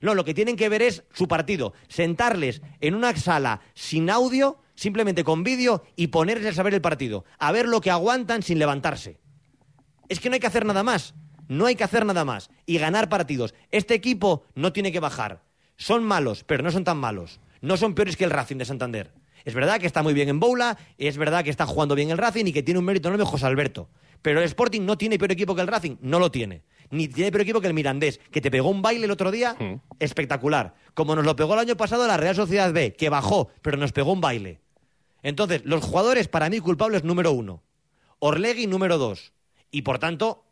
No, 0.02 0.14
lo 0.16 0.24
que 0.24 0.34
tienen 0.34 0.56
que 0.56 0.70
ver 0.70 0.82
es 0.82 1.04
su 1.14 1.28
partido. 1.28 1.74
Sentarles 1.90 2.62
en 2.80 2.96
una 2.96 3.16
sala 3.18 3.60
sin 3.74 4.10
audio, 4.10 4.60
simplemente 4.80 5.26
con 5.26 5.44
vídeo, 5.44 5.84
y 5.98 6.08
ponerles 6.08 6.58
a 6.58 6.64
ver 6.64 6.74
el 6.74 6.82
partido. 6.82 7.26
A 7.38 7.52
ver 7.52 7.68
lo 7.68 7.82
que 7.82 7.92
aguantan 7.92 8.44
sin 8.44 8.60
levantarse. 8.60 9.20
Es 10.08 10.20
que 10.20 10.30
no 10.30 10.36
hay 10.36 10.40
que 10.40 10.48
hacer 10.48 10.66
nada 10.66 10.84
más. 10.84 11.14
No 11.50 11.66
hay 11.66 11.76
que 11.76 11.84
hacer 11.84 12.06
nada 12.06 12.24
más. 12.24 12.50
Y 12.66 12.78
ganar 12.78 13.10
partidos. 13.10 13.54
Este 13.72 13.94
equipo 13.94 14.46
no 14.56 14.72
tiene 14.72 14.92
que 14.92 15.02
bajar. 15.02 15.44
Son 15.76 16.04
malos, 16.04 16.46
pero 16.46 16.64
no 16.64 16.72
son 16.72 16.86
tan 16.86 16.98
malos. 16.98 17.42
No 17.62 17.76
son 17.76 17.94
peores 17.94 18.16
que 18.16 18.24
el 18.24 18.32
Racing 18.32 18.58
de 18.58 18.66
Santander. 18.66 19.12
Es 19.44 19.54
verdad 19.54 19.80
que 19.80 19.88
está 19.88 20.02
muy 20.02 20.14
bien 20.14 20.30
en 20.30 20.40
Boula, 20.40 20.78
es 20.98 21.18
verdad 21.18 21.44
que 21.44 21.50
está 21.50 21.66
jugando 21.66 21.96
bien 21.96 22.10
el 22.10 22.18
Racing 22.18 22.46
y 22.46 22.54
que 22.54 22.64
tiene 22.64 22.80
un 22.80 22.86
mérito 22.86 23.10
enorme 23.10 23.26
José 23.26 23.48
Alberto. 23.48 23.90
Pero 24.22 24.40
el 24.40 24.46
Sporting 24.46 24.82
no 24.82 24.98
tiene 24.98 25.18
peor 25.18 25.32
equipo 25.32 25.56
que 25.56 25.62
el 25.62 25.68
Racing, 25.68 25.98
no 26.02 26.20
lo 26.20 26.32
tiene. 26.32 26.64
Ni 26.92 27.08
tiene 27.08 27.32
peor 27.32 27.42
equipo 27.42 27.62
que 27.62 27.68
el 27.68 27.74
Mirandés, 27.74 28.20
que 28.32 28.42
te 28.42 28.52
pegó 28.52 28.70
un 28.70 28.82
baile 28.82 29.06
el 29.06 29.12
otro 29.12 29.32
día 29.32 29.56
espectacular. 30.00 30.76
Como 30.94 31.16
nos 31.16 31.26
lo 31.26 31.36
pegó 31.36 31.54
el 31.54 31.60
año 31.60 31.78
pasado 31.78 32.08
la 32.08 32.18
Real 32.18 32.36
Sociedad 32.36 32.74
B, 32.74 32.94
que 32.94 33.10
bajó, 33.10 33.50
pero 33.62 33.78
nos 33.78 33.92
pegó 33.92 34.12
un 34.12 34.22
baile. 34.22 34.60
Entonces, 35.24 35.62
los 35.66 35.84
jugadores 35.84 36.28
para 36.28 36.50
mí 36.50 36.60
culpables 36.60 37.04
número 37.04 37.32
uno. 37.32 37.64
Orlegui 38.20 38.68
número 38.68 38.98
dos. 38.98 39.34
Y 39.72 39.82
por 39.84 40.00
tanto, 40.00 40.44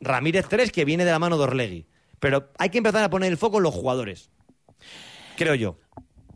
Ramírez 0.00 0.46
tres, 0.48 0.70
que 0.72 0.84
viene 0.84 1.04
de 1.04 1.10
la 1.10 1.18
mano 1.18 1.36
de 1.38 1.44
Orlegui. 1.44 1.86
Pero 2.18 2.50
hay 2.58 2.70
que 2.70 2.78
empezar 2.78 3.02
a 3.02 3.10
poner 3.10 3.30
el 3.30 3.38
foco 3.38 3.58
en 3.58 3.62
los 3.64 3.74
jugadores. 3.74 4.30
Creo 5.36 5.54
yo. 5.54 5.78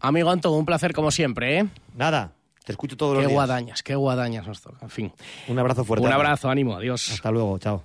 Amigo 0.00 0.30
Anton, 0.30 0.54
un 0.54 0.64
placer 0.66 0.92
como 0.92 1.10
siempre, 1.10 1.58
¿eh? 1.58 1.66
Nada, 1.94 2.32
te 2.64 2.72
escucho 2.72 2.96
todos 2.96 3.14
los 3.14 3.22
Qué 3.22 3.26
días. 3.28 3.34
guadañas, 3.34 3.82
qué 3.82 3.94
guadañas 3.94 4.46
nos 4.46 4.60
toca. 4.60 4.78
En 4.82 4.90
fin. 4.90 5.12
Un 5.48 5.58
abrazo 5.58 5.84
fuerte. 5.84 6.06
Un 6.06 6.12
abrazo, 6.12 6.48
ánimo, 6.48 6.74
adiós. 6.74 7.10
Hasta 7.10 7.30
luego, 7.30 7.58
chao. 7.58 7.84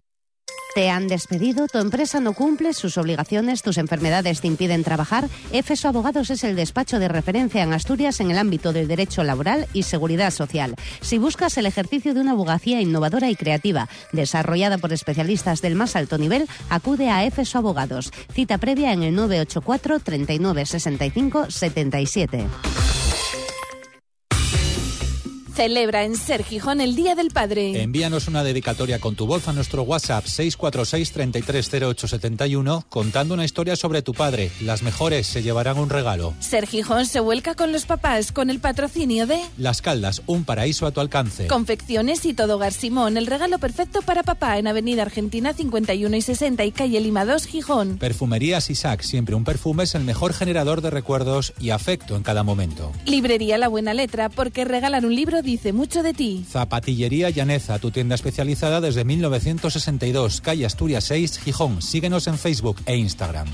¿Te 0.73 0.89
han 0.89 1.09
despedido? 1.09 1.67
¿Tu 1.67 1.79
empresa 1.79 2.21
no 2.21 2.31
cumple 2.31 2.73
sus 2.73 2.97
obligaciones? 2.97 3.61
¿Tus 3.61 3.77
enfermedades 3.77 4.39
te 4.39 4.47
impiden 4.47 4.85
trabajar? 4.85 5.27
EFESO 5.51 5.89
Abogados 5.89 6.29
es 6.29 6.45
el 6.45 6.55
despacho 6.55 6.97
de 6.97 7.09
referencia 7.09 7.61
en 7.61 7.73
Asturias 7.73 8.21
en 8.21 8.31
el 8.31 8.37
ámbito 8.37 8.71
del 8.71 8.87
derecho 8.87 9.25
laboral 9.25 9.67
y 9.73 9.83
seguridad 9.83 10.31
social. 10.31 10.75
Si 11.01 11.17
buscas 11.17 11.57
el 11.57 11.65
ejercicio 11.65 12.13
de 12.13 12.21
una 12.21 12.31
abogacía 12.31 12.79
innovadora 12.79 13.29
y 13.29 13.35
creativa, 13.35 13.89
desarrollada 14.13 14.77
por 14.77 14.93
especialistas 14.93 15.61
del 15.61 15.75
más 15.75 15.97
alto 15.97 16.17
nivel, 16.17 16.47
acude 16.69 17.09
a 17.09 17.25
EFESO 17.25 17.57
Abogados. 17.57 18.13
Cita 18.33 18.57
previa 18.57 18.93
en 18.93 19.03
el 19.03 19.13
984 19.13 19.99
39 19.99 20.65
65 20.65 21.51
77. 21.51 22.47
Celebra 25.61 26.05
en 26.05 26.15
Ser 26.15 26.43
Gijón 26.43 26.81
el 26.81 26.95
Día 26.95 27.13
del 27.13 27.29
Padre. 27.29 27.83
Envíanos 27.83 28.27
una 28.27 28.43
dedicatoria 28.43 28.97
con 28.97 29.13
tu 29.13 29.27
voz 29.27 29.47
a 29.47 29.53
nuestro 29.53 29.83
WhatsApp 29.83 30.25
646 30.25 31.11
330871 31.11 32.85
contando 32.89 33.35
una 33.35 33.45
historia 33.45 33.75
sobre 33.75 34.01
tu 34.01 34.15
padre. 34.15 34.49
Las 34.61 34.81
mejores 34.81 35.27
se 35.27 35.43
llevarán 35.43 35.77
un 35.77 35.91
regalo. 35.91 36.33
Ser 36.39 36.65
Gijón 36.65 37.05
se 37.05 37.19
vuelca 37.19 37.53
con 37.53 37.71
los 37.71 37.85
papás 37.85 38.31
con 38.31 38.49
el 38.49 38.59
patrocinio 38.59 39.27
de 39.27 39.39
Las 39.55 39.83
Caldas, 39.83 40.23
un 40.25 40.45
paraíso 40.45 40.87
a 40.87 40.91
tu 40.91 40.99
alcance. 40.99 41.45
Confecciones 41.45 42.25
y 42.25 42.33
Todo 42.33 42.57
Gar 42.57 42.73
Simón, 42.73 43.15
el 43.17 43.27
regalo 43.27 43.59
perfecto 43.59 44.01
para 44.01 44.23
papá 44.23 44.57
en 44.57 44.65
Avenida 44.65 45.03
Argentina 45.03 45.53
51 45.53 46.17
y 46.17 46.21
60 46.23 46.65
y 46.65 46.71
calle 46.71 46.99
Lima 47.01 47.23
2, 47.23 47.45
Gijón. 47.45 47.99
Perfumerías 47.99 48.71
Isaac, 48.71 49.03
siempre 49.03 49.35
un 49.35 49.43
perfume 49.43 49.83
es 49.83 49.93
el 49.93 50.05
mejor 50.05 50.33
generador 50.33 50.81
de 50.81 50.89
recuerdos 50.89 51.53
y 51.59 51.69
afecto 51.69 52.15
en 52.15 52.23
cada 52.23 52.41
momento. 52.41 52.91
Librería 53.05 53.59
La 53.59 53.67
Buena 53.67 53.93
Letra, 53.93 54.29
porque 54.29 54.65
regalar 54.65 55.05
un 55.05 55.13
libro 55.13 55.43
dice 55.51 55.73
mucho 55.73 56.01
de 56.03 56.13
ti. 56.13 56.45
Zapatillería 56.49 57.29
Llaneza, 57.29 57.77
tu 57.79 57.91
tienda 57.91 58.15
especializada 58.15 58.79
desde 58.81 59.03
1962, 59.03 60.41
calle 60.41 60.65
Asturias 60.65 61.03
6, 61.05 61.39
Gijón. 61.39 61.81
Síguenos 61.81 62.27
en 62.27 62.37
Facebook 62.37 62.77
e 62.85 62.95
Instagram. 62.95 63.47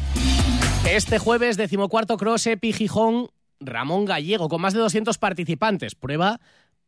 Este 0.90 1.18
jueves, 1.20 1.58
decimocuarto 1.58 2.18
Cross 2.18 2.48
Epi 2.48 2.72
Gijón, 2.74 3.30
Ramón 3.60 4.06
Gallego, 4.06 4.48
con 4.48 4.62
más 4.62 4.74
de 4.74 4.80
200 4.80 5.18
participantes. 5.18 5.96
Prueba 5.96 6.40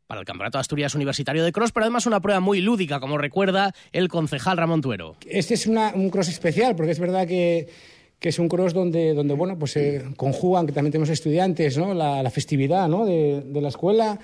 para 0.07 0.21
el 0.21 0.25
Campeonato 0.25 0.57
de 0.57 0.61
Asturias 0.61 0.95
Universitario 0.95 1.43
de 1.43 1.51
Cross, 1.51 1.71
pero 1.71 1.83
además 1.85 2.05
una 2.05 2.19
prueba 2.19 2.39
muy 2.39 2.61
lúdica, 2.61 2.99
como 2.99 3.17
recuerda 3.17 3.73
el 3.91 4.07
concejal 4.07 4.57
Ramón 4.57 4.81
Tuero. 4.81 5.15
Este 5.27 5.53
es 5.55 5.67
una- 5.67 5.91
un 5.93 6.09
cross 6.09 6.29
especial, 6.29 6.75
porque 6.75 6.91
es 6.93 6.99
verdad 6.99 7.27
que, 7.27 7.67
que 8.19 8.29
es 8.29 8.39
un 8.39 8.47
cross 8.49 8.73
donde, 8.73 9.13
donde 9.13 9.33
bueno, 9.35 9.57
pues 9.59 9.71
se 9.73 10.03
conjugan, 10.17 10.65
que 10.65 10.71
también 10.73 10.91
tenemos 10.91 11.09
estudiantes, 11.09 11.77
¿no? 11.77 11.93
la, 11.93 12.23
la 12.23 12.29
festividad 12.31 12.87
¿no? 12.87 13.05
de, 13.05 13.41
de 13.45 13.61
la 13.61 13.69
escuela, 13.69 14.19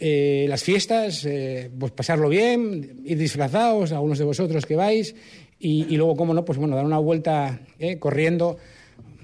eh, 0.00 0.46
las 0.48 0.64
fiestas, 0.64 1.26
eh, 1.26 1.70
pues 1.78 1.92
pasarlo 1.92 2.30
bien, 2.30 3.02
ir 3.04 3.18
disfrazados, 3.18 3.92
algunos 3.92 4.18
de 4.18 4.24
vosotros 4.24 4.64
que 4.64 4.74
vais, 4.74 5.14
y, 5.62 5.94
luego, 5.98 6.16
cómo 6.16 6.32
no, 6.32 6.42
pues 6.42 6.58
bueno, 6.58 6.74
dar 6.74 6.86
una 6.86 6.96
vuelta 6.96 7.60
eh, 7.78 7.98
corriendo 7.98 8.56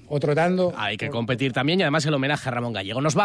o 0.07 0.19
trotando. 0.19 0.71
Hay 0.77 0.95
que 0.95 1.09
competir 1.09 1.51
también 1.51 1.79
y 1.79 1.83
además 1.83 2.05
el 2.05 2.13
homenaje 2.13 2.47
a 2.47 2.51
Ramón 2.51 2.73
Gallego. 2.73 3.01
Nos 3.01 3.13
va 3.13 3.15